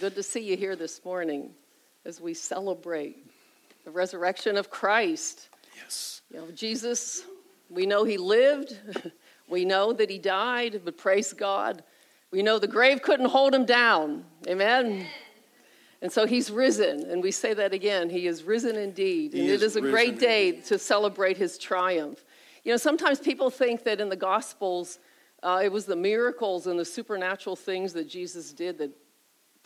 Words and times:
Good 0.00 0.14
to 0.14 0.22
see 0.22 0.40
you 0.40 0.56
here 0.56 0.76
this 0.76 1.04
morning 1.04 1.50
as 2.04 2.20
we 2.20 2.32
celebrate 2.32 3.16
the 3.84 3.90
resurrection 3.90 4.56
of 4.56 4.70
Christ. 4.70 5.48
Yes. 5.76 6.22
You 6.30 6.36
know, 6.36 6.50
Jesus, 6.52 7.24
we 7.68 7.84
know 7.84 8.04
he 8.04 8.16
lived, 8.16 8.78
we 9.48 9.64
know 9.64 9.92
that 9.92 10.08
he 10.08 10.18
died, 10.18 10.82
but 10.84 10.96
praise 10.96 11.32
God, 11.32 11.82
we 12.30 12.42
know 12.42 12.60
the 12.60 12.68
grave 12.68 13.02
couldn't 13.02 13.26
hold 13.30 13.52
him 13.52 13.64
down. 13.64 14.24
Amen. 14.46 15.04
And 16.00 16.12
so 16.12 16.26
he's 16.26 16.48
risen, 16.48 17.10
and 17.10 17.20
we 17.20 17.32
say 17.32 17.52
that 17.54 17.72
again. 17.72 18.08
He 18.08 18.28
is 18.28 18.44
risen 18.44 18.76
indeed. 18.76 19.32
He 19.32 19.40
and 19.40 19.48
is 19.48 19.62
it 19.62 19.66
is 19.66 19.76
a 19.76 19.80
great 19.80 20.20
day 20.20 20.50
indeed. 20.50 20.64
to 20.66 20.78
celebrate 20.78 21.38
his 21.38 21.58
triumph. 21.58 22.24
You 22.62 22.70
know, 22.70 22.76
sometimes 22.76 23.18
people 23.18 23.50
think 23.50 23.82
that 23.82 24.00
in 24.00 24.10
the 24.10 24.16
Gospels, 24.16 25.00
uh, 25.42 25.60
it 25.64 25.72
was 25.72 25.86
the 25.86 25.96
miracles 25.96 26.68
and 26.68 26.78
the 26.78 26.84
supernatural 26.84 27.56
things 27.56 27.92
that 27.94 28.08
Jesus 28.08 28.52
did 28.52 28.78
that 28.78 28.92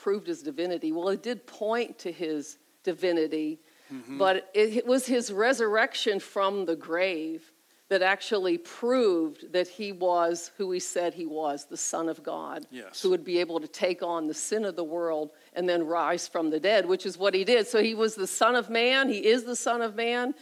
proved 0.03 0.27
his 0.27 0.43
divinity. 0.43 0.91
Well, 0.93 1.09
it 1.11 1.23
did 1.23 1.47
point 1.47 1.99
to 2.01 2.13
his 2.13 2.59
divinity, 2.85 3.61
Mm-hmm. 3.93 4.17
but 4.17 4.49
it, 4.55 4.77
it 4.79 4.87
was 4.87 5.05
his 5.07 5.31
resurrection 5.31 6.19
from 6.19 6.65
the 6.65 6.75
grave 6.77 7.53
that 7.91 8.01
actually 8.01 8.57
proved 8.57 9.53
that 9.53 9.69
he 9.69 9.93
was 9.93 10.51
who 10.57 10.73
he 10.73 10.81
said 10.81 11.13
he 11.13 11.27
was 11.27 11.67
the 11.67 11.77
Son 11.77 12.09
of 12.09 12.23
God, 12.23 12.65
Yes. 12.71 13.03
who 13.03 13.11
would 13.11 13.23
be 13.23 13.39
able 13.39 13.61
to 13.61 13.69
take 13.69 14.03
on 14.03 14.27
the 14.27 14.33
sin 14.49 14.65
of 14.65 14.77
the 14.77 14.85
world 14.85 15.29
and 15.53 15.69
then 15.69 15.85
rise 15.87 16.27
from 16.27 16.49
the 16.49 16.59
dead, 16.59 16.87
which 16.87 17.05
is 17.05 17.19
what 17.19 17.35
he 17.35 17.45
did. 17.45 17.67
So 17.67 17.83
he 17.83 17.95
was 17.95 18.15
the 18.15 18.27
Son 18.27 18.55
of 18.57 18.71
Man, 18.71 19.11
he 19.11 19.27
is 19.27 19.45
the 19.45 19.57
Son 19.57 19.83
of 19.83 19.95
Man, 19.95 20.35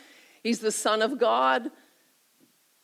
he's 0.44 0.60
the 0.60 0.70
Son 0.70 1.02
of 1.02 1.18
God. 1.18 1.72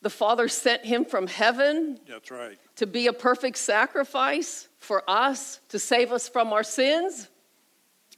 The 0.03 0.11
Father 0.11 0.49
sent 0.49 0.85
him 0.85 1.05
from 1.05 1.29
heaven 1.29 2.01
That's 2.09 2.31
right. 2.33 2.59
to 2.77 2.87
be 2.89 3.07
a 3.07 3.13
perfect 3.13 3.57
sacrifice 3.59 4.67
for 4.87 5.03
us 5.09 5.61
to 5.69 5.79
save 5.79 6.13
us 6.13 6.29
from 6.29 6.53
our 6.53 6.63
sins. 6.63 7.29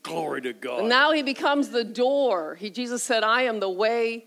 Glory 0.02 0.42
to 0.42 0.52
God. 0.52 0.80
And 0.80 0.88
now 0.88 1.12
he 1.12 1.22
becomes 1.22 1.70
the 1.70 1.82
door. 1.84 2.54
He, 2.54 2.70
Jesus 2.70 3.02
said, 3.02 3.24
I 3.24 3.43
am 3.43 3.59
the 3.59 3.70
way 3.70 4.26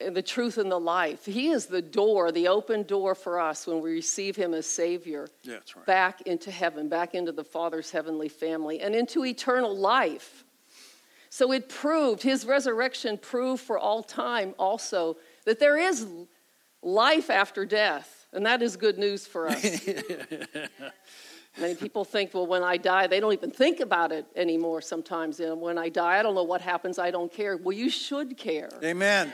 and 0.00 0.16
the 0.16 0.22
truth 0.22 0.58
and 0.58 0.70
the 0.70 0.80
life. 0.80 1.24
He 1.24 1.50
is 1.50 1.66
the 1.66 1.82
door, 1.82 2.32
the 2.32 2.48
open 2.48 2.82
door 2.82 3.14
for 3.14 3.38
us 3.38 3.66
when 3.66 3.80
we 3.80 3.92
receive 3.92 4.34
him 4.34 4.54
as 4.54 4.66
Savior 4.66 5.28
Yeah, 5.42 5.54
That's 5.54 5.76
right. 5.76 5.86
back 5.86 6.22
into 6.22 6.50
heaven, 6.50 6.88
back 6.88 7.14
into 7.14 7.32
the 7.32 7.44
Father's 7.44 7.90
heavenly 7.90 8.28
family, 8.28 8.80
and 8.80 8.94
into 8.94 9.24
eternal 9.24 9.76
life. 9.76 10.44
So 11.28 11.52
it 11.52 11.68
proved, 11.68 12.22
his 12.22 12.44
resurrection 12.44 13.18
proved 13.18 13.62
for 13.62 13.78
all 13.78 14.02
time 14.02 14.54
also 14.58 15.16
that 15.44 15.60
there 15.60 15.76
is 15.76 16.06
life 16.82 17.30
after 17.30 17.64
death. 17.64 18.19
And 18.32 18.46
that 18.46 18.62
is 18.62 18.76
good 18.76 18.98
news 18.98 19.26
for 19.26 19.48
us. 19.48 19.62
Many 21.58 21.74
people 21.74 22.04
think, 22.04 22.32
well, 22.32 22.46
when 22.46 22.62
I 22.62 22.76
die, 22.76 23.08
they 23.08 23.18
don't 23.18 23.32
even 23.32 23.50
think 23.50 23.80
about 23.80 24.12
it 24.12 24.24
anymore 24.36 24.80
sometimes. 24.80 25.40
And 25.40 25.60
when 25.60 25.78
I 25.78 25.88
die, 25.88 26.18
I 26.18 26.22
don't 26.22 26.34
know 26.34 26.44
what 26.44 26.60
happens, 26.60 26.98
I 26.98 27.10
don't 27.10 27.32
care. 27.32 27.56
Well, 27.56 27.76
you 27.76 27.90
should 27.90 28.36
care 28.36 28.70
Amen. 28.84 29.32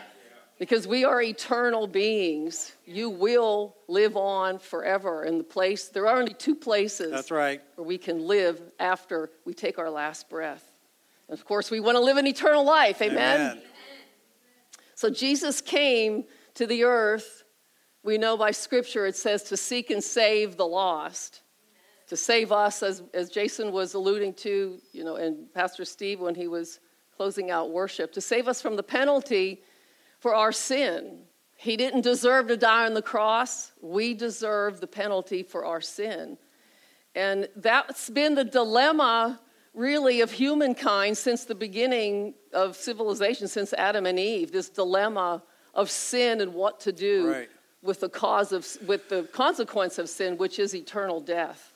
because 0.59 0.89
we 0.89 1.05
are 1.05 1.21
eternal 1.21 1.87
beings. 1.87 2.73
You 2.87 3.11
will 3.11 3.77
live 3.87 4.17
on 4.17 4.59
forever 4.59 5.25
in 5.25 5.37
the 5.37 5.45
place. 5.45 5.89
There 5.89 6.09
are 6.09 6.19
only 6.19 6.33
two 6.33 6.55
places 6.55 7.11
That's 7.11 7.31
right. 7.31 7.61
where 7.75 7.87
we 7.87 7.99
can 7.99 8.27
live 8.27 8.63
after 8.81 9.31
we 9.45 9.53
take 9.53 9.79
our 9.79 9.91
last 9.91 10.31
breath. 10.31 10.73
And 11.29 11.39
of 11.39 11.45
course, 11.45 11.71
we 11.71 11.81
want 11.81 11.97
to 11.97 12.01
live 12.01 12.17
an 12.17 12.27
eternal 12.27 12.65
life. 12.65 13.03
Amen. 13.03 13.61
So 14.95 15.11
Jesus 15.11 15.61
came 15.61 16.25
to 16.55 16.67
the 16.67 16.85
earth. 16.85 17.45
We 18.07 18.19
know 18.19 18.37
by 18.37 18.53
scripture 18.53 19.05
it 19.05 19.17
says 19.17 19.43
to 19.45 19.57
seek 19.57 19.91
and 19.91 20.03
save 20.03 20.57
the 20.57 20.65
lost. 20.65 21.41
To 22.07 22.17
save 22.17 22.53
us, 22.53 22.85
as, 22.85 23.03
as 23.13 23.31
Jason 23.31 23.73
was 23.73 23.95
alluding 23.95 24.35
to, 24.35 24.79
you 24.93 25.03
know, 25.03 25.17
and 25.17 25.53
Pastor 25.53 25.85
Steve 25.85 26.21
when 26.21 26.37
he 26.37 26.47
was 26.47 26.79
closing 27.17 27.51
out 27.51 27.73
worship, 27.73 28.13
to 28.13 28.21
save 28.21 28.47
us 28.47 28.63
from 28.63 28.77
the 28.77 28.83
penalty 28.85 29.61
for 30.21 30.37
our 30.37 30.53
sin. 30.53 31.23
He 31.57 31.77
didn't 31.77 32.03
deserve 32.03 32.47
to 32.47 32.57
die 32.57 32.87
on 32.87 32.95
the 32.95 33.03
cross. 33.03 33.73
We 33.83 34.15
deserve 34.15 34.79
the 34.81 34.87
penalty 34.87 35.43
for 35.43 35.65
our 35.65 35.81
sin. 35.81 36.39
And 37.17 37.49
that's 37.57 38.09
been 38.09 38.37
the 38.37 38.45
dilemma, 38.45 39.41
really, 39.75 40.21
of 40.21 40.31
humankind 40.31 41.19
since 41.19 41.45
the 41.45 41.57
beginning 41.57 42.35
of 42.53 42.77
civilization, 42.77 43.49
since 43.49 43.73
Adam 43.73 44.07
and 44.07 44.17
Eve. 44.17 44.53
This 44.53 44.69
dilemma 44.69 45.43
of 45.75 45.91
sin 45.91 46.41
and 46.41 46.55
what 46.55 46.79
to 46.81 46.93
do 46.93 47.33
Right. 47.33 47.49
With 47.83 48.01
the 48.01 48.09
cause 48.09 48.53
of, 48.53 48.67
with 48.87 49.09
the 49.09 49.25
consequence 49.33 49.99
of 49.99 50.09
sin, 50.09 50.37
which 50.37 50.59
is 50.59 50.75
eternal 50.75 51.21
death. 51.21 51.73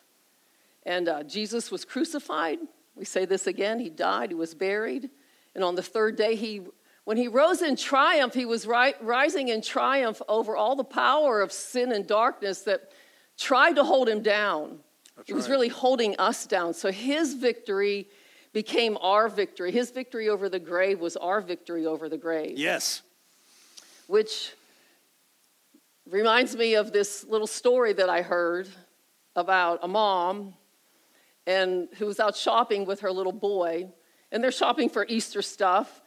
And 0.84 1.08
uh, 1.08 1.22
Jesus 1.22 1.70
was 1.70 1.84
crucified. 1.84 2.58
We 2.96 3.04
say 3.04 3.24
this 3.24 3.46
again. 3.46 3.78
He 3.78 3.90
died. 3.90 4.30
He 4.30 4.34
was 4.34 4.54
buried, 4.54 5.10
and 5.54 5.62
on 5.62 5.74
the 5.74 5.82
third 5.82 6.16
day, 6.16 6.34
he 6.36 6.62
when 7.04 7.16
he 7.16 7.28
rose 7.28 7.62
in 7.62 7.76
triumph, 7.76 8.34
he 8.34 8.44
was 8.44 8.66
ri- 8.66 8.94
rising 9.00 9.48
in 9.48 9.62
triumph 9.62 10.20
over 10.28 10.54
all 10.54 10.76
the 10.76 10.84
power 10.84 11.40
of 11.40 11.50
sin 11.50 11.92
and 11.92 12.06
darkness 12.06 12.60
that 12.62 12.92
tried 13.38 13.72
to 13.76 13.84
hold 13.84 14.08
him 14.08 14.22
down. 14.22 14.78
That's 15.16 15.26
He 15.26 15.32
was 15.32 15.46
right. 15.46 15.52
really 15.52 15.68
holding 15.68 16.14
us 16.18 16.46
down. 16.46 16.74
So 16.74 16.92
his 16.92 17.34
victory 17.34 18.06
became 18.52 18.98
our 19.00 19.28
victory. 19.28 19.72
His 19.72 19.90
victory 19.90 20.28
over 20.28 20.48
the 20.48 20.58
grave 20.58 21.00
was 21.00 21.16
our 21.16 21.40
victory 21.40 21.86
over 21.86 22.08
the 22.08 22.18
grave, 22.18 22.58
Yes. 22.58 23.02
which 24.06 24.52
reminds 26.10 26.56
me 26.56 26.74
of 26.74 26.92
this 26.92 27.24
little 27.24 27.46
story 27.46 27.92
that 27.92 28.08
I 28.08 28.22
heard 28.22 28.68
about 29.36 29.80
a 29.82 29.88
mom 29.88 30.54
and 31.46 31.88
who 31.98 32.06
was 32.06 32.18
out 32.18 32.36
shopping 32.36 32.84
with 32.84 33.00
her 33.00 33.12
little 33.12 33.32
boy, 33.32 33.88
and 34.32 34.42
they're 34.42 34.52
shopping 34.52 34.88
for 34.88 35.06
Easter 35.08 35.40
stuff, 35.40 36.02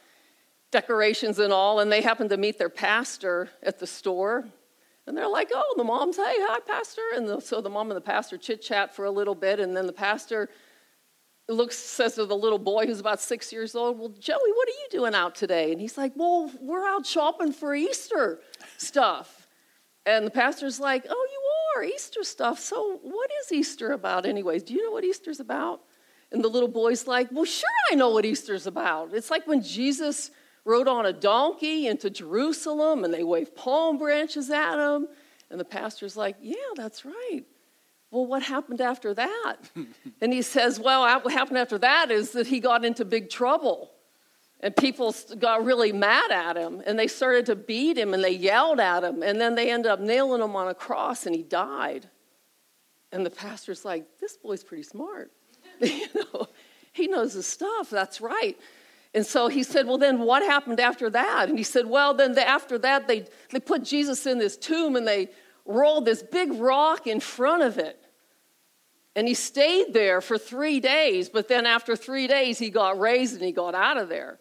decorations 0.70 1.38
and 1.38 1.52
all, 1.52 1.80
and 1.80 1.90
they 1.90 2.02
happen 2.02 2.28
to 2.28 2.36
meet 2.36 2.58
their 2.58 2.68
pastor 2.68 3.48
at 3.62 3.78
the 3.78 3.86
store. 3.86 4.44
And 5.06 5.16
they're 5.16 5.28
like, 5.28 5.50
oh, 5.54 5.74
the 5.76 5.84
mom's, 5.84 6.16
hey, 6.16 6.22
hi, 6.26 6.60
pastor. 6.60 7.02
And 7.14 7.28
the, 7.28 7.40
so 7.40 7.60
the 7.60 7.68
mom 7.68 7.90
and 7.90 7.96
the 7.96 8.00
pastor 8.00 8.38
chit 8.38 8.62
chat 8.62 8.94
for 8.94 9.04
a 9.04 9.10
little 9.10 9.34
bit, 9.34 9.60
and 9.60 9.76
then 9.76 9.86
the 9.86 9.92
pastor 9.92 10.48
looks, 11.48 11.76
says 11.76 12.14
to 12.14 12.24
the 12.24 12.36
little 12.36 12.58
boy 12.58 12.86
who's 12.86 13.00
about 13.00 13.20
six 13.20 13.52
years 13.52 13.74
old, 13.74 13.98
well, 13.98 14.08
Joey, 14.08 14.52
what 14.54 14.68
are 14.68 14.72
you 14.72 14.88
doing 14.90 15.14
out 15.14 15.34
today? 15.34 15.72
And 15.72 15.80
he's 15.80 15.98
like, 15.98 16.12
well, 16.14 16.50
we're 16.60 16.86
out 16.86 17.04
shopping 17.04 17.52
for 17.52 17.74
Easter 17.74 18.40
stuff. 18.78 19.43
And 20.06 20.26
the 20.26 20.30
pastor's 20.30 20.78
like, 20.78 21.06
oh, 21.08 21.28
you 21.32 21.80
are, 21.80 21.84
Easter 21.84 22.22
stuff. 22.22 22.58
So 22.58 22.98
what 23.02 23.30
is 23.42 23.52
Easter 23.52 23.92
about, 23.92 24.26
anyways? 24.26 24.62
Do 24.62 24.74
you 24.74 24.84
know 24.84 24.92
what 24.92 25.04
Easter's 25.04 25.40
about? 25.40 25.80
And 26.30 26.42
the 26.42 26.48
little 26.48 26.68
boy's 26.68 27.06
like, 27.06 27.28
well, 27.30 27.44
sure, 27.44 27.68
I 27.90 27.94
know 27.94 28.10
what 28.10 28.24
Easter's 28.24 28.66
about. 28.66 29.14
It's 29.14 29.30
like 29.30 29.46
when 29.46 29.62
Jesus 29.62 30.30
rode 30.64 30.88
on 30.88 31.06
a 31.06 31.12
donkey 31.12 31.86
into 31.86 32.10
Jerusalem 32.10 33.04
and 33.04 33.12
they 33.12 33.22
waved 33.22 33.54
palm 33.54 33.98
branches 33.98 34.50
at 34.50 34.78
him. 34.78 35.06
And 35.50 35.60
the 35.60 35.64
pastor's 35.64 36.16
like, 36.16 36.36
yeah, 36.40 36.56
that's 36.74 37.04
right. 37.04 37.42
Well, 38.10 38.26
what 38.26 38.42
happened 38.42 38.80
after 38.80 39.14
that? 39.14 39.56
and 40.20 40.32
he 40.32 40.42
says, 40.42 40.80
well, 40.80 41.02
what 41.22 41.32
happened 41.32 41.58
after 41.58 41.78
that 41.78 42.10
is 42.10 42.32
that 42.32 42.46
he 42.46 42.60
got 42.60 42.84
into 42.84 43.04
big 43.04 43.30
trouble. 43.30 43.90
And 44.64 44.74
people 44.74 45.14
got 45.38 45.62
really 45.62 45.92
mad 45.92 46.30
at 46.30 46.56
him 46.56 46.82
and 46.86 46.98
they 46.98 47.06
started 47.06 47.44
to 47.46 47.54
beat 47.54 47.98
him 47.98 48.14
and 48.14 48.24
they 48.24 48.30
yelled 48.30 48.80
at 48.80 49.04
him. 49.04 49.22
And 49.22 49.38
then 49.38 49.56
they 49.56 49.70
ended 49.70 49.92
up 49.92 50.00
nailing 50.00 50.40
him 50.40 50.56
on 50.56 50.68
a 50.68 50.74
cross 50.74 51.26
and 51.26 51.36
he 51.36 51.42
died. 51.42 52.08
And 53.12 53.26
the 53.26 53.30
pastor's 53.30 53.84
like, 53.84 54.06
this 54.18 54.38
boy's 54.38 54.64
pretty 54.64 54.82
smart. 54.82 55.30
you 55.80 56.06
know, 56.14 56.46
he 56.94 57.08
knows 57.08 57.34
his 57.34 57.46
stuff. 57.46 57.90
That's 57.90 58.22
right. 58.22 58.56
And 59.12 59.26
so 59.26 59.48
he 59.48 59.64
said, 59.64 59.86
Well, 59.86 59.98
then 59.98 60.20
what 60.20 60.42
happened 60.42 60.80
after 60.80 61.10
that? 61.10 61.50
And 61.50 61.58
he 61.58 61.64
said, 61.64 61.84
Well, 61.86 62.14
then 62.14 62.32
the, 62.32 62.48
after 62.48 62.78
that, 62.78 63.06
they, 63.06 63.26
they 63.50 63.60
put 63.60 63.84
Jesus 63.84 64.24
in 64.24 64.38
this 64.38 64.56
tomb 64.56 64.96
and 64.96 65.06
they 65.06 65.28
rolled 65.66 66.06
this 66.06 66.22
big 66.22 66.54
rock 66.54 67.06
in 67.06 67.20
front 67.20 67.62
of 67.62 67.76
it. 67.76 68.02
And 69.14 69.28
he 69.28 69.34
stayed 69.34 69.92
there 69.92 70.22
for 70.22 70.38
three 70.38 70.80
days, 70.80 71.28
but 71.28 71.48
then 71.48 71.66
after 71.66 71.96
three 71.96 72.26
days, 72.26 72.58
he 72.58 72.70
got 72.70 72.98
raised 72.98 73.34
and 73.34 73.44
he 73.44 73.52
got 73.52 73.74
out 73.74 73.98
of 73.98 74.08
there. 74.08 74.38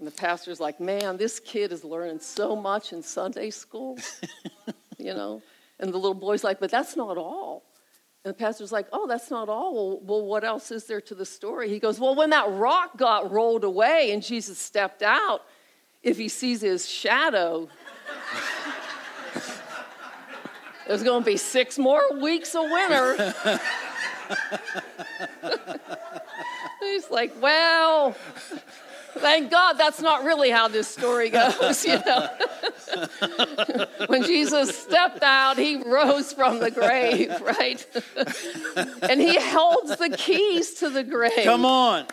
And 0.00 0.06
the 0.06 0.12
pastor's 0.12 0.58
like, 0.60 0.80
Man, 0.80 1.18
this 1.18 1.38
kid 1.38 1.72
is 1.72 1.84
learning 1.84 2.20
so 2.20 2.56
much 2.56 2.94
in 2.94 3.02
Sunday 3.02 3.50
school, 3.50 3.98
you 4.98 5.12
know? 5.12 5.42
And 5.78 5.92
the 5.92 5.98
little 5.98 6.14
boy's 6.14 6.42
like, 6.42 6.58
But 6.58 6.70
that's 6.70 6.96
not 6.96 7.18
all. 7.18 7.64
And 8.24 8.30
the 8.34 8.38
pastor's 8.38 8.72
like, 8.72 8.86
Oh, 8.94 9.06
that's 9.06 9.30
not 9.30 9.50
all. 9.50 9.74
Well, 9.74 10.00
well, 10.02 10.24
what 10.24 10.42
else 10.42 10.70
is 10.70 10.86
there 10.86 11.02
to 11.02 11.14
the 11.14 11.26
story? 11.26 11.68
He 11.68 11.78
goes, 11.78 12.00
Well, 12.00 12.14
when 12.14 12.30
that 12.30 12.50
rock 12.50 12.96
got 12.96 13.30
rolled 13.30 13.62
away 13.62 14.12
and 14.12 14.22
Jesus 14.22 14.58
stepped 14.58 15.02
out, 15.02 15.42
if 16.02 16.16
he 16.16 16.30
sees 16.30 16.62
his 16.62 16.88
shadow, 16.88 17.68
there's 20.88 21.02
going 21.02 21.20
to 21.22 21.26
be 21.26 21.36
six 21.36 21.78
more 21.78 22.00
weeks 22.18 22.54
of 22.54 22.62
winter. 22.70 23.34
He's 26.80 27.10
like, 27.10 27.34
Well, 27.38 28.16
thank 29.20 29.50
God 29.50 29.74
that's 29.74 30.00
not 30.00 30.24
really 30.24 30.50
how 30.50 30.68
this 30.68 30.88
story 30.88 31.30
goes, 31.30 31.84
you 31.84 31.98
know. 32.04 32.28
when 34.06 34.22
Jesus 34.24 34.76
stepped 34.76 35.22
out, 35.22 35.56
he 35.56 35.76
rose 35.76 36.32
from 36.32 36.58
the 36.58 36.70
grave, 36.70 37.40
right? 37.42 37.86
and 39.02 39.20
he 39.20 39.38
holds 39.38 39.96
the 39.96 40.10
keys 40.10 40.74
to 40.74 40.90
the 40.90 41.04
grave. 41.04 41.44
Come 41.44 41.64
on. 41.64 42.06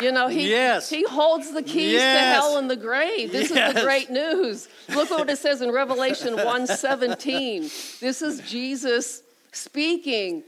You 0.00 0.12
know, 0.12 0.28
he, 0.28 0.48
Yes. 0.48 0.88
he 0.88 1.04
holds 1.04 1.52
the 1.52 1.62
keys 1.62 2.00
to 2.00 2.18
hell 2.18 2.56
and 2.56 2.70
the 2.70 2.76
grave. 2.76 3.32
This 3.32 3.50
is 3.50 3.74
the 3.74 3.82
great 3.82 4.08
news. 4.08 4.66
Look 4.88 5.10
what 5.10 5.28
it 5.28 5.38
says 5.38 5.60
in 5.60 5.70
Revelation 5.72 6.36
1:17. 6.36 8.00
This 8.00 8.22
is 8.22 8.40
Jesus 8.40 9.22
speaking 9.52 10.42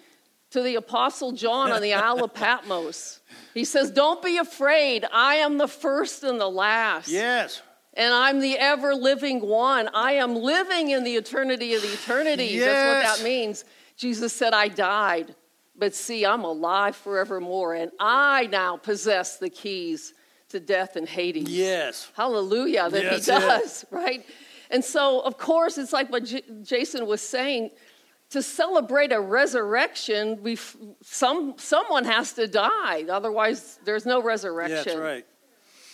to 0.52 0.62
the 0.62 0.76
apostle 0.76 1.32
John 1.32 1.72
on 1.72 1.82
the 1.82 1.94
Isle 2.08 2.24
of 2.24 2.34
Patmos. 2.34 3.20
He 3.54 3.64
says, 3.64 3.90
"Don't 3.90 4.22
be 4.22 4.38
afraid. 4.38 5.06
I 5.12 5.36
am 5.36 5.58
the 5.58 5.68
first 5.68 6.22
and 6.22 6.40
the 6.40 6.48
last." 6.48 7.08
Yes. 7.08 7.62
And 7.94 8.14
I'm 8.14 8.40
the 8.40 8.56
ever 8.58 8.94
living 8.94 9.40
one. 9.46 9.90
I 9.92 10.12
am 10.12 10.34
living 10.34 10.90
in 10.90 11.04
the 11.04 11.14
eternity 11.16 11.74
of 11.74 11.82
the 11.82 11.92
eternities. 11.92 12.60
That's 12.60 13.06
what 13.06 13.16
that 13.18 13.22
means. 13.24 13.66
Jesus 13.98 14.32
said, 14.32 14.54
I 14.54 14.68
died, 14.68 15.34
but 15.76 15.94
see, 15.94 16.24
I'm 16.24 16.42
alive 16.42 16.96
forevermore, 16.96 17.74
and 17.74 17.92
I 18.00 18.46
now 18.50 18.78
possess 18.78 19.36
the 19.36 19.50
keys 19.50 20.14
to 20.48 20.58
death 20.58 20.96
and 20.96 21.06
Hades. 21.06 21.50
Yes. 21.50 22.10
Hallelujah 22.16 22.88
that 22.88 23.02
Yes, 23.02 23.26
he 23.26 23.32
yes. 23.32 23.60
does, 23.60 23.84
right? 23.90 24.24
And 24.70 24.82
so, 24.82 25.20
of 25.20 25.36
course, 25.36 25.76
it's 25.76 25.92
like 25.92 26.10
what 26.10 26.24
J- 26.24 26.42
Jason 26.62 27.04
was 27.06 27.20
saying 27.20 27.70
to 28.32 28.42
celebrate 28.42 29.12
a 29.12 29.20
resurrection, 29.20 30.42
we 30.42 30.56
some, 31.02 31.54
someone 31.58 32.04
has 32.04 32.32
to 32.34 32.46
die. 32.46 33.04
Otherwise, 33.08 33.78
there's 33.84 34.06
no 34.06 34.22
resurrection. 34.22 34.84
That's 34.84 34.96
right. 34.96 35.26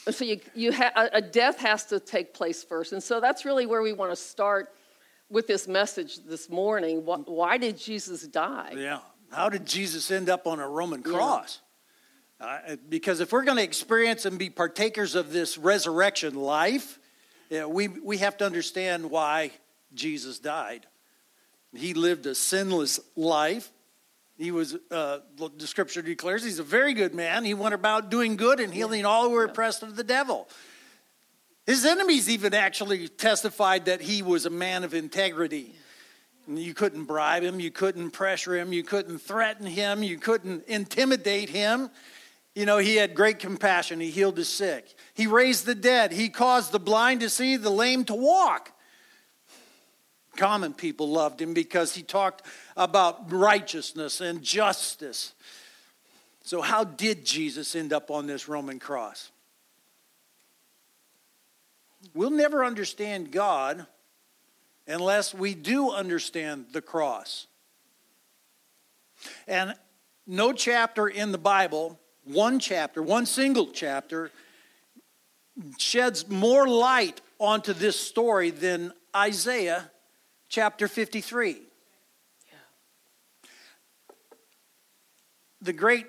And 0.06 0.14
So 0.14 0.24
you, 0.24 0.40
you 0.54 0.72
ha- 0.72 1.08
a 1.12 1.20
death 1.20 1.58
has 1.58 1.84
to 1.86 2.00
take 2.00 2.34
place 2.34 2.62
first. 2.64 2.92
And 2.92 3.02
so 3.02 3.20
that's 3.20 3.44
really 3.44 3.66
where 3.66 3.82
we 3.82 3.92
want 3.92 4.12
to 4.12 4.16
start 4.16 4.72
with 5.28 5.46
this 5.46 5.68
message 5.68 6.20
this 6.24 6.48
morning. 6.48 7.04
Why, 7.04 7.16
why 7.16 7.58
did 7.58 7.76
Jesus 7.76 8.22
die? 8.26 8.74
Yeah. 8.76 9.00
How 9.30 9.48
did 9.48 9.66
Jesus 9.66 10.10
end 10.10 10.30
up 10.30 10.46
on 10.46 10.60
a 10.60 10.68
Roman 10.68 11.02
cross? 11.02 11.60
Uh, 12.40 12.76
because 12.88 13.20
if 13.20 13.32
we're 13.32 13.44
going 13.44 13.58
to 13.58 13.64
experience 13.64 14.24
and 14.24 14.38
be 14.38 14.48
partakers 14.48 15.16
of 15.16 15.32
this 15.32 15.58
resurrection 15.58 16.34
life, 16.34 16.98
yeah, 17.50 17.66
we, 17.66 17.88
we 17.88 18.18
have 18.18 18.36
to 18.38 18.46
understand 18.46 19.10
why 19.10 19.50
Jesus 19.92 20.38
died. 20.38 20.86
He 21.74 21.94
lived 21.94 22.26
a 22.26 22.34
sinless 22.34 23.00
life. 23.16 23.70
He 24.38 24.50
was, 24.50 24.76
uh, 24.90 25.18
the 25.56 25.66
scripture 25.66 26.00
declares, 26.00 26.44
he's 26.44 26.60
a 26.60 26.64
very 26.64 26.94
good 26.94 27.14
man. 27.14 27.44
He 27.44 27.54
went 27.54 27.74
about 27.74 28.10
doing 28.10 28.36
good 28.36 28.60
and 28.60 28.72
healing 28.72 29.04
all 29.04 29.24
who 29.24 29.30
were 29.30 29.44
oppressed 29.44 29.82
of 29.82 29.96
the 29.96 30.04
devil. 30.04 30.48
His 31.66 31.84
enemies 31.84 32.30
even 32.30 32.54
actually 32.54 33.08
testified 33.08 33.86
that 33.86 34.00
he 34.00 34.22
was 34.22 34.46
a 34.46 34.50
man 34.50 34.84
of 34.84 34.94
integrity. 34.94 35.74
And 36.46 36.58
You 36.58 36.72
couldn't 36.72 37.04
bribe 37.04 37.42
him, 37.42 37.60
you 37.60 37.70
couldn't 37.70 38.12
pressure 38.12 38.56
him, 38.56 38.72
you 38.72 38.82
couldn't 38.82 39.18
threaten 39.18 39.66
him, 39.66 40.02
you 40.02 40.18
couldn't 40.18 40.64
intimidate 40.66 41.50
him. 41.50 41.90
You 42.54 42.64
know, 42.64 42.78
he 42.78 42.96
had 42.96 43.14
great 43.14 43.38
compassion. 43.38 44.00
He 44.00 44.10
healed 44.10 44.36
the 44.36 44.44
sick. 44.44 44.94
He 45.14 45.26
raised 45.26 45.66
the 45.66 45.74
dead. 45.74 46.10
He 46.10 46.28
caused 46.28 46.72
the 46.72 46.80
blind 46.80 47.20
to 47.20 47.28
see, 47.28 47.56
the 47.56 47.70
lame 47.70 48.04
to 48.06 48.14
walk. 48.14 48.72
Common 50.38 50.72
people 50.72 51.08
loved 51.08 51.42
him 51.42 51.52
because 51.52 51.96
he 51.96 52.02
talked 52.04 52.42
about 52.76 53.32
righteousness 53.32 54.20
and 54.20 54.40
justice. 54.40 55.34
So, 56.44 56.60
how 56.62 56.84
did 56.84 57.24
Jesus 57.24 57.74
end 57.74 57.92
up 57.92 58.08
on 58.08 58.28
this 58.28 58.48
Roman 58.48 58.78
cross? 58.78 59.32
We'll 62.14 62.30
never 62.30 62.64
understand 62.64 63.32
God 63.32 63.84
unless 64.86 65.34
we 65.34 65.56
do 65.56 65.90
understand 65.90 66.66
the 66.72 66.82
cross. 66.82 67.48
And 69.48 69.74
no 70.24 70.52
chapter 70.52 71.08
in 71.08 71.32
the 71.32 71.38
Bible, 71.38 71.98
one 72.22 72.60
chapter, 72.60 73.02
one 73.02 73.26
single 73.26 73.72
chapter, 73.72 74.30
sheds 75.78 76.28
more 76.28 76.68
light 76.68 77.20
onto 77.40 77.72
this 77.72 77.98
story 77.98 78.50
than 78.50 78.92
Isaiah 79.16 79.90
chapter 80.48 80.88
53. 80.88 81.56
The 85.60 85.72
great 85.72 86.06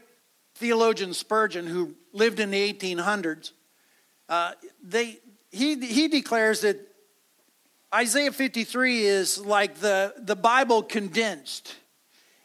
theologian 0.55 1.13
Spurgeon, 1.13 1.65
who 1.65 1.95
lived 2.13 2.39
in 2.39 2.51
the 2.51 2.73
1800s, 2.73 3.51
uh, 4.27 4.51
they, 4.83 5.17
he, 5.51 5.75
he 5.79 6.07
declares 6.07 6.61
that 6.61 6.77
Isaiah 7.93 8.31
53 8.31 9.03
is 9.05 9.39
like 9.39 9.75
the, 9.75 10.13
the 10.17 10.35
Bible 10.35 10.83
condensed. 10.83 11.75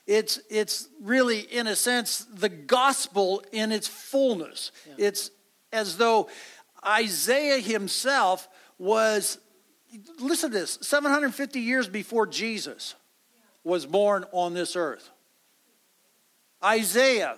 It's, 0.07 0.41
it's 0.49 0.89
really, 1.03 1.41
in 1.41 1.67
a 1.67 1.77
sense, 1.77 2.27
the 2.33 2.49
gospel 2.49 3.43
in 3.53 3.73
its 3.73 3.87
fullness. 3.87 4.73
It's 4.97 5.31
as 5.73 5.99
though 5.99 6.29
Isaiah 6.87 7.59
himself 7.59 8.49
was, 8.79 9.39
listen 10.21 10.51
to 10.51 10.59
this, 10.59 10.79
750 10.83 11.61
years 11.61 11.89
before 11.89 12.27
Jesus 12.27 12.95
was 13.63 13.87
born 13.87 14.25
on 14.33 14.55
this 14.55 14.77
earth. 14.77 15.11
Isaiah, 16.63 17.37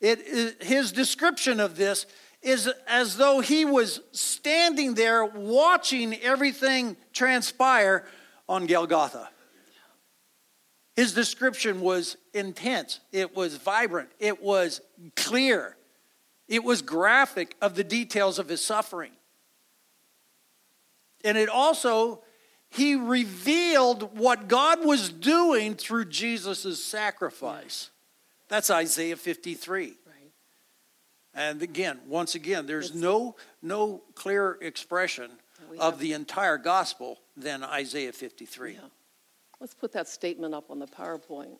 it, 0.00 0.62
his 0.62 0.92
description 0.92 1.60
of 1.60 1.76
this 1.76 2.06
is 2.42 2.70
as 2.86 3.16
though 3.16 3.40
he 3.40 3.64
was 3.64 4.00
standing 4.12 4.94
there 4.94 5.24
watching 5.24 6.14
everything 6.20 6.96
transpire 7.12 8.06
on 8.48 8.66
Golgotha. 8.66 9.28
His 10.96 11.14
description 11.14 11.80
was 11.80 12.16
intense, 12.34 13.00
it 13.12 13.34
was 13.34 13.56
vibrant, 13.56 14.10
it 14.18 14.42
was 14.42 14.80
clear, 15.16 15.76
it 16.48 16.64
was 16.64 16.82
graphic 16.82 17.56
of 17.62 17.74
the 17.74 17.84
details 17.84 18.38
of 18.38 18.48
his 18.48 18.64
suffering. 18.64 19.12
And 21.24 21.36
it 21.36 21.48
also, 21.48 22.22
he 22.70 22.94
revealed 22.94 24.16
what 24.18 24.48
God 24.48 24.84
was 24.84 25.10
doing 25.10 25.74
through 25.74 26.06
Jesus' 26.06 26.82
sacrifice. 26.82 27.90
That's 28.48 28.70
Isaiah 28.70 29.16
53. 29.16 29.86
Right. 29.86 29.96
And 31.34 31.62
again, 31.62 32.00
once 32.06 32.34
again, 32.34 32.66
there's 32.66 32.94
no 32.94 33.36
no 33.62 34.02
clearer 34.14 34.58
expression 34.60 35.30
oh, 35.78 35.88
of 35.88 35.98
the 35.98 36.12
entire 36.12 36.58
gospel 36.58 37.18
than 37.36 37.62
Isaiah 37.62 38.12
53. 38.12 38.72
Yeah. 38.72 38.80
Let's 39.60 39.74
put 39.74 39.92
that 39.92 40.08
statement 40.08 40.54
up 40.54 40.70
on 40.70 40.78
the 40.78 40.86
PowerPoint 40.86 41.58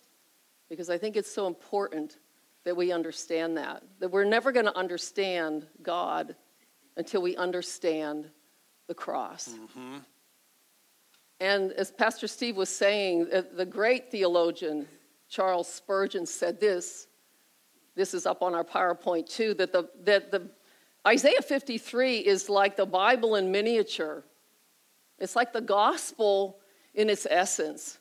because 0.69 0.91
I 0.91 0.99
think 0.99 1.17
it's 1.17 1.33
so 1.33 1.47
important 1.47 2.19
that 2.65 2.77
we 2.77 2.93
understand 2.93 3.57
that. 3.57 3.83
That 3.99 4.11
we're 4.11 4.25
never 4.25 4.53
going 4.53 4.67
to 4.67 4.77
understand 4.77 5.67
God 5.83 6.35
until 6.97 7.23
we 7.23 7.37
understand 7.37 8.31
the 8.91 8.95
cross. 8.95 9.55
And 11.39 11.71
as 11.73 11.93
Pastor 11.93 12.27
Steve 12.27 12.57
was 12.57 12.69
saying, 12.69 13.29
uh, 13.33 13.43
the 13.55 13.65
great 13.65 14.11
theologian 14.11 14.89
Charles 15.29 15.73
Spurgeon 15.73 16.27
said 16.27 16.59
this. 16.59 17.07
This 17.95 18.15
is 18.15 18.27
up 18.27 18.43
on 18.43 18.53
our 18.53 18.65
PowerPoint 18.65 19.29
too. 19.29 19.55
That 19.55 19.73
the 19.73 19.89
that 20.03 20.33
the 20.33 20.51
Isaiah 21.07 21.41
53 21.41 22.19
is 22.19 22.49
like 22.49 22.77
the 22.77 22.85
Bible 22.85 23.37
in 23.37 23.53
miniature. 23.53 24.25
It's 25.21 25.37
like 25.37 25.53
the 25.53 25.61
gospel 25.61 26.59
in 26.93 27.09
its 27.09 27.29
essence. 27.31 28.01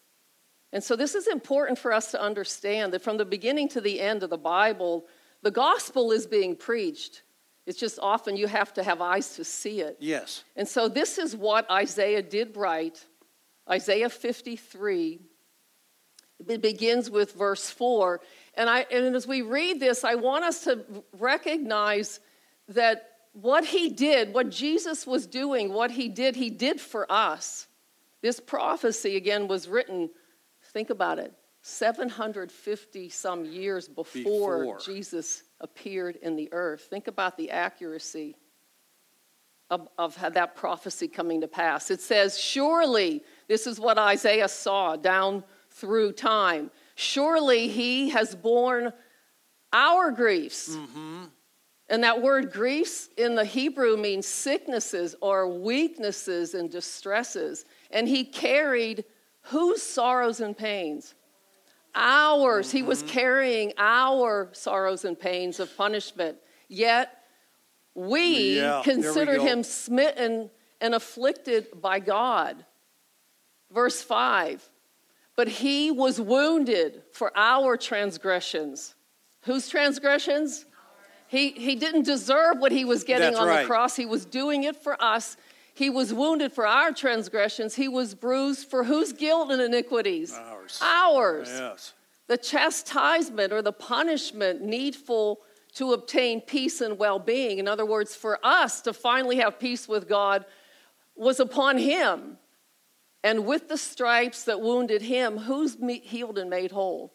And 0.73 0.83
so, 0.83 0.95
this 0.95 1.13
is 1.13 1.27
important 1.27 1.77
for 1.77 1.93
us 1.93 2.09
to 2.11 2.21
understand 2.21 2.93
that 2.93 3.03
from 3.03 3.17
the 3.17 3.25
beginning 3.25 3.69
to 3.69 3.81
the 3.81 4.01
end 4.01 4.23
of 4.23 4.31
the 4.31 4.39
Bible, 4.39 5.05
the 5.43 5.51
gospel 5.51 6.11
is 6.11 6.25
being 6.25 6.55
preached. 6.55 7.21
It's 7.69 7.79
just 7.79 7.99
often 8.01 8.35
you 8.35 8.47
have 8.47 8.73
to 8.73 8.83
have 8.83 8.99
eyes 8.99 9.35
to 9.35 9.43
see 9.43 9.81
it. 9.81 9.97
Yes. 9.99 10.43
And 10.55 10.67
so, 10.67 10.89
this 10.89 11.19
is 11.19 11.35
what 11.35 11.69
Isaiah 11.69 12.23
did 12.23 12.57
write 12.57 13.05
Isaiah 13.69 14.09
53. 14.09 15.19
It 16.47 16.61
begins 16.63 17.11
with 17.11 17.33
verse 17.33 17.69
4. 17.69 18.21
And, 18.55 18.71
I, 18.71 18.87
and 18.91 19.15
as 19.15 19.27
we 19.27 19.43
read 19.43 19.79
this, 19.79 20.03
I 20.03 20.15
want 20.15 20.45
us 20.45 20.63
to 20.63 20.83
recognize 21.19 22.19
that 22.69 23.11
what 23.33 23.65
he 23.65 23.89
did, 23.89 24.33
what 24.33 24.49
Jesus 24.49 25.05
was 25.05 25.27
doing, 25.27 25.71
what 25.71 25.91
he 25.91 26.09
did, 26.09 26.35
he 26.35 26.49
did 26.49 26.81
for 26.81 27.05
us. 27.11 27.67
This 28.23 28.39
prophecy, 28.39 29.15
again, 29.15 29.47
was 29.47 29.67
written, 29.67 30.09
think 30.73 30.89
about 30.89 31.19
it, 31.19 31.33
750 31.61 33.09
some 33.09 33.45
years 33.45 33.87
before, 33.87 34.65
Before. 34.65 34.79
Jesus 34.79 35.43
appeared 35.61 36.15
in 36.17 36.35
the 36.35 36.49
earth. 36.51 36.81
Think 36.89 37.07
about 37.07 37.37
the 37.37 37.51
accuracy 37.51 38.35
of, 39.69 39.87
of 39.97 40.17
that 40.33 40.55
prophecy 40.55 41.07
coming 41.07 41.41
to 41.41 41.47
pass. 41.47 41.91
It 41.91 42.01
says, 42.01 42.39
Surely, 42.39 43.23
this 43.47 43.67
is 43.67 43.79
what 43.79 43.97
Isaiah 43.97 44.47
saw 44.47 44.95
down 44.95 45.43
through 45.69 46.13
time. 46.13 46.71
Surely 46.95 47.67
he 47.67 48.09
has 48.09 48.35
borne 48.35 48.91
our 49.71 50.11
griefs 50.11 50.69
mm-hmm. 50.75 51.25
And 51.89 52.03
that 52.03 52.21
word 52.21 52.51
griefs 52.51 53.09
in 53.17 53.33
the 53.33 53.43
Hebrew 53.43 53.97
means 53.97 54.27
sicknesses 54.27 55.15
or 55.21 55.47
weaknesses 55.47 56.53
and 56.53 56.69
distresses. 56.69 57.65
And 57.89 58.07
he 58.07 58.23
carried 58.23 59.05
whose 59.41 59.81
sorrows 59.81 60.39
and 60.39 60.55
pains? 60.55 61.15
Ours. 61.95 62.67
Mm-hmm. 62.67 62.77
He 62.77 62.83
was 62.83 62.99
mm-hmm. 62.99 63.11
carrying 63.11 63.73
our 63.77 64.49
sorrows 64.53 65.05
and 65.05 65.19
pains 65.19 65.59
of 65.59 65.75
punishment. 65.75 66.37
Yet 66.67 67.23
we 67.95 68.57
yeah, 68.57 68.81
considered 68.83 69.41
we 69.41 69.47
him 69.47 69.63
smitten 69.63 70.49
and 70.81 70.95
afflicted 70.95 71.81
by 71.81 71.99
God. 71.99 72.65
Verse 73.71 74.01
5 74.01 74.67
But 75.35 75.47
he 75.47 75.91
was 75.91 76.19
wounded 76.19 77.03
for 77.11 77.31
our 77.35 77.77
transgressions. 77.77 78.95
Whose 79.41 79.69
transgressions? 79.69 80.65
He, 81.27 81.51
he 81.51 81.75
didn't 81.75 82.03
deserve 82.03 82.57
what 82.57 82.71
he 82.71 82.85
was 82.85 83.03
getting 83.03 83.31
That's 83.31 83.39
on 83.39 83.47
right. 83.47 83.61
the 83.61 83.67
cross. 83.67 83.95
He 83.95 84.07
was 84.07 84.25
doing 84.25 84.63
it 84.63 84.75
for 84.75 85.01
us. 85.01 85.37
He 85.79 85.89
was 85.89 86.13
wounded 86.13 86.51
for 86.51 86.67
our 86.67 86.91
transgressions. 86.91 87.73
He 87.73 87.87
was 87.87 88.13
bruised 88.13 88.69
for 88.69 88.83
whose 88.83 89.13
guilt 89.13 89.49
and 89.49 89.61
iniquities? 89.61 90.33
Ours. 90.33 90.77
Ours. 90.81 91.47
Yes. 91.49 91.93
The 92.27 92.37
chastisement 92.37 93.53
or 93.53 93.61
the 93.61 93.71
punishment 93.71 94.61
needful 94.61 95.39
to 95.75 95.93
obtain 95.93 96.41
peace 96.41 96.81
and 96.81 96.99
well 96.99 97.17
being, 97.17 97.59
in 97.59 97.67
other 97.69 97.85
words, 97.85 98.13
for 98.13 98.45
us 98.45 98.81
to 98.81 98.91
finally 98.91 99.37
have 99.37 99.57
peace 99.57 99.87
with 99.87 100.09
God, 100.09 100.43
was 101.15 101.39
upon 101.39 101.77
him. 101.77 102.37
And 103.23 103.45
with 103.45 103.69
the 103.69 103.77
stripes 103.77 104.43
that 104.43 104.59
wounded 104.59 105.01
him, 105.01 105.37
who's 105.37 105.77
healed 106.03 106.39
and 106.39 106.49
made 106.49 106.71
whole? 106.71 107.13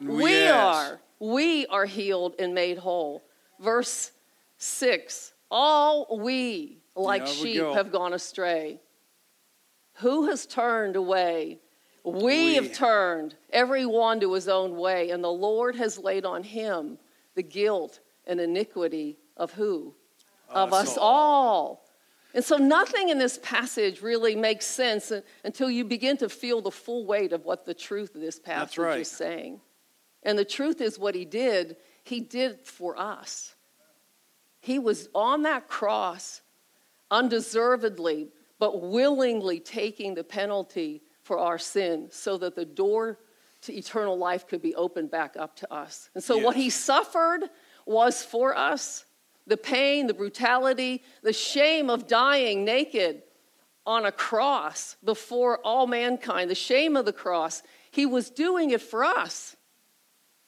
Yes. 0.00 0.10
We 0.12 0.46
are. 0.46 1.00
We 1.18 1.66
are 1.66 1.84
healed 1.84 2.36
and 2.38 2.54
made 2.54 2.78
whole. 2.78 3.24
Verse 3.58 4.12
6 4.58 5.32
All 5.50 6.20
we, 6.20 6.83
like 6.96 7.26
sheep, 7.26 7.58
go. 7.58 7.74
have 7.74 7.90
gone 7.90 8.12
astray. 8.12 8.80
Who 9.98 10.28
has 10.28 10.46
turned 10.46 10.96
away? 10.96 11.60
We, 12.04 12.12
we 12.22 12.54
have 12.56 12.72
turned, 12.72 13.34
every 13.50 13.86
one 13.86 14.20
to 14.20 14.32
his 14.34 14.48
own 14.48 14.76
way, 14.76 15.10
and 15.10 15.24
the 15.24 15.32
Lord 15.32 15.76
has 15.76 15.98
laid 15.98 16.24
on 16.26 16.42
him 16.42 16.98
the 17.34 17.42
guilt 17.42 18.00
and 18.26 18.40
iniquity 18.40 19.18
of 19.36 19.52
who? 19.52 19.94
Of 20.50 20.72
us 20.72 20.98
all. 20.98 21.06
all. 21.06 21.84
And 22.34 22.44
so 22.44 22.56
nothing 22.56 23.08
in 23.08 23.18
this 23.18 23.38
passage 23.42 24.02
really 24.02 24.34
makes 24.34 24.66
sense 24.66 25.12
until 25.44 25.70
you 25.70 25.84
begin 25.84 26.16
to 26.18 26.28
feel 26.28 26.60
the 26.60 26.70
full 26.70 27.06
weight 27.06 27.32
of 27.32 27.44
what 27.44 27.64
the 27.64 27.74
truth 27.74 28.14
of 28.14 28.20
this 28.20 28.38
passage 28.38 28.76
right. 28.76 29.00
is 29.00 29.10
saying. 29.10 29.60
And 30.24 30.36
the 30.36 30.44
truth 30.44 30.80
is 30.80 30.98
what 30.98 31.14
he 31.14 31.24
did, 31.24 31.76
he 32.02 32.20
did 32.20 32.66
for 32.66 32.98
us. 32.98 33.54
He 34.60 34.78
was 34.78 35.08
on 35.14 35.42
that 35.42 35.68
cross 35.68 36.42
undeservedly, 37.14 38.28
but 38.58 38.82
willingly 38.82 39.60
taking 39.60 40.14
the 40.14 40.24
penalty 40.24 41.02
for 41.22 41.38
our 41.38 41.58
sin 41.58 42.08
so 42.10 42.36
that 42.38 42.56
the 42.56 42.64
door 42.64 43.18
to 43.62 43.72
eternal 43.72 44.18
life 44.18 44.46
could 44.46 44.60
be 44.60 44.74
opened 44.74 45.10
back 45.10 45.36
up 45.38 45.56
to 45.56 45.72
us. 45.72 46.10
And 46.14 46.22
so, 46.22 46.36
yes. 46.36 46.44
what 46.44 46.56
he 46.56 46.70
suffered 46.70 47.44
was 47.86 48.22
for 48.22 48.56
us 48.56 49.06
the 49.46 49.56
pain, 49.56 50.06
the 50.06 50.14
brutality, 50.14 51.02
the 51.22 51.32
shame 51.32 51.88
of 51.88 52.06
dying 52.06 52.64
naked 52.64 53.22
on 53.86 54.06
a 54.06 54.12
cross 54.12 54.96
before 55.04 55.58
all 55.58 55.86
mankind, 55.86 56.50
the 56.50 56.54
shame 56.54 56.96
of 56.96 57.04
the 57.04 57.12
cross. 57.12 57.62
He 57.90 58.06
was 58.06 58.30
doing 58.30 58.70
it 58.70 58.80
for 58.80 59.04
us. 59.04 59.56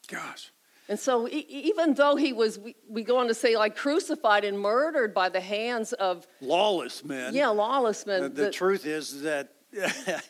Gosh. 0.08 0.50
And 0.88 0.98
so, 0.98 1.28
even 1.28 1.94
though 1.94 2.14
he 2.14 2.32
was, 2.32 2.60
we, 2.88 3.02
go 3.02 3.18
on 3.18 3.26
to 3.26 3.34
say, 3.34 3.56
like 3.56 3.74
crucified 3.74 4.44
and 4.44 4.58
murdered 4.58 5.12
by 5.12 5.28
the 5.28 5.40
hands 5.40 5.92
of 5.94 6.26
lawless 6.40 7.04
men. 7.04 7.34
Yeah, 7.34 7.48
lawless 7.48 8.06
men. 8.06 8.22
The, 8.22 8.28
the 8.28 8.50
truth 8.52 8.86
is 8.86 9.22
that 9.22 9.52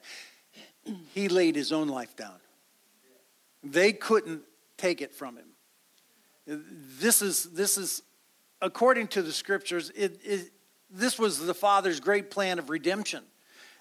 he 1.15 1.29
laid 1.29 1.57
his 1.57 1.73
own 1.73 1.89
life 1.89 2.17
down. 2.17 2.37
They 3.63 3.93
couldn't 3.93 4.43
take 4.79 5.03
it 5.03 5.15
from 5.15 5.37
him. 5.37 5.49
This 6.47 7.21
is, 7.21 7.45
this 7.53 7.77
is 7.77 8.03
according 8.63 9.09
to 9.09 9.23
the 9.23 9.33
scriptures, 9.33 9.91
it, 9.95 10.21
it, 10.25 10.53
this 10.91 11.19
was 11.19 11.45
the 11.45 11.55
Father's 11.55 12.01
great 12.01 12.31
plan 12.31 12.59
of 12.59 12.71
redemption 12.71 13.25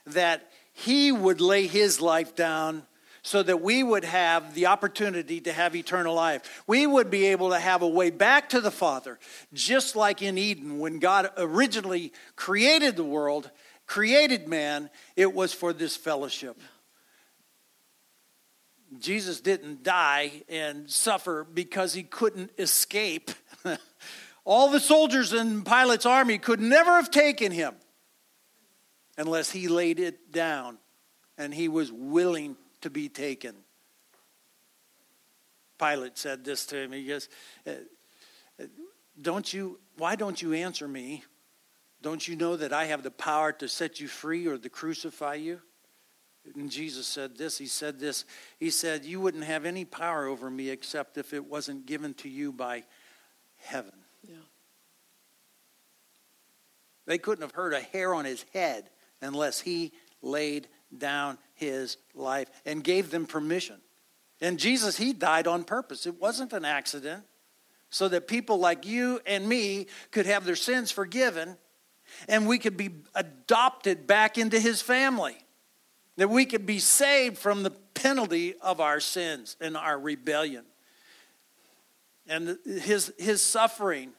that 0.07 0.51
he 0.73 1.11
would 1.11 1.41
lay 1.41 1.67
his 1.67 2.01
life 2.01 2.35
down 2.35 2.85
so 3.25 3.41
that 3.41 3.59
we 3.59 3.81
would 3.81 4.03
have 4.03 4.53
the 4.53 4.67
opportunity 4.67 5.41
to 5.41 5.51
have 5.51 5.75
eternal 5.75 6.13
life. 6.13 6.61
We 6.67 6.85
would 6.85 7.09
be 7.09 7.25
able 7.25 7.49
to 7.49 7.59
have 7.59 7.81
a 7.81 7.87
way 7.87 8.11
back 8.11 8.49
to 8.49 8.61
the 8.61 8.69
Father, 8.69 9.17
just 9.51 9.95
like 9.95 10.21
in 10.21 10.37
Eden 10.37 10.77
when 10.77 10.99
God 10.99 11.31
originally 11.35 12.13
created 12.35 12.95
the 12.95 13.03
world, 13.03 13.49
created 13.87 14.47
man, 14.47 14.91
it 15.15 15.33
was 15.33 15.53
for 15.53 15.73
this 15.73 15.97
fellowship. 15.97 16.61
Jesus 18.99 19.41
didn't 19.41 19.81
die 19.81 20.43
and 20.47 20.87
suffer 20.87 21.47
because 21.51 21.95
he 21.95 22.03
couldn't 22.03 22.51
escape. 22.59 23.31
All 24.45 24.69
the 24.69 24.79
soldiers 24.79 25.33
in 25.33 25.63
Pilate's 25.63 26.05
army 26.05 26.37
could 26.37 26.59
never 26.59 26.91
have 26.91 27.09
taken 27.09 27.51
him 27.51 27.73
unless 29.17 29.49
he 29.49 29.67
laid 29.67 29.99
it 29.99 30.31
down 30.31 30.77
and 31.39 31.51
he 31.51 31.67
was 31.67 31.91
willing 31.91 32.55
to 32.85 32.91
be 32.91 33.09
taken. 33.09 33.55
Pilate 35.79 36.19
said 36.19 36.45
this 36.45 36.67
to 36.67 36.77
him. 36.77 36.91
He 36.91 37.07
goes, 37.07 37.29
uh, 37.65 37.71
Don't 39.19 39.51
you, 39.51 39.79
why 39.97 40.15
don't 40.15 40.39
you 40.39 40.53
answer 40.53 40.87
me? 40.87 41.23
Don't 42.03 42.27
you 42.27 42.35
know 42.35 42.55
that 42.55 42.71
I 42.71 42.85
have 42.85 43.01
the 43.01 43.09
power 43.09 43.51
to 43.53 43.67
set 43.67 43.99
you 43.99 44.07
free 44.07 44.45
or 44.45 44.59
to 44.59 44.69
crucify 44.69 45.33
you? 45.33 45.61
And 46.55 46.69
Jesus 46.69 47.07
said 47.07 47.39
this. 47.39 47.57
He 47.57 47.65
said 47.65 47.99
this. 47.99 48.23
He 48.59 48.69
said, 48.69 49.03
You 49.03 49.19
wouldn't 49.19 49.45
have 49.45 49.65
any 49.65 49.83
power 49.83 50.27
over 50.27 50.51
me 50.51 50.69
except 50.69 51.17
if 51.17 51.33
it 51.33 51.43
wasn't 51.43 51.87
given 51.87 52.13
to 52.15 52.29
you 52.29 52.51
by 52.51 52.83
heaven. 53.57 53.97
Yeah. 54.27 54.35
They 57.07 57.17
couldn't 57.17 57.41
have 57.41 57.53
hurt 57.53 57.73
a 57.73 57.81
hair 57.81 58.13
on 58.13 58.25
his 58.25 58.45
head 58.53 58.91
unless 59.23 59.59
he 59.59 59.91
laid 60.21 60.67
down 60.95 61.39
his 61.55 61.97
life 62.13 62.49
and 62.65 62.83
gave 62.83 63.09
them 63.09 63.25
permission. 63.25 63.77
And 64.41 64.59
Jesus, 64.59 64.97
he 64.97 65.13
died 65.13 65.47
on 65.47 65.63
purpose. 65.63 66.05
It 66.05 66.19
wasn't 66.21 66.53
an 66.53 66.65
accident. 66.65 67.23
So 67.89 68.07
that 68.09 68.27
people 68.27 68.57
like 68.57 68.85
you 68.85 69.21
and 69.25 69.47
me 69.47 69.87
could 70.11 70.25
have 70.25 70.43
their 70.43 70.55
sins 70.55 70.91
forgiven 70.91 71.55
and 72.27 72.47
we 72.47 72.59
could 72.59 72.75
be 72.75 72.89
adopted 73.13 74.05
back 74.05 74.37
into 74.37 74.59
his 74.59 74.81
family 74.81 75.37
that 76.17 76.29
we 76.29 76.45
could 76.45 76.65
be 76.65 76.79
saved 76.79 77.37
from 77.37 77.63
the 77.63 77.71
penalty 77.93 78.55
of 78.61 78.79
our 78.79 78.99
sins 78.99 79.57
and 79.59 79.75
our 79.75 79.99
rebellion. 79.99 80.63
And 82.27 82.57
his, 82.65 83.13
his 83.17 83.41
suffering, 83.41 84.13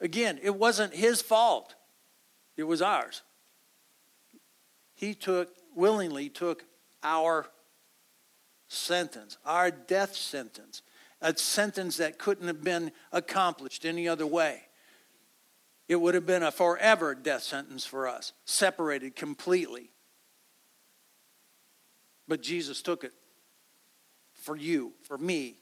again, 0.00 0.38
it 0.42 0.54
wasn't 0.54 0.94
his 0.94 1.20
fault, 1.20 1.74
it 2.56 2.64
was 2.64 2.80
ours. 2.80 3.22
He 4.94 5.14
took, 5.14 5.52
willingly 5.76 6.28
took 6.28 6.64
our 7.02 7.46
sentence, 8.68 9.36
our 9.44 9.70
death 9.70 10.14
sentence, 10.14 10.82
a 11.20 11.36
sentence 11.36 11.98
that 11.98 12.18
couldn't 12.18 12.46
have 12.46 12.64
been 12.64 12.92
accomplished 13.12 13.84
any 13.84 14.08
other 14.08 14.26
way. 14.26 14.62
It 15.88 15.96
would 15.96 16.14
have 16.14 16.26
been 16.26 16.42
a 16.42 16.50
forever 16.50 17.14
death 17.14 17.42
sentence 17.42 17.84
for 17.84 18.08
us, 18.08 18.32
separated 18.44 19.14
completely 19.16 19.92
but 22.32 22.42
Jesus 22.42 22.80
took 22.80 23.04
it 23.04 23.12
for 24.32 24.56
you, 24.56 24.94
for 25.02 25.18
me, 25.18 25.56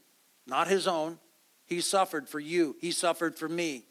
not 0.47 0.69
his 0.69 0.87
own. 0.87 1.19
He 1.67 1.81
suffered 1.81 2.29
for 2.29 2.39
you, 2.39 2.77
he 2.81 2.93
suffered 2.93 3.35
for 3.35 3.49
me. 3.49 3.87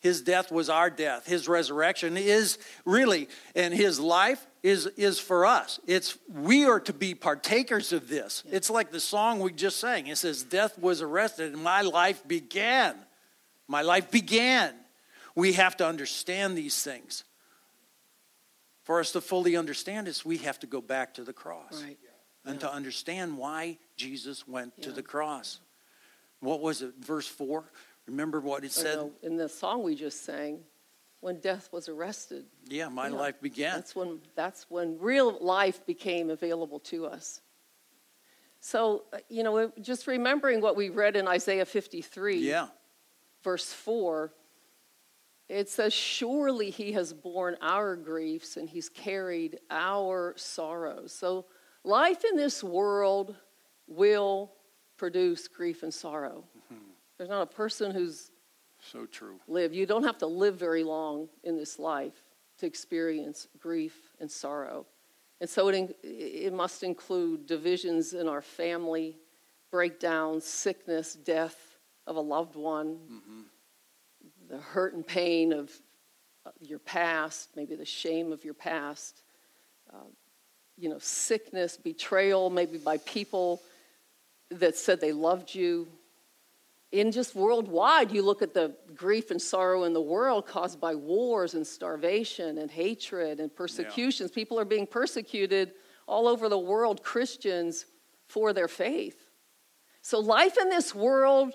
His 0.00 0.22
death 0.22 0.50
was 0.50 0.70
our 0.70 0.88
death. 0.88 1.26
His 1.26 1.46
resurrection 1.46 2.16
is 2.16 2.58
really, 2.86 3.28
and 3.54 3.72
his 3.72 4.00
life 4.00 4.44
is, 4.62 4.86
is 4.86 5.18
for 5.18 5.44
us. 5.44 5.78
It's 5.86 6.16
we 6.32 6.64
are 6.64 6.80
to 6.80 6.94
be 6.94 7.14
partakers 7.14 7.92
of 7.92 8.08
this. 8.08 8.42
Yeah. 8.46 8.56
It's 8.56 8.70
like 8.70 8.90
the 8.90 9.00
song 9.00 9.40
we 9.40 9.52
just 9.52 9.78
sang. 9.78 10.06
It 10.06 10.16
says, 10.16 10.42
Death 10.42 10.78
was 10.78 11.02
arrested 11.02 11.52
and 11.52 11.62
my 11.62 11.82
life 11.82 12.26
began. 12.26 12.96
My 13.68 13.82
life 13.82 14.10
began. 14.10 14.74
We 15.34 15.52
have 15.52 15.76
to 15.76 15.86
understand 15.86 16.56
these 16.56 16.82
things. 16.82 17.24
For 18.84 19.00
us 19.00 19.12
to 19.12 19.20
fully 19.20 19.54
understand 19.56 20.06
this, 20.06 20.24
we 20.24 20.38
have 20.38 20.58
to 20.60 20.66
go 20.66 20.80
back 20.80 21.14
to 21.14 21.24
the 21.24 21.34
cross. 21.34 21.82
Right. 21.82 21.98
And 22.46 22.54
yeah. 22.54 22.68
to 22.68 22.72
understand 22.72 23.36
why 23.36 23.78
Jesus 23.96 24.48
went 24.48 24.80
to 24.82 24.92
the 24.92 25.02
cross. 25.02 25.60
What 26.40 26.60
was 26.62 26.80
it, 26.80 26.94
verse 26.98 27.26
4? 27.26 27.64
Remember 28.10 28.40
what 28.40 28.64
it 28.64 28.72
said? 28.72 28.96
No, 28.96 29.12
in 29.22 29.36
the 29.36 29.48
song 29.48 29.84
we 29.84 29.94
just 29.94 30.24
sang, 30.24 30.60
when 31.20 31.38
death 31.38 31.68
was 31.72 31.88
arrested. 31.88 32.44
Yeah, 32.66 32.88
my 32.88 33.08
yeah. 33.08 33.14
life 33.14 33.40
began. 33.40 33.74
That's 33.76 33.94
when, 33.94 34.20
that's 34.34 34.66
when 34.68 34.98
real 34.98 35.38
life 35.40 35.86
became 35.86 36.28
available 36.28 36.80
to 36.80 37.06
us. 37.06 37.40
So, 38.60 39.04
uh, 39.12 39.18
you 39.28 39.44
know, 39.44 39.72
just 39.80 40.08
remembering 40.08 40.60
what 40.60 40.76
we 40.76 40.88
read 40.88 41.14
in 41.14 41.28
Isaiah 41.28 41.64
53. 41.64 42.38
Yeah. 42.38 42.66
verse 43.44 43.72
4, 43.72 44.32
it 45.48 45.68
says, 45.68 45.92
Surely 45.92 46.70
he 46.70 46.92
has 46.92 47.12
borne 47.12 47.56
our 47.62 47.94
griefs 47.94 48.56
and 48.56 48.68
he's 48.68 48.88
carried 48.88 49.60
our 49.70 50.34
sorrows. 50.36 51.12
So 51.12 51.46
life 51.84 52.24
in 52.28 52.36
this 52.36 52.64
world 52.64 53.36
will 53.86 54.52
produce 54.96 55.46
grief 55.46 55.84
and 55.84 55.94
sorrow. 55.94 56.44
There's 57.20 57.28
not 57.28 57.42
a 57.42 57.54
person 57.54 57.90
who's 57.90 58.30
so 58.80 59.04
true. 59.04 59.38
Live. 59.46 59.74
You 59.74 59.84
don't 59.84 60.04
have 60.04 60.16
to 60.20 60.26
live 60.26 60.56
very 60.56 60.82
long 60.82 61.28
in 61.44 61.54
this 61.54 61.78
life 61.78 62.14
to 62.60 62.66
experience 62.66 63.46
grief 63.58 64.14
and 64.20 64.30
sorrow. 64.30 64.86
And 65.38 65.50
so 65.50 65.68
it, 65.68 65.98
it 66.02 66.54
must 66.54 66.82
include 66.82 67.44
divisions 67.44 68.14
in 68.14 68.26
our 68.26 68.40
family, 68.40 69.18
breakdowns, 69.70 70.46
sickness, 70.46 71.12
death 71.12 71.76
of 72.06 72.16
a 72.16 72.20
loved 72.22 72.56
one, 72.56 72.96
mm-hmm. 72.96 73.40
the 74.48 74.56
hurt 74.56 74.94
and 74.94 75.06
pain 75.06 75.52
of 75.52 75.70
your 76.58 76.78
past, 76.78 77.50
maybe 77.54 77.74
the 77.74 77.84
shame 77.84 78.32
of 78.32 78.46
your 78.46 78.54
past, 78.54 79.24
uh, 79.92 80.08
you 80.78 80.88
know, 80.88 80.98
sickness, 80.98 81.76
betrayal, 81.76 82.48
maybe 82.48 82.78
by 82.78 82.96
people 82.96 83.60
that 84.48 84.74
said 84.74 85.02
they 85.02 85.12
loved 85.12 85.54
you, 85.54 85.86
in 86.92 87.12
just 87.12 87.36
worldwide, 87.36 88.10
you 88.10 88.22
look 88.22 88.42
at 88.42 88.52
the 88.52 88.74
grief 88.94 89.30
and 89.30 89.40
sorrow 89.40 89.84
in 89.84 89.92
the 89.92 90.00
world 90.00 90.46
caused 90.46 90.80
by 90.80 90.94
wars 90.94 91.54
and 91.54 91.64
starvation 91.64 92.58
and 92.58 92.70
hatred 92.70 93.38
and 93.38 93.54
persecutions. 93.54 94.30
Yeah. 94.30 94.34
People 94.34 94.58
are 94.58 94.64
being 94.64 94.86
persecuted 94.86 95.72
all 96.08 96.26
over 96.26 96.48
the 96.48 96.58
world, 96.58 97.04
Christians, 97.04 97.86
for 98.28 98.52
their 98.52 98.66
faith. 98.66 99.30
So, 100.02 100.18
life 100.18 100.56
in 100.60 100.68
this 100.68 100.94
world 100.94 101.54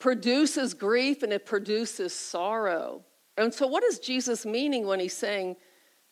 produces 0.00 0.74
grief 0.74 1.22
and 1.22 1.32
it 1.32 1.46
produces 1.46 2.12
sorrow. 2.12 3.04
And 3.36 3.54
so, 3.54 3.68
what 3.68 3.84
is 3.84 4.00
Jesus 4.00 4.44
meaning 4.44 4.86
when 4.86 4.98
he's 4.98 5.16
saying, 5.16 5.56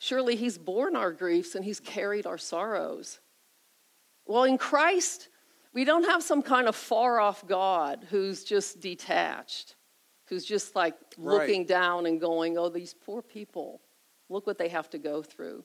Surely 0.03 0.35
he's 0.35 0.57
borne 0.57 0.97
our 0.97 1.13
griefs 1.13 1.55
and 1.55 1.63
he's 1.63 1.79
carried 1.79 2.27
our 2.27 2.39
sorrows? 2.39 3.21
Well, 4.25 4.45
in 4.45 4.57
Christ, 4.57 5.29
we 5.73 5.85
don't 5.85 6.05
have 6.05 6.23
some 6.23 6.43
kind 6.43 6.69
of 6.69 6.75
far 6.75 7.21
off 7.21 7.47
God 7.47 8.07
who's 8.11 8.45
just 8.45 8.81
detached, 8.81 9.77
who's 10.27 10.45
just 10.45 10.75
like 10.75 10.95
looking 11.17 11.65
down 11.65 12.07
and 12.07 12.21
going, 12.21 12.59
oh, 12.59 12.69
these 12.69 12.95
poor 12.95 13.23
people, 13.23 13.81
look 14.29 14.47
what 14.47 14.59
they 14.59 14.69
have 14.69 14.91
to 14.91 14.99
go 14.99 15.23
through. 15.23 15.65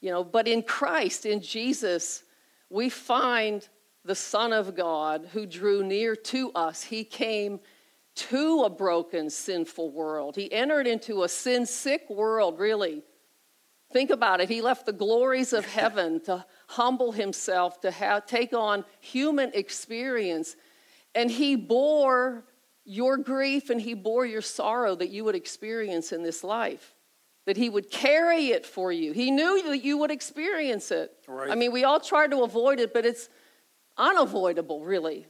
You 0.00 0.10
know, 0.10 0.24
but 0.24 0.48
in 0.48 0.62
Christ, 0.62 1.26
in 1.26 1.40
Jesus, 1.40 2.24
we 2.68 2.88
find 2.88 3.66
the 4.04 4.14
Son 4.14 4.52
of 4.52 4.74
God 4.74 5.28
who 5.32 5.44
drew 5.44 5.82
near 5.82 6.16
to 6.16 6.52
us. 6.52 6.82
He 6.82 7.04
came 7.04 7.60
to 8.14 8.62
a 8.64 8.70
broken, 8.70 9.30
sinful 9.30 9.90
world. 9.90 10.36
He 10.36 10.50
entered 10.52 10.86
into 10.86 11.22
a 11.22 11.28
sin 11.28 11.66
sick 11.66 12.08
world, 12.08 12.58
really. 12.58 13.02
Think 13.92 14.10
about 14.10 14.40
it. 14.40 14.48
He 14.48 14.62
left 14.62 14.86
the 14.86 14.92
glories 14.92 15.52
of 15.52 15.66
heaven 15.66 16.20
to 16.22 16.44
humble 16.68 17.12
himself, 17.12 17.80
to 17.80 17.90
have, 17.90 18.26
take 18.26 18.52
on 18.52 18.84
human 19.00 19.50
experience. 19.52 20.54
And 21.14 21.30
he 21.30 21.56
bore 21.56 22.44
your 22.84 23.16
grief 23.16 23.68
and 23.68 23.80
he 23.80 23.94
bore 23.94 24.24
your 24.24 24.42
sorrow 24.42 24.94
that 24.94 25.10
you 25.10 25.24
would 25.24 25.34
experience 25.34 26.12
in 26.12 26.22
this 26.22 26.44
life. 26.44 26.94
That 27.46 27.56
he 27.56 27.68
would 27.68 27.90
carry 27.90 28.48
it 28.48 28.64
for 28.64 28.92
you. 28.92 29.12
He 29.12 29.32
knew 29.32 29.62
that 29.70 29.82
you 29.82 29.98
would 29.98 30.12
experience 30.12 30.92
it. 30.92 31.10
Right. 31.26 31.50
I 31.50 31.56
mean, 31.56 31.72
we 31.72 31.82
all 31.82 31.98
try 31.98 32.28
to 32.28 32.42
avoid 32.42 32.78
it, 32.78 32.94
but 32.94 33.04
it's 33.04 33.28
unavoidable, 33.96 34.84
really. 34.84 35.26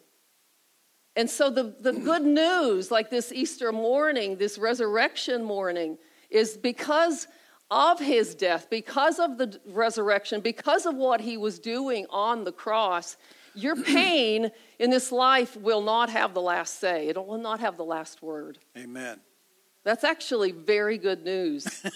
And 1.16 1.30
so, 1.30 1.50
the, 1.50 1.74
the 1.80 1.92
good 1.92 2.22
news, 2.22 2.90
like 2.90 3.10
this 3.10 3.32
Easter 3.32 3.72
morning, 3.72 4.36
this 4.36 4.58
resurrection 4.58 5.42
morning, 5.42 5.98
is 6.30 6.56
because 6.56 7.26
of 7.70 8.00
his 8.00 8.34
death, 8.34 8.68
because 8.68 9.18
of 9.18 9.38
the 9.38 9.60
resurrection, 9.66 10.40
because 10.40 10.86
of 10.86 10.96
what 10.96 11.20
he 11.20 11.36
was 11.36 11.58
doing 11.58 12.06
on 12.10 12.44
the 12.44 12.52
cross, 12.52 13.16
your 13.54 13.76
pain 13.84 14.50
in 14.78 14.90
this 14.90 15.12
life 15.12 15.56
will 15.56 15.82
not 15.82 16.10
have 16.10 16.34
the 16.34 16.40
last 16.40 16.80
say. 16.80 17.08
It 17.08 17.16
will 17.16 17.38
not 17.38 17.60
have 17.60 17.76
the 17.76 17.84
last 17.84 18.22
word. 18.22 18.58
Amen. 18.76 19.20
That's 19.84 20.04
actually 20.04 20.52
very 20.52 20.98
good 20.98 21.24
news 21.24 21.86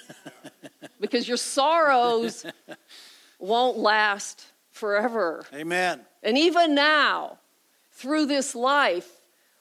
because 1.00 1.28
your 1.28 1.36
sorrows 1.36 2.46
won't 3.38 3.76
last 3.76 4.46
forever. 4.70 5.44
Amen. 5.52 6.00
And 6.22 6.38
even 6.38 6.74
now, 6.74 7.38
through 7.92 8.26
this 8.26 8.54
life, 8.54 9.08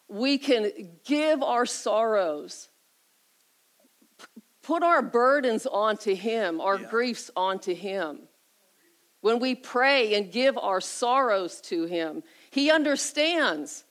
we 0.07 0.37
can 0.37 0.71
give 1.03 1.43
our 1.43 1.65
sorrows 1.65 2.69
put 4.63 4.81
our 4.81 5.01
burdens 5.01 5.67
onto 5.67 6.15
Him, 6.15 6.59
our 6.59 6.79
yeah. 6.79 6.89
griefs 6.89 7.29
onto 7.35 7.75
Him. 7.75 8.21
When 9.21 9.39
we 9.39 9.55
pray 9.55 10.15
and 10.15 10.31
give 10.31 10.57
our 10.57 10.81
sorrows 10.81 11.61
to 11.61 11.85
Him, 11.85 12.23
He 12.49 12.71
understands 12.71 13.85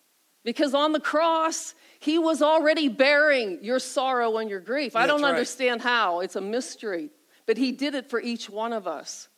because 0.45 0.75
on 0.75 0.93
the 0.93 1.01
cross, 1.01 1.75
He 2.01 2.19
was 2.19 2.43
already 2.43 2.89
bearing 2.89 3.59
your 3.63 3.79
sorrow 3.79 4.39
and 4.39 4.51
your 4.51 4.61
grief. 4.61 4.97
I 4.97 5.07
don't 5.07 5.23
right. 5.23 5.31
understand 5.31 5.83
how, 5.83 6.21
it's 6.21 6.37
a 6.37 6.41
mystery, 6.41 7.11
but 7.47 7.57
He 7.57 7.71
did 7.71 7.95
it 7.95 8.11
for 8.11 8.21
each 8.21 8.51
one 8.51 8.73
of 8.73 8.89
us. 8.89 9.29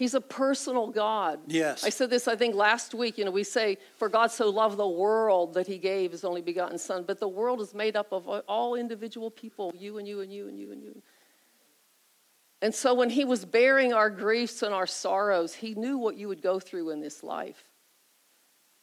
He's 0.00 0.14
a 0.14 0.20
personal 0.22 0.86
God. 0.86 1.40
Yes. 1.46 1.84
I 1.84 1.90
said 1.90 2.08
this, 2.08 2.26
I 2.26 2.34
think, 2.34 2.54
last 2.54 2.94
week. 2.94 3.18
You 3.18 3.26
know, 3.26 3.30
we 3.30 3.44
say, 3.44 3.76
For 3.98 4.08
God 4.08 4.30
so 4.30 4.48
loved 4.48 4.78
the 4.78 4.88
world 4.88 5.52
that 5.52 5.66
he 5.66 5.76
gave 5.76 6.12
his 6.12 6.24
only 6.24 6.40
begotten 6.40 6.78
Son. 6.78 7.04
But 7.06 7.20
the 7.20 7.28
world 7.28 7.60
is 7.60 7.74
made 7.74 7.96
up 7.96 8.10
of 8.10 8.26
all 8.26 8.76
individual 8.76 9.30
people 9.30 9.74
you 9.76 9.98
and 9.98 10.08
you 10.08 10.22
and 10.22 10.32
you 10.32 10.48
and 10.48 10.58
you 10.58 10.72
and 10.72 10.82
you. 10.82 11.02
And 12.62 12.74
so 12.74 12.94
when 12.94 13.10
he 13.10 13.26
was 13.26 13.44
bearing 13.44 13.92
our 13.92 14.08
griefs 14.08 14.62
and 14.62 14.72
our 14.72 14.86
sorrows, 14.86 15.52
he 15.52 15.74
knew 15.74 15.98
what 15.98 16.16
you 16.16 16.28
would 16.28 16.40
go 16.40 16.58
through 16.58 16.88
in 16.88 17.02
this 17.02 17.22
life. 17.22 17.68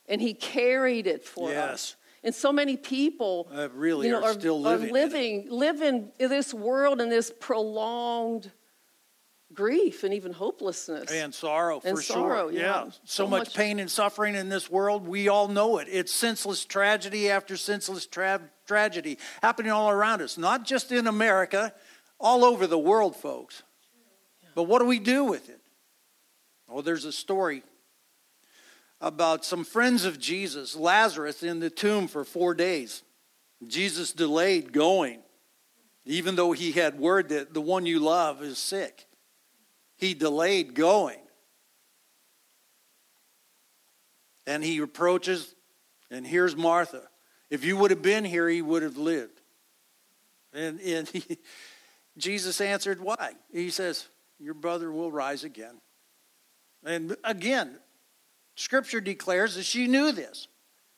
And 0.08 0.22
he 0.22 0.36
carried 0.36 1.08
it 1.08 1.24
for 1.24 1.50
yes. 1.50 1.70
us. 1.72 1.96
And 2.24 2.36
so 2.36 2.52
many 2.52 2.78
people 2.78 3.50
uh, 3.52 3.70
really 3.74 4.06
you 4.06 4.14
know, 4.14 4.22
are, 4.22 4.30
are, 4.30 4.34
still 4.34 4.62
living, 4.62 4.90
are 4.90 4.94
living, 4.94 5.48
live 5.50 5.82
in 5.82 6.12
this 6.20 6.54
world 6.54 7.02
in 7.02 7.10
this 7.10 7.34
prolonged 7.40 8.52
grief 9.58 10.04
and 10.04 10.14
even 10.14 10.32
hopelessness 10.32 11.12
and 11.12 11.34
sorrow 11.34 11.82
and 11.84 11.98
for 11.98 12.02
sorrow, 12.02 12.50
sure. 12.50 12.58
Yeah. 12.58 12.84
yeah. 12.86 12.90
So, 12.90 13.00
so 13.04 13.28
much, 13.28 13.40
much, 13.48 13.56
pain 13.56 13.80
and 13.80 13.90
suffering 13.90 14.36
in 14.36 14.50
this 14.50 14.70
world. 14.70 15.08
We 15.08 15.28
all 15.28 15.48
know 15.48 15.80
it. 15.80 15.88
It's 15.90 16.14
senseless 16.14 16.64
tragedy 16.64 17.30
after 17.30 17.58
senseless 17.58 18.06
tra- 18.06 18.50
tragedy 18.68 19.18
happening 19.42 19.72
all 19.72 19.90
around 19.90 20.22
us, 20.22 20.38
not 20.38 20.64
just 20.64 20.92
in 20.92 21.08
America, 21.08 21.74
all 22.20 22.46
over 22.46 22.68
the 22.68 22.78
world, 22.78 23.16
folks. 23.16 23.64
Yeah. 24.44 24.50
But 24.54 24.64
what 24.64 24.80
do 24.80 24.86
we 24.86 25.00
do 25.00 25.26
with 25.26 25.50
it? 25.50 25.60
Well, 26.70 26.84
there's 26.84 27.06
a 27.06 27.12
story 27.12 27.64
about 29.02 29.44
some 29.44 29.64
friends 29.64 30.06
of 30.06 30.20
Jesus, 30.20 30.76
Lazarus, 30.76 31.42
in 31.42 31.60
the 31.60 31.72
tomb 31.72 32.08
for 32.08 32.24
four 32.24 32.54
days. 32.54 33.02
Jesus 33.66 34.14
delayed 34.14 34.72
going, 34.72 35.22
even 36.06 36.36
though 36.36 36.52
he 36.52 36.74
had 36.74 37.00
word 37.00 37.30
that 37.30 37.56
the 37.56 37.62
one 37.62 37.88
you 37.88 38.00
love 38.00 38.44
is 38.44 38.60
sick 38.60 39.08
he 39.98 40.14
delayed 40.14 40.74
going. 40.74 41.20
And 44.46 44.64
he 44.64 44.78
approaches, 44.78 45.54
and 46.10 46.26
here's 46.26 46.56
Martha. 46.56 47.04
If 47.50 47.66
you 47.66 47.76
would 47.78 47.92
have 47.92 48.02
been 48.02 48.24
here, 48.24 48.48
he 48.48 48.62
would 48.62 48.84
have 48.84 48.98
lived. 48.98 49.42
And, 50.54 50.80
and 50.80 51.08
he, 51.08 51.38
Jesus 52.18 52.62
answered, 52.62 53.02
Why? 53.02 53.34
He 53.52 53.70
says, 53.70 54.08
Your 54.40 54.54
brother 54.54 54.92
will 54.92 55.12
rise 55.12 55.44
again. 55.44 55.82
And 56.86 57.18
again, 57.24 57.78
Scripture 58.56 59.02
declares 59.02 59.56
that 59.56 59.64
she 59.64 59.88
knew 59.88 60.12
this. 60.12 60.48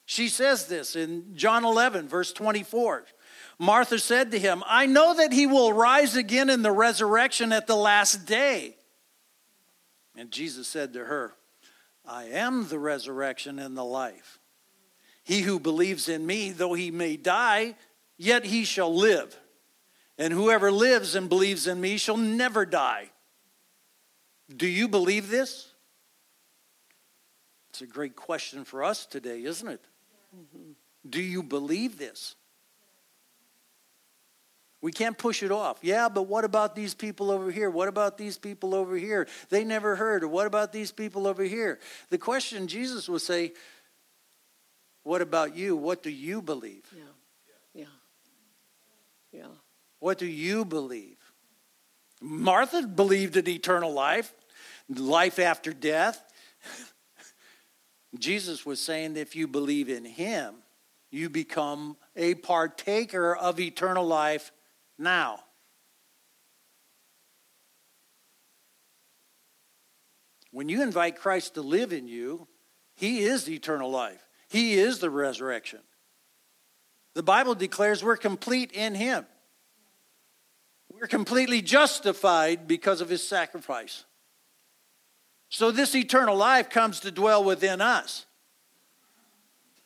She 0.06 0.28
says 0.28 0.66
this 0.66 0.96
in 0.96 1.36
John 1.36 1.66
11, 1.66 2.08
verse 2.08 2.34
24. 2.34 3.06
Martha 3.60 4.00
said 4.00 4.32
to 4.32 4.40
him, 4.40 4.64
I 4.66 4.86
know 4.86 5.14
that 5.16 5.32
he 5.32 5.46
will 5.46 5.72
rise 5.74 6.16
again 6.16 6.50
in 6.50 6.62
the 6.62 6.72
resurrection 6.72 7.52
at 7.52 7.68
the 7.68 7.76
last 7.76 8.26
day. 8.26 8.76
And 10.20 10.32
Jesus 10.32 10.68
said 10.68 10.92
to 10.94 11.06
her, 11.06 11.34
I 12.06 12.26
am 12.26 12.68
the 12.68 12.78
resurrection 12.78 13.58
and 13.58 13.78
the 13.78 13.86
life. 13.86 14.38
He 15.24 15.40
who 15.42 15.62
believes 15.62 16.10
in 16.10 16.26
me, 16.26 16.52
though 16.52 16.74
he 16.74 16.92
may 16.92 17.16
die, 17.16 17.76
yet 18.18 18.44
he 18.44 18.66
shall 18.66 18.94
live. 18.94 19.40
And 20.18 20.34
whoever 20.34 20.74
lives 20.74 21.16
and 21.16 21.30
believes 21.30 21.68
in 21.68 21.80
me 21.80 21.96
shall 21.96 22.18
never 22.18 22.66
die. 22.66 23.12
Do 24.54 24.68
you 24.68 24.90
believe 24.90 25.30
this? 25.30 25.72
It's 27.70 27.82
a 27.82 27.88
great 27.88 28.18
question 28.18 28.66
for 28.66 28.84
us 28.84 29.06
today, 29.06 29.44
isn't 29.44 29.70
it? 29.70 29.82
Mm-hmm. 30.36 30.72
Do 31.10 31.22
you 31.22 31.44
believe 31.44 31.98
this? 31.98 32.36
We 34.82 34.92
can't 34.94 35.18
push 35.18 35.44
it 35.44 35.52
off. 35.52 35.80
Yeah, 35.82 36.08
but 36.08 36.24
what 36.24 36.46
about 36.46 36.74
these 36.74 36.94
people 36.94 37.32
over 37.32 37.52
here? 37.52 37.70
What 37.70 37.90
about 37.90 38.18
these 38.18 38.38
people 38.38 38.74
over 38.74 38.96
here? 38.96 39.28
They 39.50 39.66
never 39.66 39.96
heard. 39.96 40.24
Or 40.24 40.30
what 40.30 40.48
about 40.48 40.72
these 40.72 40.92
people 40.92 41.28
over 41.28 41.44
here? 41.44 41.80
The 42.10 42.18
question 42.18 42.68
Jesus 42.68 43.10
would 43.10 43.22
say, 43.22 43.52
What 45.04 45.22
about 45.22 45.56
you? 45.56 45.76
What 45.76 46.02
do 46.02 46.10
you 46.10 46.42
believe? 46.42 46.86
Yeah. 46.96 47.04
Yeah. 47.74 47.86
Yeah. 49.34 49.48
What 50.00 50.18
do 50.18 50.26
you 50.26 50.64
believe? 50.64 51.18
Martha 52.22 52.84
believed 52.84 53.36
in 53.36 53.50
eternal 53.50 53.92
life, 53.92 54.34
life 54.88 55.40
after 55.40 55.74
death. 55.74 56.24
Jesus 58.18 58.66
was 58.66 58.80
saying 58.80 59.14
that 59.14 59.22
if 59.22 59.36
you 59.36 59.48
believe 59.48 59.90
in 59.90 60.06
him, 60.06 60.56
you 61.12 61.30
become 61.30 61.98
a 62.16 62.36
partaker 62.36 63.36
of 63.36 63.60
eternal 63.60 64.06
life 64.06 64.52
now. 65.00 65.40
When 70.52 70.70
you 70.70 70.82
invite 70.82 71.20
Christ 71.20 71.54
to 71.56 71.62
live 71.62 71.94
in 71.94 72.08
you, 72.08 72.48
he 72.96 73.20
is 73.20 73.50
eternal 73.50 73.90
life. 73.90 74.28
He 74.50 74.74
is 74.74 75.00
the 75.00 75.10
resurrection. 75.10 75.80
The 77.14 77.24
Bible 77.24 77.56
declares 77.56 78.04
we're 78.04 78.18
complete 78.18 78.72
in 78.72 78.96
him. 78.96 79.26
We're 80.92 81.08
completely 81.08 81.62
justified 81.62 82.68
because 82.68 83.00
of 83.00 83.10
his 83.10 83.26
sacrifice. 83.26 84.06
So 85.50 85.72
this 85.72 85.96
eternal 85.96 86.36
life 86.36 86.70
comes 86.70 87.00
to 87.02 87.12
dwell 87.12 87.44
within 87.44 87.82
us. 87.82 88.26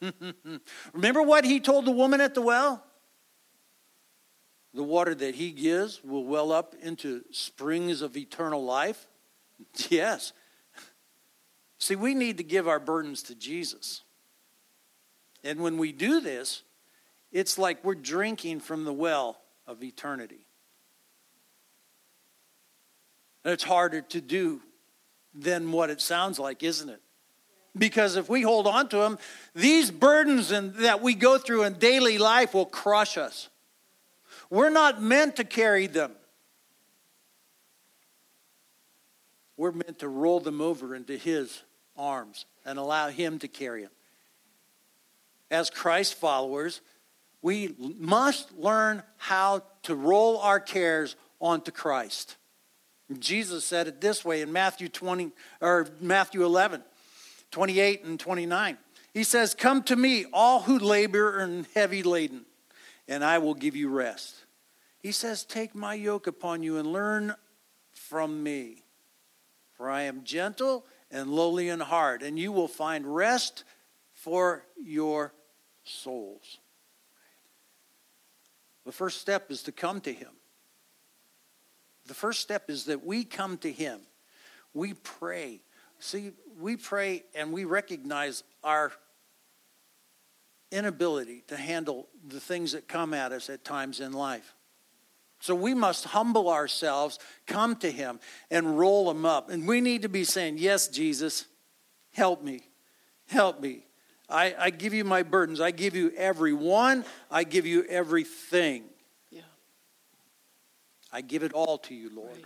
Remember 0.94 1.22
what 1.22 1.46
he 1.46 1.60
told 1.60 1.86
the 1.86 1.92
woman 1.92 2.20
at 2.20 2.34
the 2.34 2.42
well? 2.42 2.84
The 4.74 4.84
water 4.84 5.14
that 5.14 5.36
he 5.36 5.52
gives 5.52 6.04
will 6.04 6.26
well 6.26 6.52
up 6.52 6.76
into 6.82 7.24
springs 7.32 8.02
of 8.02 8.18
eternal 8.18 8.64
life. 8.64 9.08
Yes. 9.90 10.34
See, 11.78 11.96
we 11.96 12.16
need 12.16 12.38
to 12.38 12.44
give 12.44 12.68
our 12.68 12.80
burdens 12.80 13.24
to 13.24 13.36
Jesus. 13.36 14.04
And 15.44 15.60
when 15.60 15.78
we 15.78 15.92
do 15.92 16.22
this, 16.22 16.64
it's 17.32 17.58
like 17.58 17.84
we're 17.84 17.96
drinking 17.96 18.62
from 18.62 18.86
the 18.86 18.94
well 18.94 19.38
of 19.68 19.84
eternity. 19.84 20.46
And 23.44 23.52
it's 23.52 23.64
harder 23.64 24.02
to 24.02 24.22
do 24.22 24.62
than 25.34 25.72
what 25.72 25.90
it 25.90 26.00
sounds 26.00 26.40
like, 26.40 26.64
isn't 26.64 26.90
it? 26.90 27.02
Because 27.78 28.16
if 28.16 28.30
we 28.30 28.44
hold 28.44 28.68
on 28.68 28.88
to 28.90 28.98
them, 28.98 29.18
these 29.56 29.90
burdens 29.90 30.52
and, 30.52 30.76
that 30.76 31.02
we 31.02 31.16
go 31.16 31.38
through 31.38 31.64
in 31.64 31.74
daily 31.74 32.18
life 32.18 32.54
will 32.54 32.66
crush 32.66 33.18
us. 33.18 33.50
We're 34.54 34.70
not 34.70 35.02
meant 35.02 35.38
to 35.38 35.44
carry 35.44 35.88
them. 35.88 36.12
We're 39.58 39.72
meant 39.72 39.98
to 39.98 40.08
roll 40.08 40.42
them 40.42 40.62
over 40.62 40.94
into 40.94 41.18
His 41.18 41.64
arms 41.98 42.46
and 42.64 42.78
allow 42.78 43.10
Him 43.10 43.40
to 43.40 43.48
carry 43.48 43.82
them. 43.82 43.92
As 45.50 45.72
Christ 45.72 46.14
followers, 46.14 46.82
we 47.42 47.74
must 47.80 48.56
learn 48.56 49.02
how 49.18 49.64
to 49.84 49.96
roll 49.96 50.38
our 50.38 50.60
cares 50.60 51.16
onto 51.42 51.72
Christ. 51.72 52.36
Jesus 53.18 53.66
said 53.66 53.88
it 53.88 54.02
this 54.02 54.24
way 54.24 54.42
in 54.42 54.54
Matthew 54.54 54.88
20 54.88 55.32
or 55.62 55.88
Matthew 56.00 56.46
11, 56.46 56.84
28 57.50 58.04
and 58.04 58.20
29. 58.20 58.78
He 59.16 59.24
says, 59.24 59.56
"Come 59.56 59.82
to 59.86 59.96
me, 59.96 60.26
all 60.32 60.62
who 60.62 60.78
labor 60.78 61.40
and 61.40 61.66
heavy 61.74 62.04
laden, 62.04 62.46
and 63.08 63.26
I 63.26 63.40
will 63.40 63.56
give 63.56 63.76
you 63.76 63.90
rest." 63.90 64.42
He 65.04 65.12
says, 65.12 65.46
"Take 65.46 65.76
my 65.76 65.94
yoke 65.94 66.26
upon 66.26 66.64
you 66.64 66.78
and 66.78 66.92
learn 66.92 67.36
from 67.92 68.42
me, 68.42 68.84
for 69.74 69.88
I 69.88 70.02
am 70.04 70.24
gentle 70.24 70.88
and 71.12 71.30
lowly 71.30 71.70
in 71.70 71.80
heart, 71.80 72.24
and 72.24 72.40
you 72.40 72.52
will 72.52 72.68
find 72.68 73.14
rest 73.14 73.64
for 74.14 74.66
your 74.76 75.36
souls." 75.84 76.58
The 78.86 78.92
first 78.92 79.22
step 79.22 79.52
is 79.52 79.62
to 79.64 79.72
come 79.72 80.02
to 80.02 80.14
him. 80.14 80.40
The 82.06 82.14
first 82.14 82.42
step 82.42 82.70
is 82.70 82.86
that 82.86 83.06
we 83.06 83.24
come 83.24 83.58
to 83.60 83.72
Him. 83.72 84.02
We 84.74 84.94
pray. 84.94 85.62
See, 86.00 86.34
we 86.58 86.76
pray 86.76 87.24
and 87.34 87.54
we 87.54 87.64
recognize 87.64 88.44
our 88.64 88.92
inability 90.72 91.42
to 91.48 91.56
handle 91.56 92.10
the 92.28 92.40
things 92.40 92.74
that 92.74 92.88
come 92.88 93.14
at 93.14 93.32
us 93.32 93.50
at 93.50 93.64
times 93.64 94.00
in 94.00 94.12
life. 94.12 94.56
So 95.44 95.54
we 95.54 95.74
must 95.74 96.06
humble 96.06 96.50
ourselves, 96.50 97.20
come 97.48 97.76
to 97.80 97.92
Him, 97.92 98.22
and 98.50 98.80
roll 98.80 99.12
Him 99.12 99.26
up. 99.26 99.50
And 99.50 99.68
we 99.68 99.82
need 99.82 100.04
to 100.04 100.08
be 100.08 100.24
saying, 100.24 100.58
Yes, 100.58 100.88
Jesus, 100.88 101.48
help 102.14 102.42
me. 102.42 102.62
Help 103.26 103.60
me. 103.60 103.86
I, 104.30 104.56
I 104.58 104.70
give 104.70 104.94
you 104.94 105.04
my 105.04 105.22
burdens. 105.22 105.60
I 105.60 105.72
give 105.72 105.98
you 105.98 106.14
every 106.16 106.54
one. 106.54 107.04
I 107.30 107.44
give 107.44 107.66
you 107.66 107.84
everything. 107.90 108.86
Yeah. 109.32 109.42
I 111.12 111.20
give 111.20 111.44
it 111.44 111.52
all 111.52 111.78
to 111.80 111.94
you, 111.94 112.10
Lord. 112.16 112.32
Right. 112.32 112.46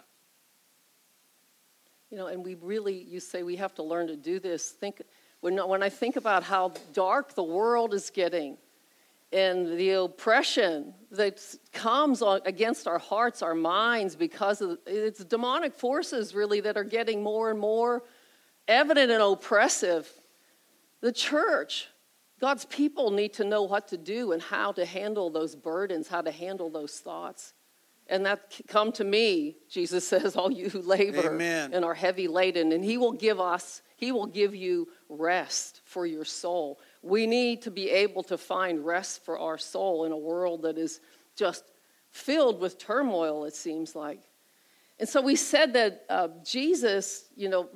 You 2.10 2.18
know, 2.18 2.26
and 2.26 2.44
we 2.44 2.56
really, 2.56 3.00
you 3.00 3.20
say 3.20 3.44
we 3.44 3.58
have 3.58 3.76
to 3.76 3.84
learn 3.84 4.08
to 4.08 4.16
do 4.16 4.40
this. 4.40 4.72
Think 4.72 5.04
when, 5.42 5.56
when 5.70 5.84
I 5.84 5.90
think 5.90 6.16
about 6.16 6.42
how 6.42 6.74
dark 6.94 7.36
the 7.36 7.44
world 7.44 7.94
is 7.94 8.10
getting 8.10 8.58
and 9.32 9.78
the 9.78 9.92
oppression 9.92 10.94
that 11.12 11.42
comes 11.74 12.22
on, 12.22 12.42
against 12.46 12.88
our 12.88 13.00
hearts, 13.00 13.42
our 13.42 13.56
minds, 13.56 14.16
because 14.16 14.62
of 14.62 14.78
it's 14.86 15.24
demonic 15.24 15.74
forces 15.74 16.34
really 16.34 16.62
that 16.62 16.78
are 16.78 16.84
getting 16.84 17.22
more 17.22 17.50
and 17.50 17.60
more 17.60 18.04
evident 18.68 19.12
and 19.12 19.22
oppressive. 19.22 20.10
The 21.02 21.12
church, 21.12 21.88
God's 22.40 22.66
people 22.66 23.12
need 23.12 23.34
to 23.34 23.44
know 23.44 23.64
what 23.64 23.90
to 23.90 23.98
do 23.98 24.32
and 24.32 24.42
how 24.42 24.72
to 24.74 24.86
handle 24.86 25.30
those 25.30 25.56
burdens, 25.56 26.08
how 26.08 26.22
to 26.22 26.32
handle 26.32 26.70
those 26.70 27.00
thoughts. 27.00 27.54
And 28.10 28.26
that 28.26 28.62
come 28.68 28.94
to 28.94 29.04
me, 29.04 29.58
Jesus 29.70 30.08
says, 30.10 30.36
all 30.36 30.52
you 30.52 30.70
who 30.70 30.82
labor 30.84 31.34
Amen. 31.34 31.74
and 31.74 31.84
are 31.84 31.94
heavy 31.94 32.28
laden, 32.28 32.72
and 32.72 32.84
he 32.84 32.98
will 32.98 33.14
give 33.14 33.40
us, 33.42 33.82
he 33.98 34.12
will 34.12 34.28
give 34.28 34.56
you 34.56 34.88
rest 35.10 35.82
for 35.84 36.06
your 36.06 36.26
soul. 36.26 36.80
We 37.02 37.28
need 37.28 37.62
to 37.64 37.72
be 37.72 37.90
able 37.90 38.24
to 38.24 38.38
find 38.38 38.86
rest 38.86 39.24
for 39.24 39.38
our 39.38 39.58
soul 39.58 40.06
in 40.06 40.12
a 40.12 40.18
world 40.18 40.64
that 40.64 40.78
is 40.78 41.00
just 41.36 41.64
filled 42.12 42.60
with 42.60 42.78
turmoil, 42.78 43.46
it 43.46 43.56
seems 43.56 43.96
like. 43.96 44.20
And 45.00 45.08
so 45.08 45.22
we 45.22 45.36
said 45.36 45.74
that 45.74 46.06
uh, 46.10 46.30
Jesus, 46.44 47.26
you 47.36 47.50
know, 47.50 47.70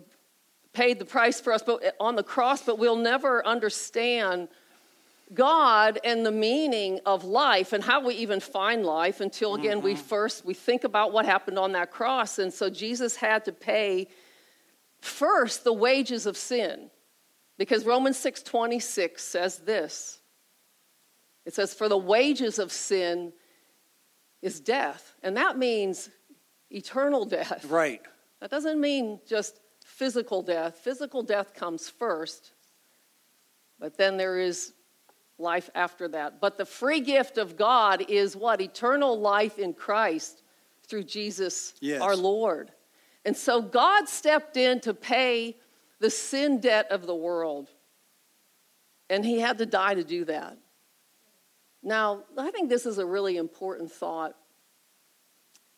paid 0.74 1.00
the 1.00 1.06
price 1.06 1.40
for 1.40 1.54
us 1.54 1.62
but 1.62 1.96
on 2.00 2.16
the 2.16 2.24
cross, 2.24 2.64
but 2.64 2.80
we'll 2.80 2.96
never 2.96 3.46
understand 3.46 4.48
God 5.34 6.00
and 6.04 6.26
the 6.26 6.32
meaning 6.32 7.00
of 7.06 7.24
life 7.24 7.74
and 7.74 7.84
how 7.84 8.06
we 8.06 8.16
even 8.16 8.40
find 8.40 8.86
life 8.86 9.22
until 9.22 9.56
again 9.56 9.78
mm-hmm. 9.78 9.86
we 9.86 9.96
first 9.96 10.44
we 10.44 10.54
think 10.54 10.84
about 10.84 11.14
what 11.14 11.26
happened 11.26 11.58
on 11.58 11.72
that 11.72 11.90
cross 11.90 12.38
and 12.38 12.54
so 12.54 12.70
Jesus 12.70 13.16
had 13.16 13.46
to 13.46 13.54
pay 13.54 14.08
first 15.00 15.64
the 15.64 15.72
wages 15.72 16.26
of 16.26 16.36
sin 16.36 16.90
because 17.66 17.86
Romans 17.86 18.18
6:26 18.18 19.20
says 19.20 19.60
this 19.60 20.20
it 21.46 21.54
says 21.54 21.74
for 21.74 21.90
the 21.90 21.98
wages 21.98 22.60
of 22.60 22.72
sin 22.72 23.34
is 24.42 24.60
death 24.60 25.16
and 25.22 25.38
that 25.38 25.58
means 25.58 26.10
eternal 26.72 27.26
death 27.26 27.66
right 27.66 28.02
that 28.40 28.50
doesn't 28.50 28.80
mean 28.80 29.20
just 29.28 29.60
physical 29.86 30.42
death 30.42 30.80
physical 30.80 31.22
death 31.22 31.54
comes 31.54 31.90
first 31.90 32.54
but 33.80 33.98
then 33.98 34.18
there 34.18 34.40
is 34.40 34.74
life 35.42 35.70
after 35.76 36.08
that. 36.10 36.40
But 36.40 36.58
the 36.58 36.66
free 36.66 37.02
gift 37.02 37.38
of 37.38 37.58
God 37.58 38.06
is 38.08 38.36
what? 38.38 38.62
Eternal 38.62 39.20
life 39.20 39.60
in 39.60 39.74
Christ 39.74 40.44
through 40.88 41.04
Jesus 41.04 41.74
yes. 41.82 42.00
our 42.00 42.16
Lord. 42.16 42.72
And 43.26 43.36
so 43.36 43.62
God 43.62 44.08
stepped 44.08 44.56
in 44.56 44.80
to 44.82 44.94
pay 44.94 45.58
the 46.02 46.10
sin 46.10 46.60
debt 46.60 46.88
of 46.92 47.06
the 47.06 47.16
world. 47.16 47.70
And 49.10 49.24
he 49.24 49.40
had 49.40 49.60
to 49.60 49.66
die 49.66 49.94
to 49.94 50.04
do 50.04 50.26
that. 50.26 50.58
Now, 51.84 52.24
I 52.38 52.52
think 52.52 52.70
this 52.70 52.86
is 52.86 52.98
a 52.98 53.06
really 53.06 53.38
important 53.38 53.92
thought 53.92 54.36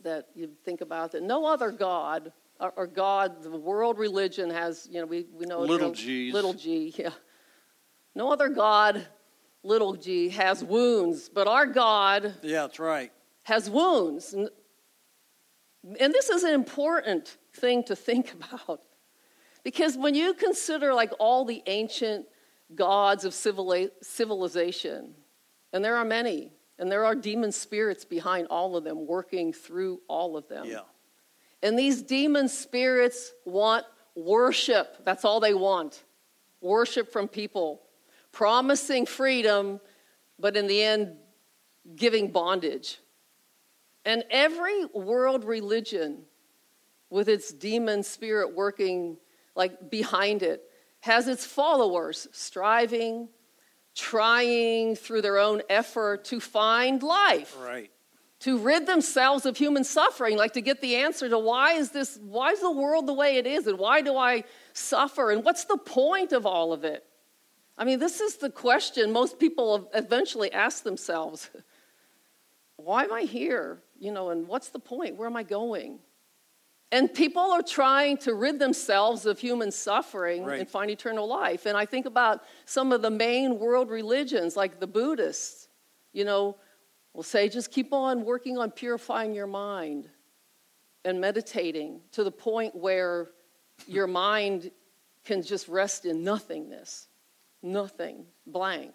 that 0.02 0.28
you 0.34 0.50
think 0.66 0.82
about 0.82 1.12
that 1.12 1.24
no 1.24 1.46
other 1.46 1.72
God 1.72 2.32
or, 2.60 2.74
or 2.76 2.88
God, 2.88 3.44
the 3.44 3.52
world 3.52 3.98
religion 3.98 4.50
has, 4.50 4.88
you 4.90 5.00
know, 5.00 5.06
we, 5.06 5.26
we 5.34 5.46
know 5.46 5.60
little 5.62 5.92
g, 5.92 6.32
little 6.32 6.54
g, 6.54 6.94
yeah. 6.98 7.10
No 8.16 8.32
other 8.32 8.50
God 8.50 9.06
little 9.64 9.96
g, 9.96 10.30
has 10.30 10.64
wounds, 10.64 11.30
but 11.30 11.48
our 11.48 11.66
God 11.66 12.36
yeah, 12.44 12.62
that's 12.62 12.80
right. 12.80 13.12
has 13.44 13.70
wounds. 13.70 14.34
And, 14.34 14.50
and 16.00 16.14
this 16.14 16.30
is 16.30 16.44
an 16.44 16.54
important 16.54 17.38
thing 17.54 17.84
to 17.86 17.96
think 17.96 18.34
about. 18.54 18.82
Because 19.64 19.98
when 19.98 20.16
you 20.16 20.34
consider 20.34 20.94
like 20.94 21.12
all 21.20 21.46
the 21.46 21.64
ancient 21.68 22.26
gods 22.76 23.26
of 23.26 23.34
civilization, 23.34 25.14
and 25.72 25.84
there 25.84 25.96
are 25.96 26.06
many, 26.06 26.52
and 26.80 26.92
there 26.92 27.06
are 27.06 27.16
demon 27.16 27.52
spirits 27.52 28.04
behind 28.06 28.48
all 28.48 28.76
of 28.76 28.84
them, 28.84 29.08
working 29.08 29.54
through 29.54 30.02
all 30.08 30.36
of 30.38 30.48
them. 30.48 30.66
Yeah. 30.66 30.82
And 31.62 31.80
these 31.80 32.02
demon 32.02 32.50
spirits 32.50 33.32
want 33.46 33.86
worship. 34.16 35.06
That's 35.06 35.24
all 35.24 35.40
they 35.40 35.54
want 35.54 36.04
worship 36.62 37.12
from 37.12 37.28
people 37.28 37.82
promising 38.32 39.06
freedom, 39.06 39.80
but 40.40 40.58
in 40.58 40.66
the 40.66 40.82
end, 40.82 41.16
giving 41.96 42.32
bondage. 42.32 42.98
And 44.06 44.24
every 44.32 44.86
world 44.86 45.46
religion, 45.46 46.24
with 47.10 47.30
its 47.30 47.54
demon 47.54 48.02
spirit 48.02 48.56
working 48.56 49.18
like 49.56 49.90
behind 49.90 50.44
it, 50.44 50.64
has 51.02 51.28
its 51.28 51.46
followers 51.46 52.28
striving, 52.32 53.28
trying 53.96 54.96
through 54.96 55.22
their 55.22 55.38
own 55.38 55.62
effort 55.70 56.26
to 56.26 56.40
find 56.40 57.04
life. 57.04 57.56
Right. 57.62 57.92
To 58.42 58.58
rid 58.58 58.88
themselves 58.88 59.46
of 59.46 59.56
human 59.56 59.84
suffering, 59.84 60.38
like 60.38 60.54
to 60.54 60.62
get 60.62 60.82
the 60.82 60.96
answer 60.96 61.30
to 61.30 61.40
why 61.40 61.74
is 61.74 61.92
this, 61.92 62.20
why 62.22 62.52
is 62.52 62.60
the 62.60 62.72
world 62.72 63.08
the 63.08 63.14
way 63.14 63.38
it 63.38 63.48
is, 63.48 63.68
and 63.68 63.78
why 63.78 64.02
do 64.02 64.18
I 64.18 64.44
suffer, 64.74 65.32
and 65.32 65.44
what's 65.44 65.66
the 65.66 65.78
point 65.78 66.34
of 66.34 66.46
all 66.46 66.74
of 66.74 66.84
it? 66.84 67.06
I 67.78 67.86
mean, 67.86 68.00
this 68.00 68.22
is 68.22 68.38
the 68.38 68.50
question 68.50 69.12
most 69.12 69.40
people 69.40 69.90
eventually 69.94 70.52
ask 70.52 70.84
themselves 70.84 71.50
why 72.78 73.04
am 73.04 73.14
I 73.14 73.22
here? 73.22 73.82
You 74.00 74.12
know, 74.12 74.30
and 74.30 74.48
what's 74.48 74.70
the 74.70 74.80
point? 74.80 75.16
Where 75.16 75.28
am 75.28 75.38
I 75.38 75.44
going? 75.44 76.00
And 76.94 77.12
people 77.12 77.42
are 77.42 77.64
trying 77.64 78.18
to 78.18 78.36
rid 78.36 78.60
themselves 78.60 79.26
of 79.26 79.40
human 79.40 79.72
suffering 79.72 80.44
right. 80.44 80.60
and 80.60 80.70
find 80.70 80.92
eternal 80.92 81.28
life. 81.28 81.66
And 81.66 81.76
I 81.76 81.88
think 81.88 82.06
about 82.06 82.44
some 82.66 82.92
of 82.92 83.02
the 83.02 83.10
main 83.10 83.58
world 83.58 83.90
religions, 83.90 84.56
like 84.56 84.80
the 84.80 84.86
Buddhists, 84.86 85.70
you 86.12 86.24
know, 86.24 86.56
will 87.16 87.24
say 87.24 87.50
just 87.50 87.72
keep 87.72 87.94
on 87.94 88.24
working 88.24 88.60
on 88.60 88.70
purifying 88.70 89.34
your 89.34 89.48
mind 89.48 90.08
and 91.04 91.20
meditating 91.20 92.02
to 92.12 92.24
the 92.24 92.32
point 92.32 92.76
where 92.76 93.32
your 93.88 94.06
mind 94.06 94.70
can 95.26 95.42
just 95.42 95.68
rest 95.68 96.06
in 96.06 96.24
nothingness, 96.24 97.08
nothing, 97.64 98.24
blank. 98.46 98.94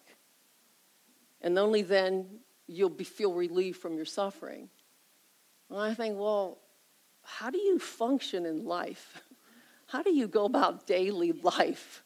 And 1.40 1.58
only 1.58 1.82
then 1.82 2.26
you'll 2.68 2.90
be, 2.90 3.02
feel 3.02 3.32
relief 3.32 3.78
from 3.78 3.96
your 3.96 4.04
suffering. 4.04 4.68
And 5.68 5.80
I 5.80 5.94
think, 5.94 6.16
well, 6.16 6.58
how 7.28 7.50
do 7.50 7.58
you 7.58 7.78
function 7.78 8.46
in 8.46 8.64
life? 8.64 9.22
How 9.86 10.02
do 10.02 10.10
you 10.10 10.28
go 10.28 10.44
about 10.44 10.86
daily 10.86 11.32
life 11.32 12.02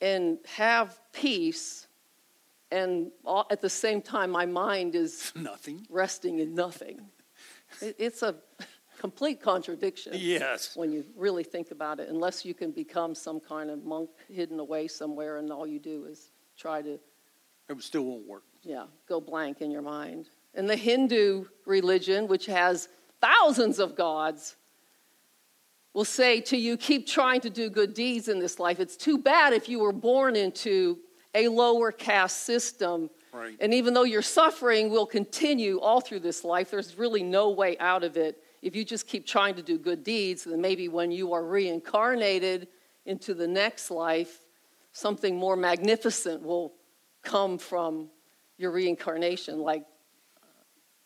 and 0.00 0.38
have 0.46 0.96
peace 1.12 1.88
and 2.70 3.10
all, 3.24 3.48
at 3.50 3.60
the 3.60 3.68
same 3.68 4.00
time 4.00 4.30
my 4.30 4.46
mind 4.46 4.94
is 4.94 5.32
nothing 5.36 5.84
resting 5.90 6.38
in 6.38 6.54
nothing? 6.54 7.00
It, 7.80 7.96
it's 7.98 8.22
a 8.22 8.36
complete 9.00 9.42
contradiction. 9.42 10.12
Yes. 10.14 10.76
When 10.76 10.92
you 10.92 11.04
really 11.16 11.42
think 11.42 11.72
about 11.72 11.98
it, 11.98 12.08
unless 12.10 12.44
you 12.44 12.54
can 12.54 12.70
become 12.70 13.12
some 13.12 13.40
kind 13.40 13.70
of 13.70 13.84
monk 13.84 14.10
hidden 14.28 14.60
away 14.60 14.86
somewhere 14.86 15.38
and 15.38 15.50
all 15.50 15.66
you 15.66 15.80
do 15.80 16.04
is 16.04 16.30
try 16.56 16.80
to. 16.82 17.00
It 17.68 17.82
still 17.82 18.04
won't 18.04 18.26
work. 18.28 18.44
Yeah, 18.62 18.84
go 19.08 19.20
blank 19.20 19.62
in 19.62 19.72
your 19.72 19.82
mind. 19.82 20.28
And 20.54 20.70
the 20.70 20.76
Hindu 20.76 21.46
religion, 21.66 22.28
which 22.28 22.46
has 22.46 22.88
thousands 23.20 23.78
of 23.78 23.94
gods, 23.94 24.56
will 25.94 26.04
say 26.04 26.40
to 26.40 26.56
you, 26.56 26.76
Keep 26.76 27.06
trying 27.06 27.40
to 27.40 27.50
do 27.50 27.70
good 27.70 27.94
deeds 27.94 28.28
in 28.28 28.38
this 28.38 28.58
life. 28.58 28.80
It's 28.80 28.96
too 28.96 29.18
bad 29.18 29.52
if 29.52 29.68
you 29.68 29.80
were 29.80 29.92
born 29.92 30.36
into 30.36 30.98
a 31.34 31.48
lower 31.48 31.92
caste 31.92 32.44
system. 32.44 33.10
Right. 33.32 33.56
And 33.60 33.74
even 33.74 33.94
though 33.94 34.04
your 34.04 34.22
suffering 34.22 34.90
will 34.90 35.06
continue 35.06 35.78
all 35.80 36.00
through 36.00 36.20
this 36.20 36.44
life, 36.44 36.70
there's 36.70 36.96
really 36.96 37.22
no 37.22 37.50
way 37.50 37.76
out 37.78 38.04
of 38.04 38.16
it. 38.16 38.42
If 38.62 38.74
you 38.74 38.84
just 38.84 39.06
keep 39.06 39.26
trying 39.26 39.54
to 39.56 39.62
do 39.62 39.78
good 39.78 40.02
deeds, 40.02 40.44
then 40.44 40.60
maybe 40.60 40.88
when 40.88 41.10
you 41.10 41.32
are 41.32 41.44
reincarnated 41.44 42.68
into 43.06 43.34
the 43.34 43.46
next 43.46 43.90
life, 43.90 44.44
something 44.92 45.36
more 45.36 45.56
magnificent 45.56 46.42
will 46.42 46.74
come 47.22 47.58
from 47.58 48.08
your 48.56 48.70
reincarnation, 48.70 49.58
like 49.60 49.84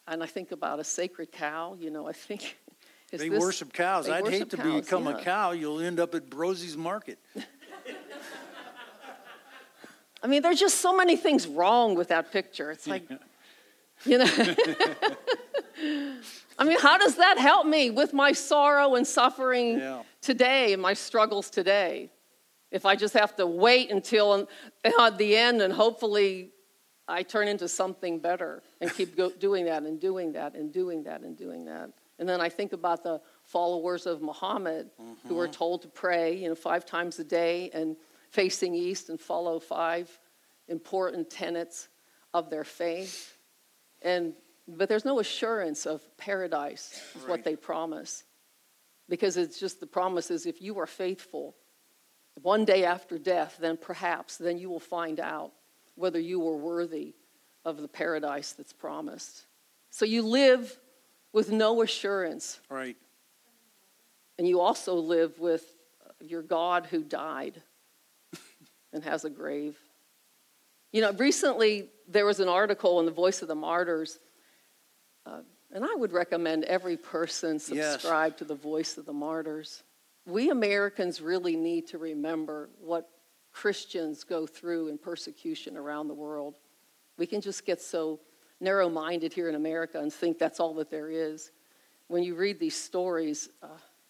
and 0.06 0.22
I 0.22 0.26
think 0.26 0.52
about 0.52 0.78
a 0.78 0.84
sacred 0.84 1.32
cow, 1.32 1.76
you 1.78 1.90
know, 1.90 2.06
I 2.08 2.12
think. 2.12 2.58
They 3.14 3.28
this, 3.28 3.42
worship 3.42 3.74
cows. 3.74 4.06
They 4.06 4.12
I'd 4.12 4.24
worship 4.24 4.38
hate 4.38 4.48
to 4.52 4.56
cows, 4.56 4.80
become 4.80 5.04
yeah. 5.04 5.18
a 5.18 5.22
cow. 5.22 5.50
You'll 5.50 5.80
end 5.80 6.00
up 6.00 6.14
at 6.14 6.30
Brosie's 6.30 6.78
Market. 6.78 7.18
I 10.22 10.26
mean, 10.26 10.40
there's 10.40 10.58
just 10.58 10.78
so 10.78 10.96
many 10.96 11.16
things 11.16 11.46
wrong 11.46 11.94
with 11.94 12.08
that 12.08 12.32
picture. 12.32 12.70
It's 12.70 12.86
like, 12.86 13.02
you 14.06 14.16
know. 14.16 14.24
I 16.58 16.64
mean, 16.64 16.78
how 16.80 16.96
does 16.96 17.16
that 17.16 17.38
help 17.38 17.66
me 17.66 17.90
with 17.90 18.14
my 18.14 18.32
sorrow 18.32 18.94
and 18.94 19.06
suffering 19.06 19.78
yeah. 19.78 20.02
today 20.22 20.72
and 20.72 20.80
my 20.80 20.94
struggles 20.94 21.50
today? 21.50 22.10
If 22.70 22.86
I 22.86 22.96
just 22.96 23.12
have 23.14 23.36
to 23.36 23.46
wait 23.46 23.90
until 23.90 24.48
uh, 24.98 25.10
the 25.10 25.36
end 25.36 25.60
and 25.60 25.72
hopefully 25.72 26.50
I 27.08 27.22
turn 27.22 27.48
into 27.48 27.68
something 27.68 28.18
better 28.18 28.62
and 28.80 28.92
keep 28.92 29.16
go, 29.16 29.30
doing 29.30 29.64
that 29.66 29.82
and 29.82 30.00
doing 30.00 30.32
that 30.32 30.54
and 30.54 30.72
doing 30.72 31.04
that 31.04 31.22
and 31.22 31.36
doing 31.36 31.64
that. 31.66 31.90
And 32.18 32.28
then 32.28 32.40
I 32.40 32.48
think 32.48 32.72
about 32.72 33.02
the 33.02 33.20
followers 33.44 34.06
of 34.06 34.22
Muhammad 34.22 34.90
mm-hmm. 35.00 35.28
who 35.28 35.34
were 35.34 35.48
told 35.48 35.82
to 35.82 35.88
pray, 35.88 36.36
you 36.36 36.48
know, 36.48 36.54
five 36.54 36.86
times 36.86 37.18
a 37.18 37.24
day 37.24 37.70
and 37.74 37.96
facing 38.30 38.74
east 38.74 39.08
and 39.08 39.20
follow 39.20 39.58
five 39.58 40.18
important 40.68 41.30
tenets 41.30 41.88
of 42.32 42.50
their 42.50 42.64
faith. 42.64 43.36
And 44.02 44.34
but 44.68 44.88
there's 44.88 45.04
no 45.04 45.18
assurance 45.18 45.86
of 45.86 46.02
paradise 46.16 47.00
is 47.16 47.22
right. 47.22 47.30
what 47.30 47.44
they 47.44 47.56
promise. 47.56 48.24
Because 49.08 49.36
it's 49.36 49.58
just 49.58 49.80
the 49.80 49.86
promise 49.86 50.30
is 50.30 50.46
if 50.46 50.62
you 50.62 50.78
are 50.78 50.86
faithful, 50.86 51.56
one 52.40 52.64
day 52.64 52.84
after 52.84 53.18
death, 53.18 53.58
then 53.60 53.76
perhaps 53.76 54.36
then 54.36 54.58
you 54.58 54.70
will 54.70 54.80
find 54.80 55.18
out 55.18 55.52
whether 55.94 56.18
you 56.18 56.40
were 56.40 56.56
worthy 56.56 57.14
of 57.64 57.80
the 57.80 57.88
paradise 57.88 58.52
that's 58.52 58.72
promised. 58.72 59.46
So 59.90 60.04
you 60.04 60.22
live 60.22 60.78
with 61.32 61.50
no 61.50 61.82
assurance. 61.82 62.60
Right. 62.68 62.96
And 64.38 64.48
you 64.48 64.60
also 64.60 64.94
live 64.94 65.38
with 65.38 65.64
your 66.20 66.42
God 66.42 66.86
who 66.86 67.02
died 67.02 67.62
and 68.92 69.04
has 69.04 69.24
a 69.24 69.30
grave. 69.30 69.76
You 70.92 71.00
know, 71.00 71.12
recently 71.12 71.88
there 72.08 72.26
was 72.26 72.40
an 72.40 72.48
article 72.48 73.00
in 73.00 73.06
the 73.06 73.12
Voice 73.12 73.42
of 73.42 73.48
the 73.48 73.54
Martyrs, 73.54 74.18
uh, 75.24 75.40
and 75.72 75.84
I 75.84 75.94
would 75.94 76.12
recommend 76.12 76.64
every 76.64 76.96
person 76.96 77.58
subscribe 77.58 78.32
yes. 78.32 78.38
to 78.38 78.44
the 78.44 78.54
Voice 78.54 78.98
of 78.98 79.06
the 79.06 79.12
Martyrs. 79.12 79.82
We 80.26 80.50
Americans 80.50 81.20
really 81.20 81.56
need 81.56 81.86
to 81.88 81.98
remember 81.98 82.68
what 82.78 83.08
Christians 83.52 84.24
go 84.24 84.46
through 84.46 84.88
in 84.88 84.98
persecution 84.98 85.76
around 85.76 86.08
the 86.08 86.14
world. 86.14 86.54
We 87.18 87.26
can 87.26 87.40
just 87.40 87.64
get 87.64 87.80
so 87.80 88.20
narrow 88.60 88.88
minded 88.88 89.32
here 89.32 89.48
in 89.48 89.54
America 89.54 90.00
and 90.00 90.12
think 90.12 90.38
that's 90.38 90.60
all 90.60 90.74
that 90.74 90.90
there 90.90 91.10
is. 91.10 91.50
When 92.08 92.22
you 92.22 92.34
read 92.34 92.58
these 92.58 92.76
stories, 92.76 93.48
uh, 93.62 93.66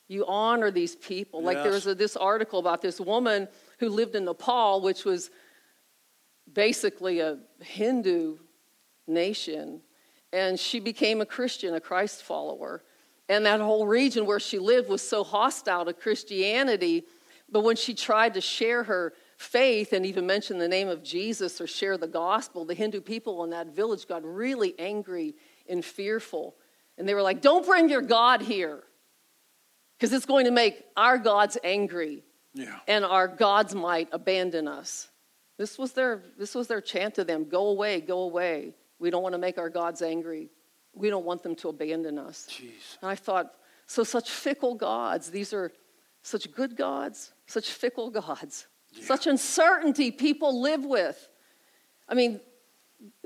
you 0.09 0.25
honor 0.27 0.71
these 0.71 0.95
people. 0.95 1.43
Like 1.43 1.57
yes. 1.57 1.65
there 1.65 1.73
was 1.73 1.87
a, 1.87 1.95
this 1.95 2.17
article 2.17 2.59
about 2.59 2.83
this 2.83 3.01
woman 3.01 3.49
who 3.79 3.89
lived 3.89 4.15
in 4.15 4.25
Nepal, 4.25 4.81
which 4.83 5.05
was 5.05 5.31
basically 6.53 7.21
a 7.21 7.39
Hindu 7.61 8.39
nation, 9.07 9.81
and 10.33 10.59
she 10.59 10.81
became 10.81 11.21
a 11.21 11.27
Christian, 11.27 11.75
a 11.75 11.81
Christ 11.81 12.23
follower. 12.23 12.83
And 13.29 13.47
that 13.47 13.61
whole 13.61 13.87
region 13.87 14.27
where 14.27 14.41
she 14.41 14.59
lived 14.59 14.89
was 14.89 15.07
so 15.07 15.25
hostile 15.25 15.85
to 15.85 15.93
Christianity. 15.93 17.05
But 17.51 17.61
when 17.61 17.77
she 17.77 17.95
tried 17.95 18.35
to 18.35 18.41
share 18.41 18.83
her 18.85 19.15
faith 19.43 19.93
and 19.93 20.07
even 20.07 20.27
mention 20.27 20.59
the 20.59 20.69
name 20.69 20.89
of 20.89 21.03
Jesus 21.03 21.61
or 21.61 21.67
share 21.67 21.99
the 21.99 22.07
gospel, 22.07 22.65
the 22.65 22.75
Hindu 22.75 23.01
people 23.01 23.45
in 23.45 23.51
that 23.51 23.69
village 23.69 24.07
got 24.07 24.25
really 24.25 24.75
angry 24.79 25.35
and 25.69 25.85
fearful. 25.85 26.55
And 26.97 27.09
they 27.09 27.15
were 27.15 27.23
like, 27.23 27.41
Don't 27.41 27.67
bring 27.67 27.89
your 27.89 28.03
God 28.03 28.43
here 28.43 28.83
because 29.99 30.13
it's 30.13 30.27
going 30.27 30.47
to 30.47 30.51
make 30.51 30.85
our 30.97 31.19
gods 31.19 31.59
angry. 31.63 32.25
Yeah. 32.55 32.79
And 32.87 33.05
our 33.05 33.29
gods 33.29 33.75
might 33.75 34.09
abandon 34.13 34.69
us. 34.69 35.09
This 35.59 35.79
was, 35.79 35.93
their, 35.93 36.23
this 36.39 36.55
was 36.55 36.69
their 36.69 36.81
chant 36.81 37.15
to 37.15 37.25
them 37.25 37.49
go 37.49 37.69
away, 37.69 38.01
go 38.01 38.21
away. 38.21 38.75
We 38.99 39.11
don't 39.11 39.23
want 39.23 39.35
to 39.35 39.39
make 39.39 39.59
our 39.59 39.71
gods 39.71 40.03
angry. 40.03 40.51
We 40.95 41.09
don't 41.09 41.25
want 41.25 41.43
them 41.43 41.55
to 41.57 41.69
abandon 41.69 42.19
us. 42.19 42.49
Jeez. 42.51 42.99
And 43.01 43.11
I 43.11 43.15
thought, 43.15 43.55
so 43.87 44.05
such 44.05 44.31
fickle 44.31 44.75
gods. 44.75 45.31
These 45.31 45.53
are 45.53 45.73
such 46.23 46.53
good 46.53 46.77
gods, 46.77 47.33
such 47.47 47.71
fickle 47.71 48.11
gods. 48.11 48.67
Yeah. 48.93 49.05
Such 49.05 49.27
uncertainty 49.27 50.11
people 50.11 50.61
live 50.61 50.85
with. 50.85 51.29
I 52.09 52.15
mean, 52.15 52.41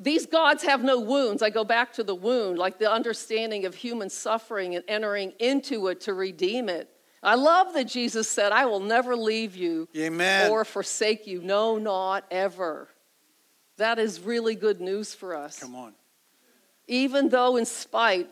these 0.00 0.26
gods 0.26 0.62
have 0.62 0.82
no 0.82 1.00
wounds. 1.00 1.42
I 1.42 1.50
go 1.50 1.64
back 1.64 1.92
to 1.94 2.04
the 2.04 2.14
wound, 2.14 2.58
like 2.58 2.78
the 2.78 2.90
understanding 2.90 3.66
of 3.66 3.74
human 3.74 4.08
suffering 4.10 4.74
and 4.74 4.84
entering 4.88 5.32
into 5.38 5.88
it 5.88 6.00
to 6.02 6.14
redeem 6.14 6.68
it. 6.68 6.88
I 7.22 7.34
love 7.34 7.74
that 7.74 7.88
Jesus 7.88 8.28
said, 8.28 8.52
I 8.52 8.66
will 8.66 8.80
never 8.80 9.16
leave 9.16 9.56
you 9.56 9.88
Amen. 9.96 10.50
or 10.50 10.64
forsake 10.64 11.26
you. 11.26 11.42
No, 11.42 11.76
not 11.76 12.24
ever. 12.30 12.88
That 13.78 13.98
is 13.98 14.20
really 14.20 14.54
good 14.54 14.80
news 14.80 15.14
for 15.14 15.34
us. 15.34 15.58
Come 15.58 15.74
on. 15.74 15.94
Even 16.86 17.28
though, 17.28 17.56
in 17.56 17.66
spite, 17.66 18.30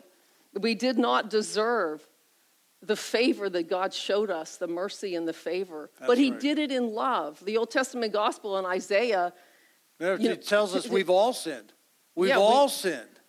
we 0.53 0.75
did 0.75 0.97
not 0.97 1.29
deserve 1.29 2.07
the 2.85 2.95
favor 2.95 3.49
that 3.49 3.69
God 3.69 3.93
showed 3.93 4.29
us, 4.29 4.57
the 4.57 4.67
mercy 4.67 5.15
and 5.15 5.27
the 5.27 5.33
favor. 5.33 5.89
That's 5.99 6.07
but 6.07 6.17
He 6.17 6.31
right. 6.31 6.39
did 6.39 6.59
it 6.59 6.71
in 6.71 6.93
love. 6.93 7.43
The 7.43 7.57
Old 7.57 7.71
Testament 7.71 8.13
gospel 8.13 8.57
in 8.59 8.65
Isaiah. 8.65 9.33
It 9.99 10.21
know, 10.21 10.35
tells 10.35 10.75
us 10.75 10.87
we've 10.87 11.09
all 11.09 11.33
sinned. 11.33 11.73
We've 12.15 12.29
Yeah, 12.29 12.37
we- 12.37 12.43
all 12.43 12.69
sinned. 12.69 13.19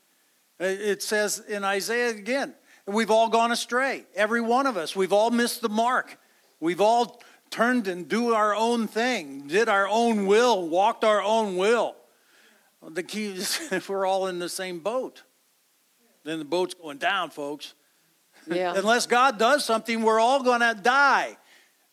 It 0.59 0.81
it 0.81 1.03
says 1.03 1.41
in 1.41 1.65
Isaiah 1.65 2.11
again, 2.11 2.55
we've 2.87 3.11
all 3.11 3.29
gone 3.29 3.53
astray. 3.53 4.05
Every 4.15 4.41
one 4.41 4.67
of 4.67 4.77
us. 4.77 4.97
We've 4.97 5.13
all 5.13 5.31
missed 5.31 5.61
the 5.63 5.69
mark. 5.69 6.19
We've 6.61 6.81
all 6.81 7.21
turned 7.51 7.87
and 7.89 8.09
do 8.09 8.35
our 8.35 8.55
own 8.55 8.89
thing, 8.89 9.47
did 9.47 9.69
our 9.69 9.87
own 9.89 10.27
will, 10.27 10.69
walked 10.69 11.05
our 11.05 11.23
own 11.23 11.57
will. 11.57 11.95
The 12.87 13.03
key 13.03 13.27
is 13.27 13.73
if 13.73 13.89
we're 13.91 14.07
all 14.07 14.27
in 14.27 14.39
the 14.39 14.49
same 14.49 14.81
boat, 14.81 15.23
then 16.25 16.39
the 16.39 16.45
boat's 16.45 16.75
going 16.75 16.99
down, 16.99 17.31
folks. 17.31 17.75
Yeah. 18.47 18.75
Unless 18.77 19.07
God 19.07 19.39
does 19.39 19.65
something, 19.65 20.03
we're 20.03 20.21
all 20.21 20.43
going 20.43 20.61
to 20.61 20.79
die. 20.81 21.37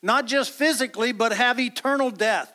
Not 0.02 0.28
just 0.28 0.52
physically, 0.52 1.12
but 1.12 1.34
have 1.34 1.60
eternal 1.60 2.12
death. 2.12 2.52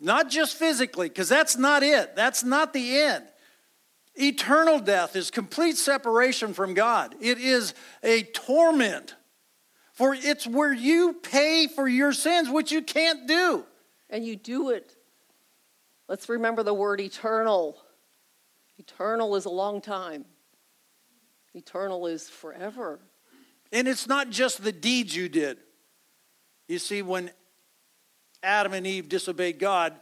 Not 0.00 0.30
just 0.30 0.56
physically, 0.56 1.08
because 1.08 1.28
that's 1.28 1.56
not 1.56 1.82
it. 1.82 2.14
That's 2.14 2.44
not 2.44 2.72
the 2.72 3.00
end. 3.00 3.24
Eternal 4.14 4.80
death 4.80 5.14
is 5.14 5.30
complete 5.30 5.76
separation 5.76 6.52
from 6.52 6.74
God. 6.74 7.14
It 7.20 7.38
is 7.38 7.74
a 8.02 8.24
torment. 8.24 9.14
For 9.92 10.14
it's 10.14 10.46
where 10.46 10.72
you 10.72 11.14
pay 11.22 11.66
for 11.66 11.88
your 11.88 12.12
sins, 12.12 12.48
which 12.48 12.70
you 12.70 12.82
can't 12.82 13.26
do. 13.26 13.64
And 14.10 14.24
you 14.24 14.36
do 14.36 14.70
it. 14.70 14.94
Let's 16.08 16.28
remember 16.28 16.62
the 16.62 16.74
word 16.74 17.00
eternal. 17.00 17.76
Eternal 18.78 19.34
is 19.36 19.44
a 19.44 19.50
long 19.50 19.80
time, 19.80 20.24
eternal 21.58 22.06
is 22.06 22.28
forever. 22.28 23.00
And 23.72 23.86
it's 23.86 24.06
not 24.06 24.30
just 24.30 24.62
the 24.62 24.72
deeds 24.72 25.14
you 25.14 25.28
did. 25.28 25.58
You 26.68 26.78
see, 26.78 27.02
when 27.02 27.30
Adam 28.42 28.72
and 28.72 28.86
Eve 28.86 29.08
disobeyed 29.08 29.58
God, 29.58 29.94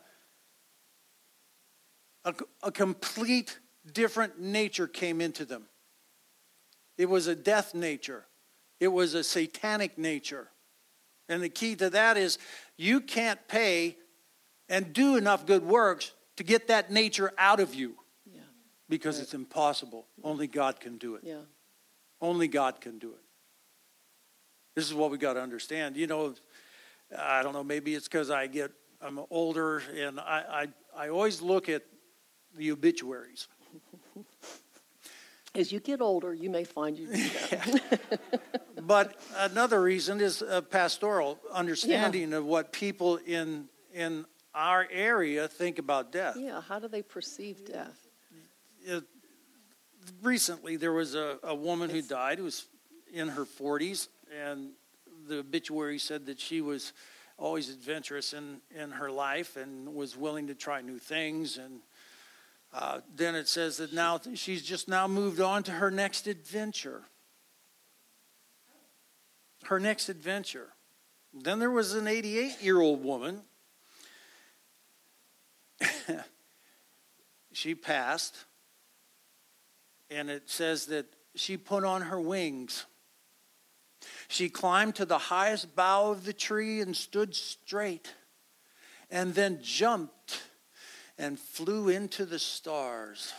a, 2.25 2.35
a 2.63 2.71
complete 2.71 3.59
different 3.93 4.41
nature 4.41 4.87
came 4.87 5.21
into 5.21 5.45
them. 5.45 5.65
It 6.99 7.09
was 7.09 7.27
a 7.27 7.37
death 7.37 7.75
nature, 7.75 8.27
it 8.81 8.89
was 8.89 9.15
a 9.15 9.25
satanic 9.25 9.99
nature. 9.99 10.49
And 11.29 11.43
the 11.43 11.49
key 11.49 11.75
to 11.77 11.91
that 11.91 12.17
is 12.17 12.39
you 12.77 13.01
can't 13.01 13.41
pay 13.49 13.97
and 14.69 14.93
do 14.93 15.17
enough 15.17 15.45
good 15.45 15.65
works 15.65 16.13
to 16.37 16.45
get 16.45 16.69
that 16.69 16.93
nature 16.93 17.33
out 17.37 17.59
of 17.59 17.75
you 17.75 17.97
Yeah, 18.89 18.95
because 18.95 19.21
it's 19.21 19.35
impossible. 19.35 20.07
Only 20.23 20.47
God 20.47 20.81
can 20.81 20.97
do 20.99 21.15
it. 21.17 21.23
yeah. 21.25 21.41
Only 22.21 22.49
God 22.49 22.81
can 22.81 22.99
do 22.99 23.09
it. 23.11 23.21
This 24.75 24.87
is 24.87 24.95
what 24.95 25.11
we 25.11 25.19
got 25.19 25.35
to 25.35 25.43
understand. 25.43 25.97
You 25.97 26.07
know, 26.07 26.35
I 27.17 27.43
don't 27.43 27.53
know, 27.53 27.65
maybe 27.65 27.95
it's 27.95 28.09
because 28.09 28.31
I 28.31 28.47
get, 28.47 28.71
I'm 29.03 29.21
older 29.31 29.83
and 29.99 30.19
I, 30.21 30.69
I, 30.97 31.05
I 31.05 31.09
always 31.11 31.43
look 31.43 31.69
at 31.69 31.83
the 32.57 32.73
obituaries. 32.73 33.49
As 35.55 35.73
you 35.73 35.81
get 35.81 36.01
older, 36.01 36.35
you 36.35 36.51
may 36.51 36.65
find 36.65 36.99
you 36.99 37.07
do 37.07 37.13
that. 37.51 38.21
But 38.83 39.19
another 39.37 39.83
reason 39.83 40.21
is 40.21 40.43
a 40.43 40.63
pastoral 40.63 41.41
understanding 41.53 42.33
of 42.35 42.45
what 42.45 42.73
people 42.73 43.17
in, 43.17 43.69
in 43.93 44.25
our 44.55 44.87
area 44.93 45.49
think 45.49 45.79
about 45.81 46.13
death. 46.13 46.37
yeah, 46.39 46.61
how 46.61 46.79
do 46.79 46.87
they 46.87 47.03
perceive 47.03 47.65
death? 47.65 48.06
It- 48.87 49.05
recently, 50.23 50.77
there 50.77 50.93
was 50.93 51.17
a, 51.17 51.39
a 51.43 51.55
woman 51.55 51.91
who 51.91 52.01
died 52.03 52.39
who 52.39 52.45
was 52.45 52.67
in 53.13 53.29
her 53.29 53.45
40s, 53.45 54.09
and 54.43 54.71
the 55.29 55.41
obituary 55.41 55.99
said 55.99 56.27
that 56.27 56.39
she 56.39 56.61
was 56.61 56.93
always 57.37 57.69
adventurous 57.69 58.33
in, 58.33 58.61
in 58.75 58.93
her 58.93 59.11
life 59.11 59.57
and 59.57 59.95
was 59.95 60.17
willing 60.17 60.47
to 60.47 60.55
try 60.55 60.81
new 60.81 60.99
things. 60.99 61.59
And 61.59 61.81
uh, 62.73 63.01
then 63.15 63.35
it 63.35 63.49
says 63.49 63.79
that 63.79 63.93
now 63.93 64.21
she's 64.35 64.63
just 64.63 64.89
now 64.89 65.09
moved 65.09 65.41
on 65.41 65.65
to 65.65 65.73
her 65.73 65.91
next 65.91 66.29
adventure. 66.29 67.03
Her 69.65 69.81
next 69.81 70.09
adventure. 70.09 70.69
Then 71.35 71.59
there 71.59 71.71
was 71.71 71.95
an 71.95 72.07
88 72.07 72.63
year 72.63 72.81
old 72.81 73.03
woman. 73.05 73.41
she 77.53 77.75
passed 77.75 78.47
and 80.11 80.31
it 80.31 80.49
says 80.49 80.87
that 80.87 81.07
she 81.35 81.57
put 81.57 81.85
on 81.85 82.03
her 82.03 82.21
wings. 82.21 82.87
She 84.29 84.49
climbed 84.49 84.95
to 84.97 85.05
the 85.05 85.19
highest 85.19 85.75
bough 85.75 86.11
of 86.11 86.25
the 86.25 86.33
tree 86.33 86.81
and 86.81 86.97
stood 86.97 87.35
straight, 87.35 88.15
and 89.11 89.35
then 89.35 89.61
jumped 89.63 90.43
and 91.19 91.39
flew 91.39 91.89
into 91.89 92.25
the 92.27 92.39
stars. 92.39 93.33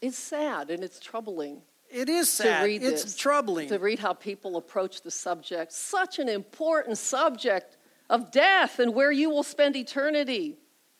It's 0.00 0.18
sad 0.18 0.70
and 0.70 0.84
it's 0.84 1.00
troubling 1.00 1.62
It 1.90 2.08
is 2.08 2.28
to 2.36 2.42
sad. 2.44 2.64
read 2.64 2.82
it's 2.82 3.02
this, 3.02 3.16
troubling. 3.16 3.68
to 3.68 3.78
read 3.78 3.98
how 3.98 4.12
people 4.12 4.56
approach 4.56 5.02
the 5.02 5.10
subject. 5.10 5.72
Such 5.72 6.18
an 6.18 6.28
important 6.28 6.98
subject 6.98 7.76
of 8.08 8.30
death 8.30 8.78
and 8.78 8.94
where 8.94 9.10
you 9.10 9.28
will 9.28 9.42
spend 9.42 9.74
eternity. 9.74 10.56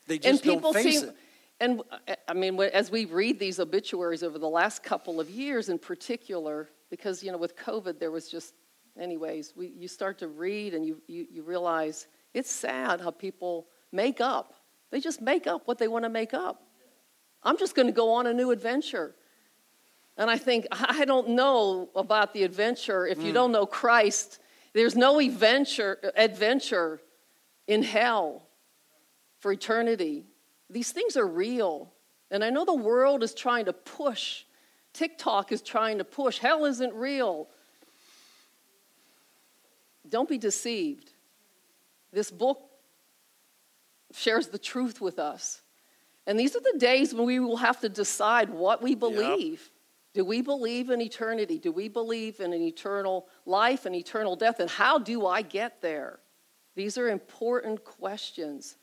they 0.09 0.17
and 0.17 0.23
just 0.23 0.43
people 0.43 0.73
don't 0.73 0.83
face 0.83 1.01
seem, 1.01 1.11
it. 1.11 1.17
And 1.61 1.83
uh, 1.91 2.15
I 2.29 2.35
mean, 2.35 2.61
as 2.61 2.91
we 2.91 3.05
read 3.05 3.39
these 3.39 3.59
obituaries 3.59 4.23
over 4.23 4.39
the 4.39 4.49
last 4.49 4.83
couple 4.83 5.21
of 5.21 5.29
years, 5.29 5.69
in 5.69 5.79
particular, 5.79 6.69
because 6.91 7.23
you 7.23 7.33
know, 7.33 7.39
with 7.39 7.57
COVID, 7.57 7.99
there 7.99 8.11
was 8.11 8.29
just, 8.29 8.55
anyways, 8.99 9.55
we, 9.57 9.69
you 9.69 9.89
start 9.89 10.19
to 10.19 10.29
read 10.29 10.75
and 10.75 10.87
you, 10.87 11.01
you 11.07 11.27
you 11.31 11.43
realize 11.43 12.07
it's 12.35 12.51
sad 12.51 13.01
how 13.01 13.11
people 13.11 13.67
make 13.93 14.21
up. 14.21 14.55
They 14.91 15.01
just 15.01 15.21
make 15.21 15.47
up 15.47 15.67
what 15.67 15.79
they 15.79 15.89
want 15.89 16.05
to 16.05 16.09
make 16.09 16.33
up. 16.33 16.63
I'm 17.43 17.59
just 17.59 17.75
going 17.75 17.87
to 17.87 17.93
go 17.93 18.13
on 18.13 18.27
a 18.27 18.33
new 18.33 18.51
adventure. 18.51 19.15
And 20.17 20.31
I 20.31 20.39
think, 20.39 20.67
I 20.73 21.05
don't 21.05 21.31
know 21.31 21.89
about 21.95 22.35
the 22.35 22.43
adventure. 22.43 23.07
If 23.07 23.23
you 23.23 23.33
don't 23.33 23.53
know 23.53 23.67
Christ, 23.67 24.41
there's 24.75 24.97
no 24.97 25.19
adventure, 25.19 25.99
adventure 26.17 27.01
in 27.67 27.83
hell 27.83 28.49
for 29.41 29.53
eternity. 29.53 30.25
These 30.71 30.93
things 30.93 31.17
are 31.17 31.27
real. 31.27 31.93
And 32.31 32.45
I 32.45 32.51
know 32.51 32.65
the 32.65 32.75
world 32.75 33.23
is 33.23 33.35
trying 33.35 33.65
to 33.67 33.73
push, 33.73 34.45
TikTok 34.93 35.53
is 35.53 35.63
trying 35.63 35.99
to 35.99 36.05
push. 36.05 36.39
Hell 36.39 36.65
isn't 36.65 36.95
real. 36.95 37.49
Don't 40.09 40.29
be 40.29 40.39
deceived. 40.39 41.13
This 42.13 42.31
book 42.31 42.61
shares 44.13 44.49
the 44.49 44.59
truth 44.59 45.01
with 45.01 45.19
us. 45.19 45.61
And 46.27 46.39
these 46.39 46.57
are 46.57 46.61
the 46.61 46.79
days 46.79 47.15
when 47.15 47.27
we 47.27 47.41
will 47.41 47.57
have 47.57 47.81
to 47.81 47.89
decide 47.89 48.51
what 48.51 48.83
we 48.83 48.95
believe. 48.95 49.71
Do 50.15 50.25
we 50.25 50.43
believe 50.43 50.91
in 50.91 51.01
eternity? 51.01 51.59
Do 51.59 51.73
we 51.73 51.89
believe 51.89 52.41
in 52.41 52.53
an 52.53 52.63
eternal 52.63 53.29
life 53.47 53.87
and 53.87 53.95
eternal 53.95 54.37
death? 54.37 54.61
And 54.61 54.69
how 54.69 54.99
do 54.99 55.27
I 55.27 55.43
get 55.43 55.81
there? 55.81 56.19
These 56.75 56.99
are 56.99 57.09
important 57.09 57.85
questions 57.85 58.77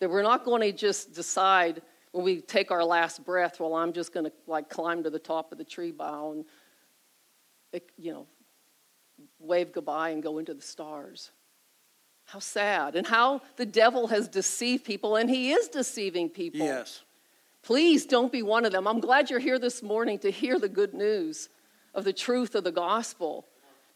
that 0.00 0.10
we're 0.10 0.22
not 0.22 0.44
going 0.44 0.62
to 0.62 0.72
just 0.72 1.14
decide 1.14 1.82
when 2.12 2.24
we 2.24 2.40
take 2.40 2.70
our 2.70 2.84
last 2.84 3.24
breath, 3.24 3.60
well, 3.60 3.74
I'm 3.74 3.92
just 3.92 4.12
going 4.12 4.26
to 4.26 4.32
like 4.46 4.68
climb 4.68 5.02
to 5.02 5.10
the 5.10 5.18
top 5.18 5.52
of 5.52 5.58
the 5.58 5.64
tree 5.64 5.90
bough 5.90 6.32
and, 6.32 6.44
eh, 7.74 7.80
you 7.96 8.12
know, 8.12 8.26
wave 9.38 9.72
goodbye 9.72 10.10
and 10.10 10.22
go 10.22 10.38
into 10.38 10.54
the 10.54 10.62
stars. 10.62 11.30
How 12.26 12.38
sad. 12.38 12.94
And 12.94 13.06
how 13.06 13.42
the 13.56 13.66
devil 13.66 14.06
has 14.08 14.28
deceived 14.28 14.84
people, 14.84 15.16
and 15.16 15.30
he 15.30 15.52
is 15.52 15.68
deceiving 15.68 16.28
people. 16.28 16.60
Yes. 16.60 17.02
Please 17.62 18.06
don't 18.06 18.32
be 18.32 18.42
one 18.42 18.64
of 18.64 18.72
them. 18.72 18.86
I'm 18.86 19.00
glad 19.00 19.30
you're 19.30 19.38
here 19.38 19.58
this 19.58 19.82
morning 19.82 20.18
to 20.20 20.30
hear 20.30 20.58
the 20.58 20.68
good 20.68 20.94
news 20.94 21.48
of 21.94 22.04
the 22.04 22.12
truth 22.12 22.54
of 22.54 22.64
the 22.64 22.72
gospel. 22.72 23.46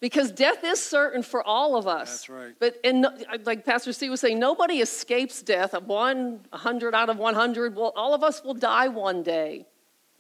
Because 0.03 0.33
death 0.33 0.65
is 0.65 0.83
certain 0.83 1.23
for 1.23 1.45
all 1.45 1.77
of 1.77 1.87
us. 1.87 2.11
That's 2.11 2.29
right. 2.29 2.55
But 2.59 2.77
and 2.83 3.07
like 3.45 3.65
Pastor 3.65 3.93
Steve 3.93 4.11
was 4.11 4.21
saying, 4.21 4.39
nobody 4.39 4.81
escapes 4.81 5.41
death. 5.43 5.81
One, 5.81 6.41
100 6.51 6.93
out 6.93 7.09
of 7.09 7.19
100, 7.19 7.77
well, 7.77 7.93
all 7.95 8.13
of 8.13 8.25
us 8.25 8.43
will 8.43 8.55
die 8.55 8.89
one 8.89 9.23
day. 9.23 9.65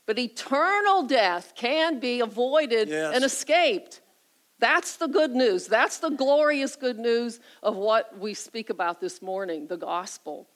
But 0.06 0.20
eternal 0.20 1.02
death 1.02 1.54
can 1.56 1.98
be 1.98 2.20
avoided 2.20 2.88
Yes. 2.90 3.12
and 3.14 3.24
escaped. 3.24 4.00
That's 4.60 4.96
the 4.98 5.08
good 5.08 5.32
news. 5.32 5.66
That's 5.66 5.98
the 5.98 6.10
glorious 6.10 6.76
good 6.76 7.00
news 7.00 7.40
of 7.60 7.74
what 7.74 8.16
we 8.20 8.34
speak 8.34 8.70
about 8.70 9.00
this 9.00 9.20
morning, 9.20 9.66
the 9.66 9.76
gospel. 9.76 10.46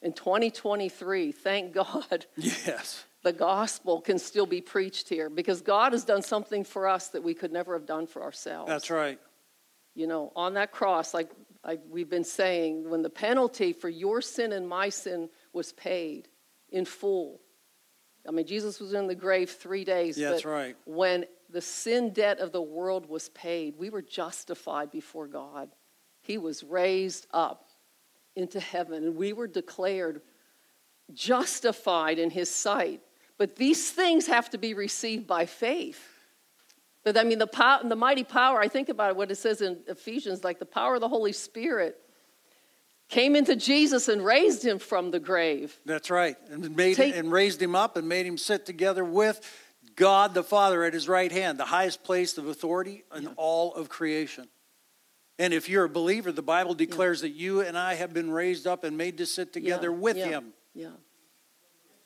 In 0.00 0.12
2023, 0.12 1.32
thank 1.32 1.72
God 1.74 2.26
Yes. 2.36 3.04
The 3.26 3.32
gospel 3.32 4.00
can 4.00 4.20
still 4.20 4.46
be 4.46 4.60
preached 4.60 5.08
here 5.08 5.28
because 5.28 5.60
God 5.60 5.92
has 5.92 6.04
done 6.04 6.22
something 6.22 6.62
for 6.62 6.86
us 6.86 7.08
that 7.08 7.24
we 7.24 7.34
could 7.34 7.52
never 7.52 7.74
have 7.74 7.84
done 7.84 8.06
for 8.06 8.22
ourselves. 8.22 8.68
That's 8.68 8.88
right. 8.88 9.18
You 9.96 10.06
know, 10.06 10.32
on 10.36 10.54
that 10.54 10.70
cross, 10.70 11.12
like, 11.12 11.30
like 11.64 11.80
we've 11.90 12.08
been 12.08 12.22
saying, 12.22 12.88
when 12.88 13.02
the 13.02 13.10
penalty 13.10 13.72
for 13.72 13.88
your 13.88 14.20
sin 14.20 14.52
and 14.52 14.68
my 14.68 14.90
sin 14.90 15.28
was 15.52 15.72
paid 15.72 16.28
in 16.70 16.84
full. 16.84 17.40
I 18.28 18.30
mean, 18.30 18.46
Jesus 18.46 18.78
was 18.78 18.92
in 18.92 19.08
the 19.08 19.14
grave 19.16 19.50
three 19.50 19.84
days. 19.84 20.16
Yeah, 20.16 20.30
that's 20.30 20.42
but 20.44 20.50
right. 20.50 20.76
When 20.84 21.24
the 21.50 21.60
sin 21.60 22.10
debt 22.10 22.38
of 22.38 22.52
the 22.52 22.62
world 22.62 23.08
was 23.08 23.28
paid, 23.30 23.76
we 23.76 23.90
were 23.90 24.02
justified 24.02 24.92
before 24.92 25.26
God. 25.26 25.70
He 26.20 26.38
was 26.38 26.62
raised 26.62 27.26
up. 27.32 27.70
into 28.36 28.60
heaven, 28.60 29.02
and 29.02 29.16
we 29.16 29.32
were 29.32 29.48
declared 29.48 30.20
justified 31.12 32.18
in 32.18 32.30
his 32.30 32.50
sight. 32.50 33.00
But 33.38 33.56
these 33.56 33.90
things 33.90 34.26
have 34.26 34.50
to 34.50 34.58
be 34.58 34.74
received 34.74 35.26
by 35.26 35.46
faith. 35.46 36.00
But 37.04 37.16
I 37.16 37.24
mean, 37.24 37.38
the, 37.38 37.46
pow- 37.46 37.82
the 37.82 37.96
mighty 37.96 38.24
power, 38.24 38.60
I 38.60 38.68
think 38.68 38.88
about 38.88 39.10
it, 39.10 39.16
what 39.16 39.30
it 39.30 39.36
says 39.36 39.60
in 39.60 39.78
Ephesians, 39.86 40.42
like 40.42 40.58
the 40.58 40.66
power 40.66 40.96
of 40.96 41.00
the 41.00 41.08
Holy 41.08 41.32
Spirit 41.32 41.96
came 43.08 43.36
into 43.36 43.54
Jesus 43.54 44.08
and 44.08 44.24
raised 44.24 44.64
him 44.64 44.78
from 44.78 45.12
the 45.12 45.20
grave. 45.20 45.78
That's 45.84 46.10
right. 46.10 46.36
And 46.50 46.74
made 46.74 46.96
Take- 46.96 47.14
and 47.14 47.30
raised 47.30 47.62
him 47.62 47.76
up 47.76 47.96
and 47.96 48.08
made 48.08 48.26
him 48.26 48.36
sit 48.38 48.66
together 48.66 49.04
with 49.04 49.40
God 49.94 50.34
the 50.34 50.42
Father 50.42 50.82
at 50.82 50.92
his 50.92 51.08
right 51.08 51.30
hand, 51.30 51.58
the 51.58 51.64
highest 51.64 52.02
place 52.02 52.36
of 52.38 52.48
authority 52.48 53.04
in 53.14 53.28
all 53.36 53.72
of 53.74 53.88
creation. 53.88 54.48
And 55.38 55.52
if 55.54 55.68
you're 55.68 55.84
a 55.84 55.88
believer, 55.88 56.32
the 56.32 56.42
Bible 56.42 56.74
declares 56.74 57.20
that 57.20 57.30
you 57.30 57.60
and 57.60 57.78
I 57.78 57.94
have 57.94 58.12
been 58.12 58.30
raised 58.30 58.66
up 58.66 58.84
and 58.84 58.96
made 58.96 59.18
to 59.18 59.26
sit 59.26 59.52
together 59.52 59.90
Yeah, 59.90 59.96
with 59.96 60.16
yeah, 60.16 60.26
him. 60.26 60.52
Yeah. 60.74 60.88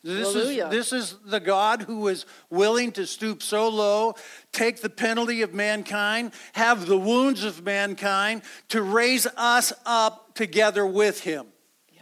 This 0.03 0.35
is, 0.35 0.57
this 0.71 0.93
is 0.95 1.17
the 1.27 1.41
God 1.41 1.83
who 1.83 2.09
is 2.09 2.25
willing 2.49 2.91
to 2.93 3.07
stoop 3.07 3.43
so 3.43 3.69
low, 3.69 4.15
take 4.51 4.81
the 4.81 4.89
penalty 4.89 5.43
of 5.43 5.53
mankind, 5.53 6.33
have 6.55 6.87
the 6.87 6.97
wounds 6.97 7.45
of 7.45 7.63
mankind, 7.63 8.43
to 8.69 8.81
raise 8.81 9.27
us 9.37 9.75
up 9.85 10.35
together 10.35 10.87
with 10.87 11.21
him. 11.21 11.47
Yeah. 11.93 12.01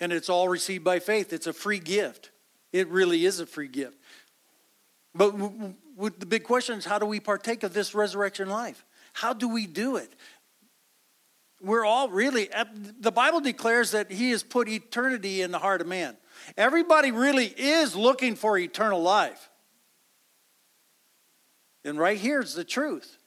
And 0.00 0.12
it's 0.12 0.28
all 0.28 0.50
received 0.50 0.84
by 0.84 0.98
faith. 0.98 1.32
It's 1.32 1.46
a 1.46 1.54
free 1.54 1.78
gift. 1.78 2.30
It 2.72 2.88
really 2.88 3.24
is 3.24 3.40
a 3.40 3.46
free 3.46 3.68
gift. 3.68 3.96
But 5.14 5.34
the 6.20 6.26
big 6.26 6.44
question 6.44 6.76
is 6.78 6.84
how 6.84 6.98
do 6.98 7.06
we 7.06 7.20
partake 7.20 7.62
of 7.62 7.72
this 7.72 7.94
resurrection 7.94 8.50
life? 8.50 8.84
How 9.14 9.32
do 9.32 9.48
we 9.48 9.66
do 9.66 9.96
it? 9.96 10.12
We're 11.60 11.84
all 11.84 12.08
really, 12.08 12.52
uh, 12.52 12.64
the 13.00 13.10
Bible 13.10 13.40
declares 13.40 13.90
that 13.90 14.10
He 14.10 14.30
has 14.30 14.42
put 14.42 14.68
eternity 14.68 15.42
in 15.42 15.50
the 15.50 15.58
heart 15.58 15.80
of 15.80 15.86
man. 15.86 16.16
Everybody 16.56 17.10
really 17.10 17.46
is 17.46 17.96
looking 17.96 18.36
for 18.36 18.56
eternal 18.56 19.02
life. 19.02 19.50
And 21.84 21.98
right 21.98 22.18
here's 22.18 22.54
the 22.54 22.64
truth. 22.64 23.18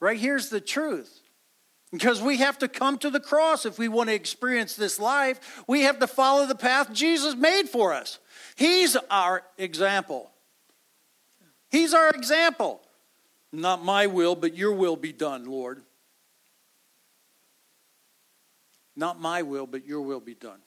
Right 0.00 0.18
here's 0.18 0.50
the 0.50 0.60
truth. 0.60 1.20
Because 1.90 2.20
we 2.20 2.36
have 2.36 2.58
to 2.58 2.68
come 2.68 2.98
to 2.98 3.10
the 3.10 3.20
cross 3.20 3.64
if 3.64 3.78
we 3.78 3.88
want 3.88 4.10
to 4.10 4.14
experience 4.14 4.76
this 4.76 5.00
life. 5.00 5.62
We 5.66 5.82
have 5.82 5.98
to 6.00 6.06
follow 6.06 6.46
the 6.46 6.54
path 6.54 6.92
Jesus 6.92 7.34
made 7.34 7.68
for 7.68 7.94
us. 7.94 8.18
He's 8.56 8.94
our 9.10 9.42
example. 9.56 10.30
He's 11.70 11.94
our 11.94 12.10
example. 12.10 12.82
Not 13.52 13.82
my 13.82 14.06
will, 14.06 14.34
but 14.34 14.54
your 14.54 14.72
will 14.72 14.96
be 14.96 15.12
done, 15.12 15.46
Lord. 15.46 15.82
Not 18.98 19.20
my 19.20 19.42
will, 19.42 19.68
but 19.68 19.86
your 19.86 20.00
will 20.00 20.18
be 20.18 20.34
done. 20.34 20.58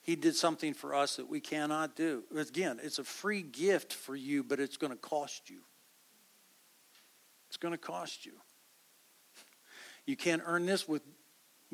He 0.00 0.14
did 0.14 0.36
something 0.36 0.72
for 0.72 0.94
us 0.94 1.16
that 1.16 1.28
we 1.28 1.40
cannot 1.40 1.96
do. 1.96 2.22
Again, 2.36 2.78
it's 2.80 3.00
a 3.00 3.04
free 3.04 3.42
gift 3.42 3.92
for 3.92 4.14
you, 4.14 4.44
but 4.44 4.60
it's 4.60 4.76
going 4.76 4.92
to 4.92 4.98
cost 4.98 5.50
you. 5.50 5.58
It's 7.48 7.56
going 7.56 7.72
to 7.72 7.78
cost 7.78 8.24
you. 8.24 8.34
You 10.06 10.16
can't 10.16 10.42
earn 10.46 10.64
this 10.64 10.86
with 10.86 11.02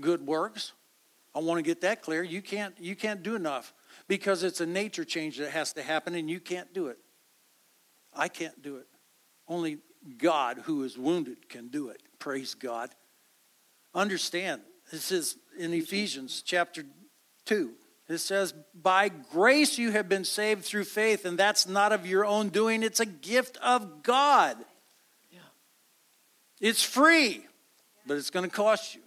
good 0.00 0.26
works. 0.26 0.72
I 1.34 1.40
want 1.40 1.58
to 1.58 1.62
get 1.62 1.82
that 1.82 2.00
clear. 2.00 2.22
You 2.22 2.40
can't 2.40 2.74
you 2.80 2.96
can't 2.96 3.22
do 3.22 3.34
enough 3.34 3.74
because 4.08 4.44
it's 4.44 4.62
a 4.62 4.66
nature 4.66 5.04
change 5.04 5.36
that 5.36 5.50
has 5.50 5.74
to 5.74 5.82
happen 5.82 6.14
and 6.14 6.30
you 6.30 6.40
can't 6.40 6.72
do 6.72 6.86
it. 6.86 6.96
I 8.14 8.28
can't 8.28 8.62
do 8.62 8.76
it. 8.76 8.86
Only 9.46 9.76
God 10.16 10.58
who 10.64 10.84
is 10.84 10.96
wounded 10.96 11.50
can 11.50 11.68
do 11.68 11.88
it. 11.88 12.02
Praise 12.18 12.54
God. 12.54 12.88
Understand. 13.94 14.62
This 14.90 15.12
is 15.12 15.36
in 15.58 15.72
Ephesians 15.72 16.42
chapter 16.44 16.84
2. 17.46 17.72
It 18.08 18.18
says, 18.18 18.52
By 18.74 19.08
grace 19.08 19.78
you 19.78 19.90
have 19.92 20.08
been 20.08 20.24
saved 20.24 20.64
through 20.64 20.84
faith, 20.84 21.24
and 21.24 21.38
that's 21.38 21.66
not 21.66 21.92
of 21.92 22.06
your 22.06 22.24
own 22.24 22.50
doing, 22.50 22.82
it's 22.82 23.00
a 23.00 23.06
gift 23.06 23.56
of 23.62 24.02
God. 24.02 24.56
Yeah. 25.30 25.38
It's 26.60 26.82
free, 26.82 27.46
but 28.06 28.16
it's 28.16 28.30
going 28.30 28.48
to 28.48 28.54
cost 28.54 28.94
you. 28.94 29.00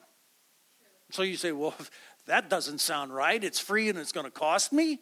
So 1.11 1.21
you 1.23 1.35
say, 1.37 1.51
Well, 1.51 1.75
that 2.25 2.49
doesn't 2.49 2.79
sound 2.79 3.13
right. 3.13 3.43
It's 3.43 3.59
free 3.59 3.89
and 3.89 3.97
it's 3.97 4.11
going 4.11 4.25
to 4.25 4.31
cost 4.31 4.73
me. 4.73 4.99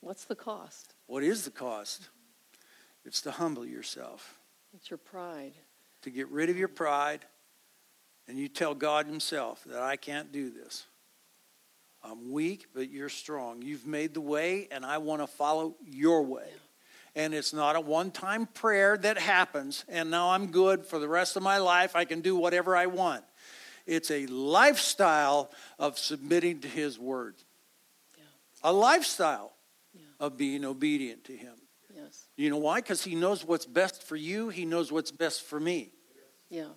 What's 0.00 0.24
the 0.24 0.34
cost? 0.34 0.94
What 1.06 1.22
is 1.22 1.44
the 1.44 1.50
cost? 1.50 2.08
It's 3.04 3.20
to 3.22 3.30
humble 3.30 3.64
yourself, 3.66 4.38
It's 4.74 4.90
your 4.90 4.98
pride. 4.98 5.52
to 6.02 6.10
get 6.10 6.28
rid 6.28 6.50
of 6.50 6.56
your 6.56 6.68
pride, 6.68 7.24
and 8.30 8.38
you 8.38 8.46
tell 8.46 8.76
God 8.76 9.06
Himself 9.06 9.60
that 9.66 9.82
I 9.82 9.96
can't 9.96 10.30
do 10.30 10.50
this. 10.50 10.86
I'm 12.04 12.30
weak, 12.30 12.68
but 12.72 12.88
you're 12.88 13.08
strong. 13.08 13.60
You've 13.60 13.88
made 13.88 14.14
the 14.14 14.20
way, 14.20 14.68
and 14.70 14.86
I 14.86 14.98
want 14.98 15.20
to 15.20 15.26
follow 15.26 15.74
your 15.84 16.22
way. 16.22 16.46
And 17.16 17.34
it's 17.34 17.52
not 17.52 17.74
a 17.74 17.80
one 17.80 18.12
time 18.12 18.46
prayer 18.46 18.96
that 18.98 19.18
happens, 19.18 19.84
and 19.88 20.12
now 20.12 20.30
I'm 20.30 20.52
good 20.52 20.86
for 20.86 21.00
the 21.00 21.08
rest 21.08 21.34
of 21.34 21.42
my 21.42 21.58
life. 21.58 21.96
I 21.96 22.04
can 22.04 22.20
do 22.20 22.36
whatever 22.36 22.76
I 22.76 22.86
want. 22.86 23.24
It's 23.84 24.12
a 24.12 24.26
lifestyle 24.26 25.50
of 25.80 25.98
submitting 25.98 26.60
to 26.60 26.68
His 26.68 27.00
word, 27.00 27.34
Yeah. 28.16 28.22
a 28.62 28.72
lifestyle 28.72 29.56
Yeah. 29.92 30.02
of 30.20 30.36
being 30.36 30.64
obedient 30.64 31.24
to 31.24 31.36
Him. 31.36 31.56
Yes. 31.92 32.28
You 32.36 32.50
know 32.50 32.58
why? 32.58 32.80
Because 32.80 33.02
He 33.02 33.16
knows 33.16 33.44
what's 33.44 33.66
best 33.66 34.04
for 34.04 34.14
you, 34.14 34.50
He 34.50 34.64
knows 34.64 34.92
what's 34.92 35.10
best 35.10 35.42
for 35.42 35.58
me. 35.58 35.90
Yeah. 36.48 36.68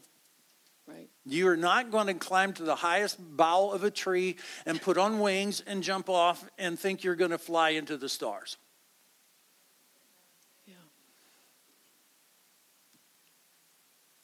Right. 0.88 1.10
You 1.26 1.48
are 1.48 1.58
not 1.58 1.92
going 1.92 2.08
to 2.08 2.14
climb 2.14 2.54
to 2.54 2.64
the 2.64 2.76
highest 2.76 3.18
bough 3.20 3.70
of 3.70 3.84
a 3.84 3.92
tree 3.92 4.36
and 4.66 4.82
put 4.82 4.98
on 4.98 5.20
wings 5.20 5.64
and 5.66 5.82
jump 5.82 6.10
off 6.10 6.44
and 6.58 6.78
think 6.78 7.04
you're 7.04 7.16
going 7.16 7.32
to 7.32 7.38
fly 7.38 7.70
into 7.70 7.96
the 7.96 8.10
stars. 8.10 8.58
Yeah. 10.68 10.74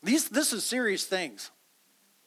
These, 0.03 0.28
this 0.30 0.51
is 0.51 0.66
serious 0.66 1.05
things. 1.05 1.49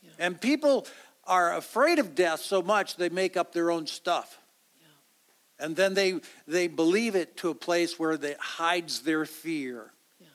Yeah. 0.03 0.11
And 0.19 0.41
people 0.41 0.87
are 1.25 1.55
afraid 1.55 1.99
of 1.99 2.15
death 2.15 2.41
so 2.41 2.63
much 2.63 2.97
they 2.97 3.11
make 3.11 3.37
up 3.37 3.53
their 3.53 3.71
own 3.71 3.87
stuff. 3.87 4.41
Yeah. 4.81 5.67
And 5.67 5.77
then 5.77 5.93
they, 5.93 6.21
they 6.49 6.69
believe 6.69 7.17
it 7.17 7.37
to 7.39 7.51
a 7.51 7.55
place 7.55 7.99
where 7.99 8.13
it 8.13 8.39
hides 8.41 9.01
their 9.01 9.27
fear. 9.27 9.93
Yeah. 10.19 10.27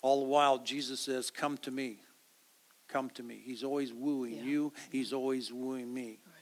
All 0.00 0.20
the 0.20 0.28
while, 0.28 0.56
Jesus 0.60 1.00
says, 1.00 1.30
Come 1.30 1.58
to 1.58 1.70
me. 1.70 1.98
Come 2.96 3.10
to 3.10 3.22
me. 3.22 3.42
He's 3.44 3.62
always 3.62 3.92
wooing 3.92 4.36
Yeah. 4.36 4.42
you, 4.42 4.72
He's 4.90 5.12
always 5.12 5.52
wooing 5.52 5.92
me. 5.92 6.18
Right. 6.24 6.32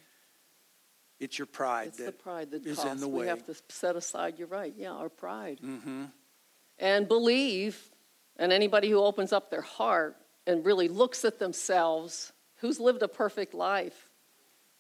It's 1.19 1.37
your 1.37 1.47
pride 1.47 1.89
It's 1.89 1.97
the 1.99 2.13
pride 2.13 2.53
that 2.53 2.65
is 2.65 2.77
costs. 2.77 2.93
in 2.93 3.01
the 3.01 3.09
way. 3.09 3.23
We 3.23 3.27
have 3.27 3.45
to 3.47 3.57
set 3.69 3.97
aside, 3.97 4.39
you're 4.39 4.47
right, 4.47 4.73
yeah, 4.77 4.93
our 4.93 5.09
pride. 5.09 5.59
hmm 5.61 6.05
And 6.79 7.09
believe, 7.09 7.91
and 8.37 8.53
anybody 8.53 8.89
who 8.89 9.01
opens 9.01 9.33
up 9.33 9.51
their 9.51 9.63
heart 9.63 10.17
and 10.47 10.65
really 10.65 10.87
looks 10.87 11.25
at 11.25 11.41
themselves, 11.41 12.33
who's 12.59 12.79
lived 12.79 13.03
a 13.03 13.09
perfect 13.09 13.53
life? 13.53 14.09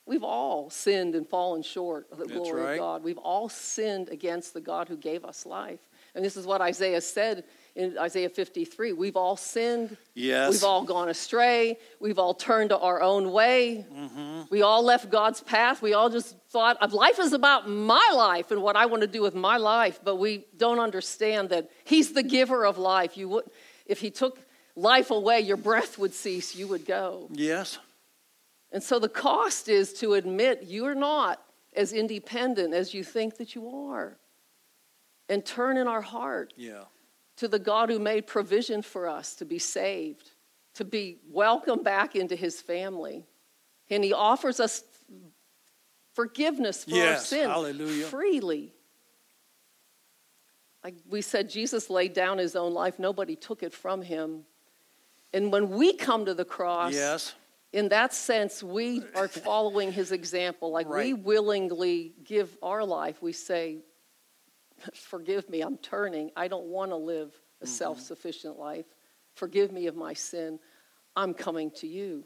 We've 0.06 0.22
all 0.22 0.70
sinned 0.70 1.16
and 1.16 1.26
fallen 1.28 1.62
short 1.62 2.06
of 2.12 2.18
the 2.18 2.26
That's 2.26 2.38
glory 2.38 2.62
right. 2.62 2.72
of 2.74 2.78
God. 2.78 3.02
We've 3.02 3.18
all 3.18 3.48
sinned 3.48 4.10
against 4.10 4.54
the 4.54 4.60
God 4.60 4.88
who 4.88 4.96
gave 4.96 5.24
us 5.24 5.44
life. 5.44 5.80
And 6.14 6.24
this 6.24 6.36
is 6.36 6.46
what 6.46 6.60
Isaiah 6.60 7.00
said 7.00 7.44
in 7.74 7.98
Isaiah 7.98 8.28
53. 8.28 8.92
We've 8.92 9.16
all 9.16 9.36
sinned. 9.36 9.96
Yes. 10.14 10.52
We've 10.52 10.64
all 10.64 10.84
gone 10.84 11.08
astray. 11.08 11.76
We've 12.00 12.20
all 12.20 12.34
turned 12.34 12.70
to 12.70 12.78
our 12.78 13.02
own 13.02 13.32
way. 13.32 13.84
Mm-hmm. 13.92 14.42
We 14.48 14.62
all 14.62 14.84
left 14.84 15.10
God's 15.10 15.40
path. 15.40 15.82
We 15.82 15.92
all 15.92 16.08
just 16.08 16.36
thought 16.50 16.76
of 16.80 16.92
life 16.92 17.18
is 17.18 17.32
about 17.32 17.68
my 17.68 18.12
life 18.14 18.52
and 18.52 18.62
what 18.62 18.76
I 18.76 18.86
want 18.86 19.00
to 19.00 19.08
do 19.08 19.22
with 19.22 19.34
my 19.34 19.56
life, 19.56 19.98
but 20.04 20.16
we 20.16 20.44
don't 20.56 20.78
understand 20.78 21.48
that 21.48 21.68
He's 21.84 22.12
the 22.12 22.22
giver 22.22 22.64
of 22.64 22.78
life. 22.78 23.16
You 23.16 23.28
would, 23.30 23.44
if 23.86 24.00
He 24.00 24.10
took 24.10 24.38
life 24.76 25.10
away, 25.10 25.40
your 25.40 25.56
breath 25.56 25.98
would 25.98 26.14
cease. 26.14 26.54
You 26.54 26.68
would 26.68 26.86
go. 26.86 27.28
Yes. 27.32 27.78
And 28.70 28.82
so 28.82 29.00
the 29.00 29.08
cost 29.08 29.68
is 29.68 29.92
to 29.94 30.14
admit 30.14 30.64
you're 30.66 30.94
not 30.94 31.40
as 31.74 31.92
independent 31.92 32.72
as 32.72 32.94
you 32.94 33.02
think 33.02 33.38
that 33.38 33.54
you 33.54 33.68
are, 33.68 34.16
and 35.28 35.44
turn 35.44 35.76
in 35.76 35.88
our 35.88 36.02
heart 36.02 36.52
Yeah. 36.56 36.84
to 37.36 37.48
the 37.48 37.58
God 37.58 37.90
who 37.90 37.98
made 37.98 38.26
provision 38.26 38.82
for 38.82 39.08
us 39.08 39.34
to 39.36 39.44
be 39.44 39.58
saved, 39.58 40.30
to 40.74 40.84
be 40.84 41.18
welcomed 41.28 41.84
back 41.84 42.14
into 42.16 42.36
his 42.36 42.60
family. 42.60 43.26
And 43.90 44.02
he 44.04 44.12
offers 44.12 44.60
us 44.60 44.82
forgiveness 46.12 46.84
for 46.84 46.92
our 46.92 46.96
Yes, 46.96 47.28
sin 47.28 47.48
hallelujah. 47.50 48.06
freely. 48.06 48.74
Like 50.82 50.94
we 51.08 51.22
said, 51.22 51.48
Jesus 51.48 51.88
laid 51.88 52.12
down 52.12 52.38
his 52.38 52.54
own 52.54 52.74
life, 52.74 52.98
nobody 52.98 53.36
took 53.36 53.62
it 53.62 53.72
from 53.72 54.02
him. 54.02 54.44
And 55.32 55.50
when 55.50 55.70
we 55.70 55.94
come 55.94 56.26
to 56.26 56.34
the 56.34 56.44
cross, 56.44 56.92
Yes. 56.92 57.34
in 57.72 57.88
that 57.88 58.12
sense, 58.14 58.62
we 58.62 59.02
are 59.14 59.26
following 59.26 59.90
his 59.92 60.12
example. 60.12 60.70
Like 60.70 60.88
we 60.88 61.12
willingly 61.14 62.14
give 62.22 62.56
our 62.62 62.84
life. 62.84 63.20
We 63.22 63.32
say, 63.32 63.78
Forgive 64.94 65.48
me, 65.48 65.60
I'm 65.62 65.76
turning. 65.78 66.30
I 66.36 66.48
don't 66.48 66.66
want 66.66 66.90
to 66.90 66.96
live 66.96 67.28
a 67.60 67.64
Mm-hmm. 67.64 67.72
self 67.72 68.00
sufficient 68.00 68.58
life. 68.58 68.84
Forgive 69.36 69.72
me 69.72 69.86
of 69.86 69.96
my 69.96 70.12
sin. 70.14 70.58
I'm 71.16 71.32
coming 71.34 71.70
to 71.76 71.86
you. 71.86 72.24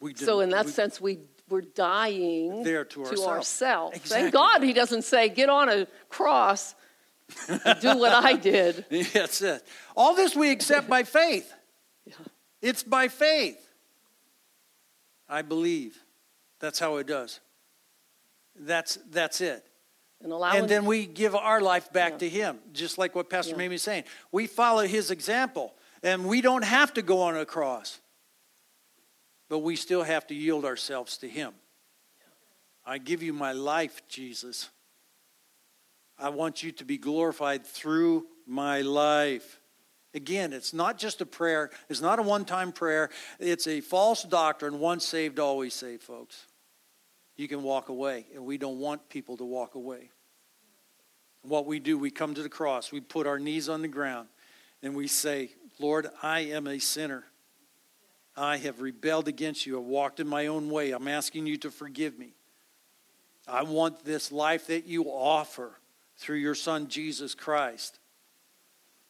We 0.00 0.14
So 0.14 0.40
in 0.40 0.50
that 0.50 0.66
we- 0.66 0.72
sense, 0.72 1.00
we 1.00 1.18
we're 1.48 1.60
dying 1.62 2.62
There 2.62 2.84
to 2.84 3.00
ourselves. 3.04 3.26
ourselves. 3.26 3.96
Exactly. 3.96 4.22
Thank 4.22 4.34
God 4.34 4.62
he 4.62 4.72
doesn't 4.74 5.02
say, 5.02 5.28
"Get 5.28 5.48
on 5.48 5.68
a 5.68 5.86
cross, 6.08 6.74
do 7.80 7.96
what 7.98 8.12
I 8.12 8.34
did." 8.50 8.84
That's 9.12 9.40
it. 9.42 9.62
All 9.96 10.14
this 10.14 10.36
we 10.36 10.50
accept 10.50 10.88
by 10.88 11.02
faith. 11.04 11.52
Yeah. 12.04 12.14
It's 12.62 12.82
by 12.82 13.08
faith. 13.08 13.58
I 15.28 15.42
believe. 15.42 15.98
That's 16.60 16.78
how 16.78 16.96
it 16.96 17.06
does. 17.06 17.40
That's 18.54 18.98
that's 19.10 19.40
it. 19.40 19.64
And 20.20 20.32
allowing 20.32 20.60
And 20.60 20.68
then 20.68 20.84
we 20.84 21.06
give 21.06 21.34
our 21.34 21.60
life 21.60 21.92
back 21.92 22.12
Yeah. 22.12 22.18
to 22.18 22.28
him, 22.28 22.60
just 22.72 22.98
like 22.98 23.14
what 23.14 23.30
Pastor 23.30 23.52
Yeah. 23.52 23.58
Mamie 23.58 23.76
is 23.76 23.82
saying. 23.82 24.04
We 24.32 24.46
follow 24.46 24.86
his 24.86 25.10
example, 25.10 25.74
and 26.02 26.26
we 26.26 26.40
don't 26.40 26.64
have 26.64 26.92
to 26.94 27.02
go 27.02 27.22
on 27.22 27.36
a 27.36 27.46
cross, 27.46 28.00
but 29.48 29.60
we 29.60 29.76
still 29.76 30.02
have 30.02 30.26
to 30.28 30.34
yield 30.34 30.64
ourselves 30.64 31.18
to 31.18 31.28
him. 31.28 31.54
I 32.84 32.98
give 32.98 33.22
you 33.22 33.32
my 33.32 33.52
life, 33.52 34.06
Jesus. 34.08 34.70
I 36.18 36.30
want 36.30 36.64
you 36.64 36.72
to 36.72 36.84
be 36.84 36.98
glorified 36.98 37.64
through 37.64 38.26
my 38.44 38.80
life. 38.80 39.60
Again, 40.14 40.52
it's 40.52 40.72
not 40.72 40.98
just 40.98 41.20
a 41.20 41.26
prayer, 41.26 41.70
it's 41.88 42.00
not 42.00 42.18
a 42.18 42.22
one 42.22 42.44
time 42.44 42.72
prayer, 42.72 43.10
it's 43.38 43.68
a 43.68 43.80
false 43.82 44.24
doctrine 44.24 44.80
once 44.80 45.04
saved, 45.04 45.38
always 45.38 45.74
saved, 45.74 46.02
folks 46.02 46.47
you 47.38 47.48
can 47.48 47.62
walk 47.62 47.88
away. 47.88 48.26
And 48.34 48.44
we 48.44 48.58
don't 48.58 48.78
want 48.78 49.08
people 49.08 49.38
to 49.38 49.44
walk 49.44 49.74
away. 49.74 50.10
What 51.42 51.64
we 51.64 51.78
do, 51.78 51.96
we 51.96 52.10
come 52.10 52.34
to 52.34 52.42
the 52.42 52.48
cross, 52.50 52.92
we 52.92 53.00
put 53.00 53.26
our 53.26 53.38
knees 53.38 53.70
on 53.70 53.80
the 53.80 53.88
ground, 53.88 54.28
and 54.82 54.94
we 54.94 55.06
say, 55.06 55.50
Lord, 55.78 56.08
I 56.22 56.40
am 56.40 56.66
a 56.66 56.78
sinner. 56.78 57.24
I 58.36 58.58
have 58.58 58.80
rebelled 58.80 59.28
against 59.28 59.64
you. 59.64 59.78
I've 59.78 59.86
walked 59.86 60.20
in 60.20 60.28
my 60.28 60.48
own 60.48 60.68
way. 60.68 60.90
I'm 60.90 61.08
asking 61.08 61.46
you 61.46 61.56
to 61.58 61.70
forgive 61.70 62.18
me. 62.18 62.34
I 63.46 63.62
want 63.62 64.04
this 64.04 64.30
life 64.30 64.66
that 64.66 64.86
you 64.86 65.04
offer 65.04 65.78
through 66.16 66.36
your 66.36 66.54
Son, 66.54 66.88
Jesus 66.88 67.34
Christ. 67.34 67.98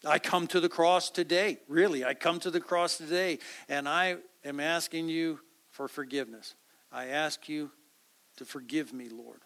I 0.06 0.18
come 0.18 0.46
to 0.48 0.60
the 0.60 0.68
cross 0.68 1.10
today. 1.10 1.58
Really, 1.66 2.04
I 2.04 2.14
come 2.14 2.38
to 2.40 2.50
the 2.50 2.60
cross 2.60 2.98
today, 2.98 3.38
and 3.68 3.88
I 3.88 4.16
am 4.44 4.60
asking 4.60 5.08
you 5.08 5.40
for 5.70 5.88
forgiveness. 5.88 6.54
I 6.92 7.06
ask 7.06 7.48
you 7.48 7.70
to 8.38 8.44
forgive 8.44 8.92
me, 8.92 9.08
Lord. 9.08 9.40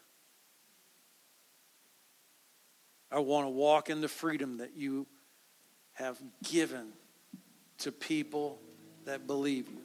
I 3.11 3.18
want 3.18 3.47
to 3.47 3.51
walk 3.51 3.90
in 3.90 4.01
the 4.01 4.09
freedom 4.09 4.59
that 4.59 4.76
you 4.76 5.07
have 5.95 6.18
given 6.51 6.93
to 7.78 7.93
people 7.93 8.59
that 9.05 9.26
believe 9.26 9.68
you. 9.68 9.82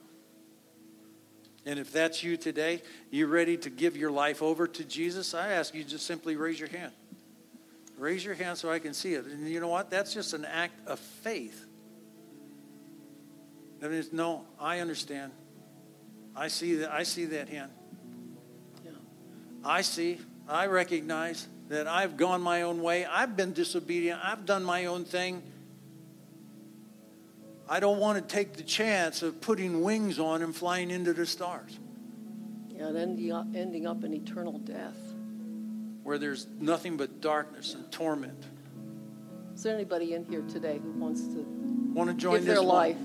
And 1.66 1.80
if 1.80 1.92
that's 1.92 2.24
you 2.24 2.38
today, 2.38 2.82
you're 3.12 3.28
ready 3.28 3.58
to 3.58 3.70
give 3.70 3.98
your 3.98 4.12
life 4.12 4.42
over 4.42 4.68
to 4.68 4.84
Jesus? 4.86 5.34
I 5.34 5.50
ask 5.50 5.76
you 5.76 5.84
just 5.84 6.06
simply 6.06 6.38
raise 6.38 6.60
your 6.60 6.70
hand. 6.70 6.94
Raise 7.98 8.24
your 8.24 8.36
hand 8.36 8.58
so 8.58 8.72
I 8.72 8.80
can 8.80 8.94
see 8.94 9.16
it. 9.16 9.26
And 9.26 9.50
you 9.50 9.60
know 9.60 9.68
what? 9.68 9.90
That's 9.90 10.14
just 10.14 10.34
an 10.34 10.46
act 10.46 10.88
of 10.88 11.00
faith. 11.00 11.66
That 13.80 13.92
means, 13.92 14.14
no, 14.14 14.46
I 14.60 14.80
understand. 14.80 15.32
I 16.36 16.48
see 16.48 16.76
that. 16.76 16.92
I 16.92 17.04
see 17.04 17.26
that 17.26 17.50
hand. 17.50 17.72
Yeah. 19.62 19.70
I 19.70 19.82
see, 19.82 20.20
I 20.48 20.68
recognize 20.68 21.48
that 21.70 21.88
I've 21.88 22.16
gone 22.18 22.42
my 22.42 22.62
own 22.62 22.82
way. 22.82 23.06
I've 23.06 23.36
been 23.36 23.54
disobedient. 23.54 24.20
I've 24.24 24.46
done 24.46 24.64
my 24.64 24.86
own 24.86 25.04
thing. 25.04 25.44
I 27.70 27.80
don't 27.82 28.00
want 28.00 28.18
to 28.18 28.34
take 28.36 28.54
the 28.54 28.64
chance 28.64 29.22
of 29.24 29.42
putting 29.42 29.82
wings 29.82 30.20
on 30.20 30.42
and 30.42 30.56
flying 30.56 30.90
into 30.90 31.12
the 31.14 31.26
stars 31.26 31.78
Yeah, 32.70 32.88
and 32.88 32.98
ending 32.98 33.34
up, 33.34 33.48
ending 33.54 33.86
up 33.86 34.04
in 34.06 34.14
eternal 34.14 34.58
death. 34.60 34.96
where 36.04 36.18
there's 36.18 36.48
nothing 36.62 36.96
but 36.96 37.20
darkness 37.20 37.74
and 37.74 37.92
torment. 37.92 38.42
Is 39.54 39.64
there 39.64 39.76
anybody 39.76 40.14
in 40.14 40.24
here 40.26 40.44
today 40.44 40.80
who 40.82 40.92
wants 40.94 41.22
to 41.34 41.46
Want 41.94 42.10
to 42.10 42.16
join 42.16 42.36
give 42.36 42.46
this 42.46 42.56
their 42.56 42.64
life 42.64 42.96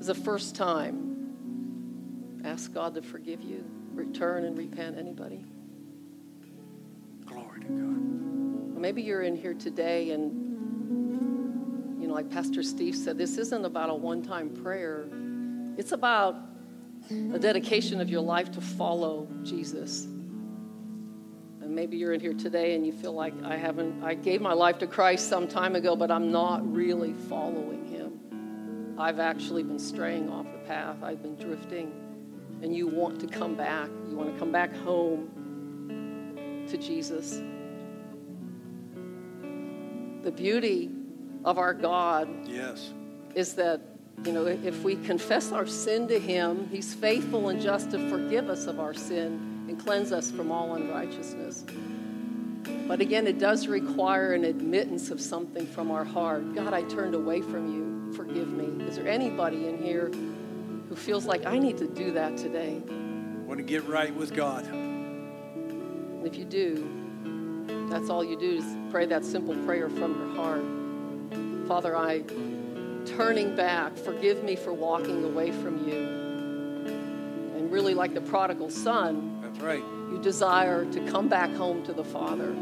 as 0.00 0.08
a 0.08 0.14
first 0.16 0.56
time? 0.56 2.40
Ask 2.44 2.74
God 2.74 2.94
to 2.96 3.02
forgive 3.02 3.40
you. 3.42 3.64
Return 3.94 4.44
and 4.44 4.58
repent. 4.58 4.98
Anybody? 4.98 5.44
God. 7.62 8.76
Or 8.76 8.80
maybe 8.80 9.02
you're 9.02 9.22
in 9.22 9.36
here 9.36 9.54
today 9.54 10.10
and 10.10 12.00
you 12.00 12.08
know 12.08 12.14
like 12.14 12.30
pastor 12.30 12.62
steve 12.62 12.96
said 12.96 13.16
this 13.16 13.38
isn't 13.38 13.64
about 13.64 13.90
a 13.90 13.94
one-time 13.94 14.50
prayer. 14.50 15.08
It's 15.78 15.92
about 15.92 16.36
a 17.10 17.38
dedication 17.38 18.00
of 18.00 18.10
your 18.10 18.20
life 18.20 18.50
to 18.52 18.60
follow 18.60 19.28
jesus. 19.42 20.04
And 20.04 21.74
maybe 21.74 21.96
you're 21.96 22.12
in 22.12 22.20
here 22.20 22.34
today 22.34 22.74
and 22.74 22.86
you 22.86 22.92
feel 22.92 23.12
like 23.12 23.34
i 23.44 23.56
haven't 23.56 24.02
i 24.02 24.14
gave 24.14 24.40
my 24.40 24.52
life 24.52 24.78
to 24.78 24.86
christ 24.86 25.28
some 25.28 25.48
time 25.48 25.74
ago 25.76 25.96
but 25.96 26.10
i'm 26.10 26.30
not 26.30 26.60
really 26.72 27.12
following 27.28 27.86
him. 27.86 28.12
I've 28.98 29.20
actually 29.20 29.62
been 29.62 29.78
straying 29.78 30.28
off 30.28 30.46
the 30.52 30.58
path. 30.68 31.02
I've 31.02 31.22
been 31.22 31.36
drifting. 31.36 31.92
And 32.62 32.74
you 32.76 32.86
want 32.86 33.18
to 33.20 33.26
come 33.26 33.54
back. 33.56 33.88
You 34.08 34.16
want 34.16 34.32
to 34.32 34.38
come 34.38 34.52
back 34.52 34.74
home 34.76 35.28
to 36.68 36.76
jesus 36.76 37.42
the 40.22 40.30
beauty 40.32 40.90
of 41.44 41.58
our 41.58 41.74
God 41.74 42.28
Yes. 42.46 42.92
is 43.34 43.54
that, 43.54 43.80
you 44.24 44.32
know, 44.32 44.46
if 44.46 44.82
we 44.82 44.96
confess 44.96 45.52
our 45.52 45.66
sin 45.66 46.06
to 46.08 46.18
Him, 46.18 46.68
He's 46.70 46.94
faithful 46.94 47.48
and 47.48 47.60
just 47.60 47.90
to 47.90 48.08
forgive 48.08 48.48
us 48.48 48.66
of 48.66 48.78
our 48.78 48.94
sin 48.94 49.66
and 49.68 49.78
cleanse 49.78 50.12
us 50.12 50.30
from 50.30 50.50
all 50.50 50.74
unrighteousness. 50.74 51.64
But 52.86 53.00
again, 53.00 53.26
it 53.26 53.38
does 53.38 53.66
require 53.68 54.34
an 54.34 54.44
admittance 54.44 55.10
of 55.10 55.20
something 55.20 55.66
from 55.66 55.90
our 55.90 56.04
heart. 56.04 56.54
God, 56.54 56.72
I 56.74 56.82
turned 56.82 57.14
away 57.14 57.40
from 57.40 57.72
you. 57.72 58.12
Forgive 58.14 58.52
me. 58.52 58.84
Is 58.84 58.96
there 58.96 59.08
anybody 59.08 59.68
in 59.68 59.82
here 59.82 60.10
who 60.88 60.94
feels 60.94 61.24
like 61.24 61.46
I 61.46 61.58
need 61.58 61.78
to 61.78 61.86
do 61.86 62.12
that 62.12 62.36
today? 62.36 62.82
Want 63.46 63.58
to 63.58 63.64
get 63.64 63.86
right 63.88 64.14
with 64.14 64.34
God. 64.34 64.64
And 64.66 66.26
if 66.26 66.36
you 66.36 66.44
do, 66.44 67.88
that's 67.88 68.10
all 68.10 68.22
you 68.22 68.38
do 68.38 68.56
is 68.56 68.64
pray 68.92 69.06
that 69.06 69.24
simple 69.24 69.54
prayer 69.64 69.88
from 69.88 70.14
your 70.18 70.36
heart. 70.36 70.62
Father, 71.66 71.96
I 71.96 72.22
turning 73.16 73.56
back, 73.56 73.96
forgive 73.96 74.44
me 74.44 74.54
for 74.54 74.74
walking 74.74 75.24
away 75.24 75.50
from 75.50 75.88
you. 75.88 75.96
And 77.56 77.72
really, 77.72 77.94
like 77.94 78.12
the 78.12 78.20
prodigal 78.20 78.68
son, 78.68 79.40
That's 79.40 79.58
right. 79.60 79.82
you 80.10 80.20
desire 80.22 80.84
to 80.84 81.00
come 81.10 81.26
back 81.26 81.50
home 81.54 81.82
to 81.84 81.94
the 81.94 82.04
Father. 82.04 82.52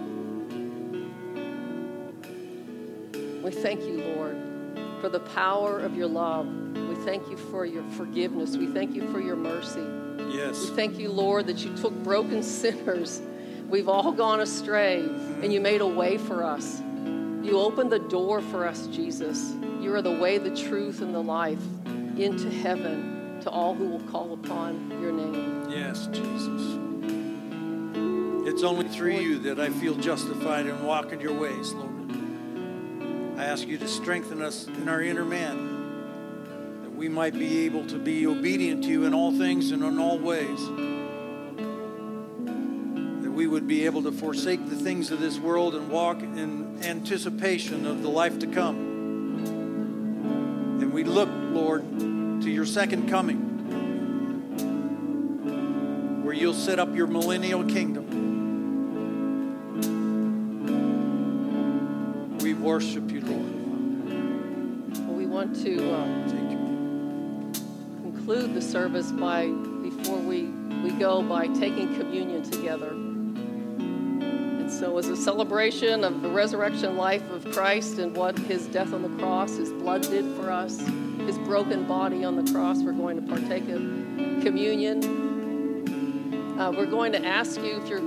We 3.43 3.51
thank 3.51 3.81
you, 3.81 4.01
Lord, 4.15 4.37
for 5.01 5.09
the 5.09 5.21
power 5.35 5.81
of 5.81 5.97
your 5.97 6.07
love. 6.07 6.47
We 6.47 6.95
thank 7.05 7.29
you 7.29 7.39
for 7.39 7.67
your 7.67 7.83
forgiveness. 7.91 8.57
We 8.57 8.69
thank 8.69 8.95
you 8.95 9.11
for 9.11 9.19
your 9.21 9.35
mercy. 9.35 9.85
Yes. 10.33 10.71
We 10.71 10.77
thank 10.77 10.97
you, 10.97 11.11
Lord, 11.11 11.49
that 11.49 11.65
you 11.65 11.77
took 11.77 11.93
broken 12.05 12.45
sinners. 12.45 13.21
We've 13.71 13.89
all 13.89 14.11
gone 14.11 14.41
astray, 14.41 14.99
and 15.43 15.53
you 15.53 15.61
made 15.61 15.81
a 15.81 15.87
way 15.87 16.19
for 16.19 16.43
us. 16.43 16.83
You 17.41 17.61
opened 17.61 17.93
the 17.93 18.01
door 18.01 18.41
for 18.41 18.67
us, 18.67 18.89
Jesus. 18.89 19.55
You 19.81 19.95
are 19.95 20.03
the 20.03 20.11
way, 20.11 20.39
the 20.39 20.57
truth, 20.57 21.03
and 21.03 21.15
the 21.15 21.23
life 21.23 21.63
into 22.17 22.51
heaven 22.51 23.39
to 23.43 23.49
all 23.49 23.75
who 23.75 23.89
will 23.89 24.03
call 24.11 24.33
upon 24.35 24.91
your 25.01 25.13
name. 25.13 25.71
Yes, 25.71 26.09
Jesus. 26.09 26.79
It's 28.49 28.65
only 28.65 28.89
through 28.89 29.19
you 29.19 29.39
that 29.39 29.61
I 29.61 29.71
feel 29.71 29.95
justified 29.95 30.67
in 30.67 30.85
walking 30.85 31.21
your 31.21 31.35
ways, 31.35 31.73
Lord. 31.73 32.11
I 33.39 33.45
ask 33.45 33.69
you 33.69 33.79
to 33.79 33.87
strengthen 33.87 34.43
us 34.43 34.67
in 34.67 34.89
our 34.89 35.01
inner 35.01 35.25
man, 35.25 36.83
that 36.83 36.93
we 36.93 37.09
might 37.09 37.35
be 37.35 37.67
able 37.67 37.87
to 37.87 37.99
be 37.99 38.27
obedient 38.27 38.83
to 38.83 38.91
you 38.91 39.05
in 39.05 39.15
all 39.15 39.31
things 39.31 39.71
and 39.71 39.85
in 39.85 40.01
all 40.01 40.19
ways. 40.19 40.59
Would 43.61 43.69
be 43.69 43.85
able 43.85 44.03
to 44.05 44.13
forsake 44.13 44.71
the 44.71 44.75
things 44.75 45.11
of 45.11 45.21
this 45.21 45.39
world 45.39 45.75
and 45.75 45.91
walk 45.91 46.23
in 46.23 46.83
anticipation 46.83 47.87
of 47.87 48.01
the 48.03 48.09
life 48.09 48.39
to 48.39 48.47
come. 48.47 48.79
And 50.81 50.91
we 50.95 51.05
look, 51.05 51.29
Lord, 51.31 51.83
to 52.01 52.51
your 52.51 52.65
second 52.65 53.11
coming 53.11 53.37
where 56.25 56.33
you'll 56.33 56.55
set 56.55 56.79
up 56.79 56.97
your 56.97 57.07
millennial 57.07 57.63
kingdom. 57.63 58.07
We 62.39 62.55
worship 62.55 63.11
you, 63.11 63.21
Lord. 63.21 63.53
We 65.19 65.27
want 65.27 65.55
to 65.65 65.93
uh, 65.93 66.07
conclude 68.01 68.55
the 68.55 68.63
service 68.63 69.13
by, 69.13 69.49
before 69.83 70.17
we, 70.17 70.45
we 70.83 70.93
go, 70.93 71.21
by 71.21 71.49
taking 71.49 71.95
communion 71.99 72.43
together. 72.51 72.97
And 74.83 74.93
it 74.93 74.95
was 74.95 75.09
a 75.09 75.17
celebration 75.17 76.05
of 76.05 76.23
the 76.23 76.31
resurrection 76.31 76.97
life 76.97 77.29
of 77.31 77.45
Christ 77.53 77.99
and 77.99 78.17
what 78.17 78.39
his 78.39 78.67
death 78.67 78.95
on 78.95 79.03
the 79.03 79.11
cross, 79.23 79.57
his 79.57 79.71
blood 79.73 80.01
did 80.03 80.25
for 80.37 80.51
us, 80.51 80.81
his 81.19 81.37
broken 81.39 81.87
body 81.87 82.25
on 82.25 82.43
the 82.43 82.51
cross, 82.51 82.79
we're 82.83 82.93
going 82.93 83.21
to 83.21 83.27
partake 83.31 83.69
of 83.69 83.81
communion. 84.43 85.03
uh, 86.59 86.71
we're 86.73 86.87
going 86.87 87.13
to 87.13 87.23
ask 87.27 87.61
you 87.61 87.77
if 87.77 87.89
you're 87.89 88.01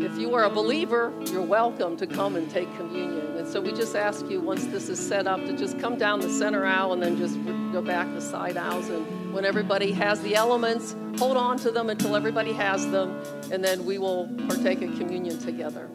if 0.00 0.16
you 0.16 0.32
are 0.36 0.44
a 0.44 0.50
believer, 0.50 1.12
you're 1.32 1.42
welcome 1.42 1.96
to 1.96 2.06
come 2.06 2.36
and 2.36 2.48
take 2.48 2.72
communion. 2.76 3.36
And 3.36 3.48
so 3.48 3.60
we 3.60 3.72
just 3.72 3.96
ask 3.96 4.24
you 4.30 4.40
once 4.40 4.64
this 4.66 4.88
is 4.88 5.04
set 5.04 5.26
up 5.26 5.40
to 5.40 5.56
just 5.56 5.80
come 5.80 5.98
down 5.98 6.20
the 6.20 6.30
center 6.30 6.64
aisle 6.64 6.92
and 6.92 7.02
then 7.02 7.18
just 7.18 7.34
go 7.72 7.82
back 7.82 8.06
the 8.14 8.20
side 8.20 8.56
aisles. 8.56 8.88
And 8.88 9.04
when 9.32 9.44
everybody 9.44 9.92
has 9.92 10.20
the 10.22 10.34
elements, 10.34 10.96
hold 11.18 11.36
on 11.36 11.56
to 11.58 11.70
them 11.70 11.90
until 11.90 12.16
everybody 12.16 12.52
has 12.52 12.88
them, 12.90 13.20
and 13.52 13.64
then 13.64 13.84
we 13.84 13.98
will 13.98 14.28
partake 14.46 14.82
in 14.82 14.96
communion 14.96 15.38
together. 15.38 15.88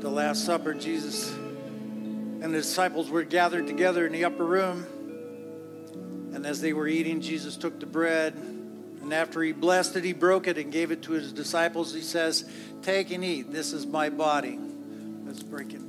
The 0.00 0.10
Last 0.10 0.44
Supper, 0.44 0.74
Jesus 0.74 1.30
and 1.32 2.54
the 2.54 2.58
disciples 2.58 3.10
were 3.10 3.22
gathered 3.22 3.66
together 3.66 4.06
in 4.06 4.12
the 4.12 4.24
upper 4.24 4.44
room. 4.44 4.86
And 6.34 6.46
as 6.46 6.60
they 6.60 6.72
were 6.72 6.88
eating, 6.88 7.20
Jesus 7.20 7.56
took 7.56 7.78
the 7.80 7.86
bread. 7.86 8.34
And 8.34 9.12
after 9.12 9.42
he 9.42 9.52
blessed 9.52 9.96
it, 9.96 10.04
he 10.04 10.12
broke 10.12 10.46
it 10.46 10.56
and 10.56 10.72
gave 10.72 10.90
it 10.90 11.02
to 11.02 11.12
his 11.12 11.32
disciples. 11.32 11.92
He 11.92 12.00
says, 12.00 12.48
Take 12.82 13.10
and 13.10 13.24
eat. 13.24 13.52
This 13.52 13.72
is 13.72 13.86
my 13.86 14.08
body. 14.08 14.58
Let's 15.26 15.42
break 15.42 15.74
it 15.74 15.80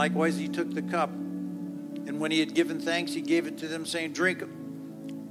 likewise, 0.00 0.38
he 0.38 0.48
took 0.48 0.72
the 0.72 0.80
cup. 0.80 1.10
And 2.20 2.24
when 2.24 2.32
he 2.32 2.40
had 2.40 2.52
given 2.52 2.78
thanks, 2.78 3.14
he 3.14 3.22
gave 3.22 3.46
it 3.46 3.56
to 3.60 3.66
them, 3.66 3.86
saying, 3.86 4.12
Drink, 4.12 4.44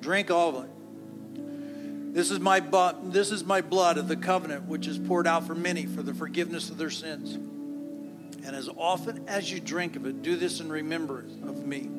drink 0.01 0.31
all 0.31 0.57
of 0.57 0.65
it. 0.65 2.15
This 2.15 2.31
is 2.31 2.39
my 2.39 2.61
bu- 2.61 3.11
this 3.11 3.29
is 3.29 3.43
my 3.43 3.61
blood 3.61 3.99
of 3.99 4.07
the 4.07 4.15
covenant, 4.15 4.65
which 4.65 4.87
is 4.87 4.97
poured 4.97 5.27
out 5.27 5.45
for 5.45 5.53
many 5.53 5.85
for 5.85 6.01
the 6.01 6.15
forgiveness 6.15 6.71
of 6.71 6.79
their 6.79 6.89
sins. 6.89 7.35
And 8.43 8.55
as 8.55 8.67
often 8.75 9.27
as 9.27 9.51
you 9.51 9.59
drink 9.59 9.97
of 9.97 10.07
it, 10.07 10.23
do 10.23 10.35
this 10.35 10.61
in 10.61 10.71
remembrance 10.71 11.35
of 11.47 11.63
me. 11.63 11.91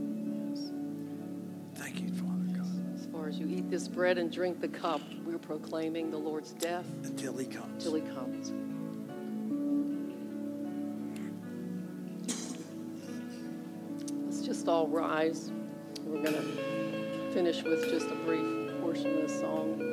Thank 1.77 2.01
you, 2.01 2.09
Father 2.09 2.59
God, 2.59 2.99
As 2.99 3.07
far 3.13 3.29
as 3.29 3.39
you 3.39 3.47
eat 3.47 3.71
this 3.71 3.87
bread 3.87 4.19
and 4.19 4.33
drink 4.33 4.61
the 4.61 4.67
cup, 4.67 5.03
we're 5.25 5.39
proclaiming 5.39 6.11
the 6.11 6.19
Lord's 6.19 6.51
death 6.55 6.87
until 7.05 7.37
he 7.37 7.47
comes. 7.47 7.85
Until 7.85 7.95
he 7.95 8.03
comes. 8.13 8.53
All 14.71 14.87
rise. 14.87 15.51
We're 16.05 16.23
going 16.23 16.37
to 16.37 17.33
finish 17.35 17.65
with 17.65 17.91
just 17.91 18.07
a 18.07 18.15
brief 18.15 18.71
portion 18.81 19.17
of 19.17 19.23
this 19.23 19.41
song. 19.41 19.90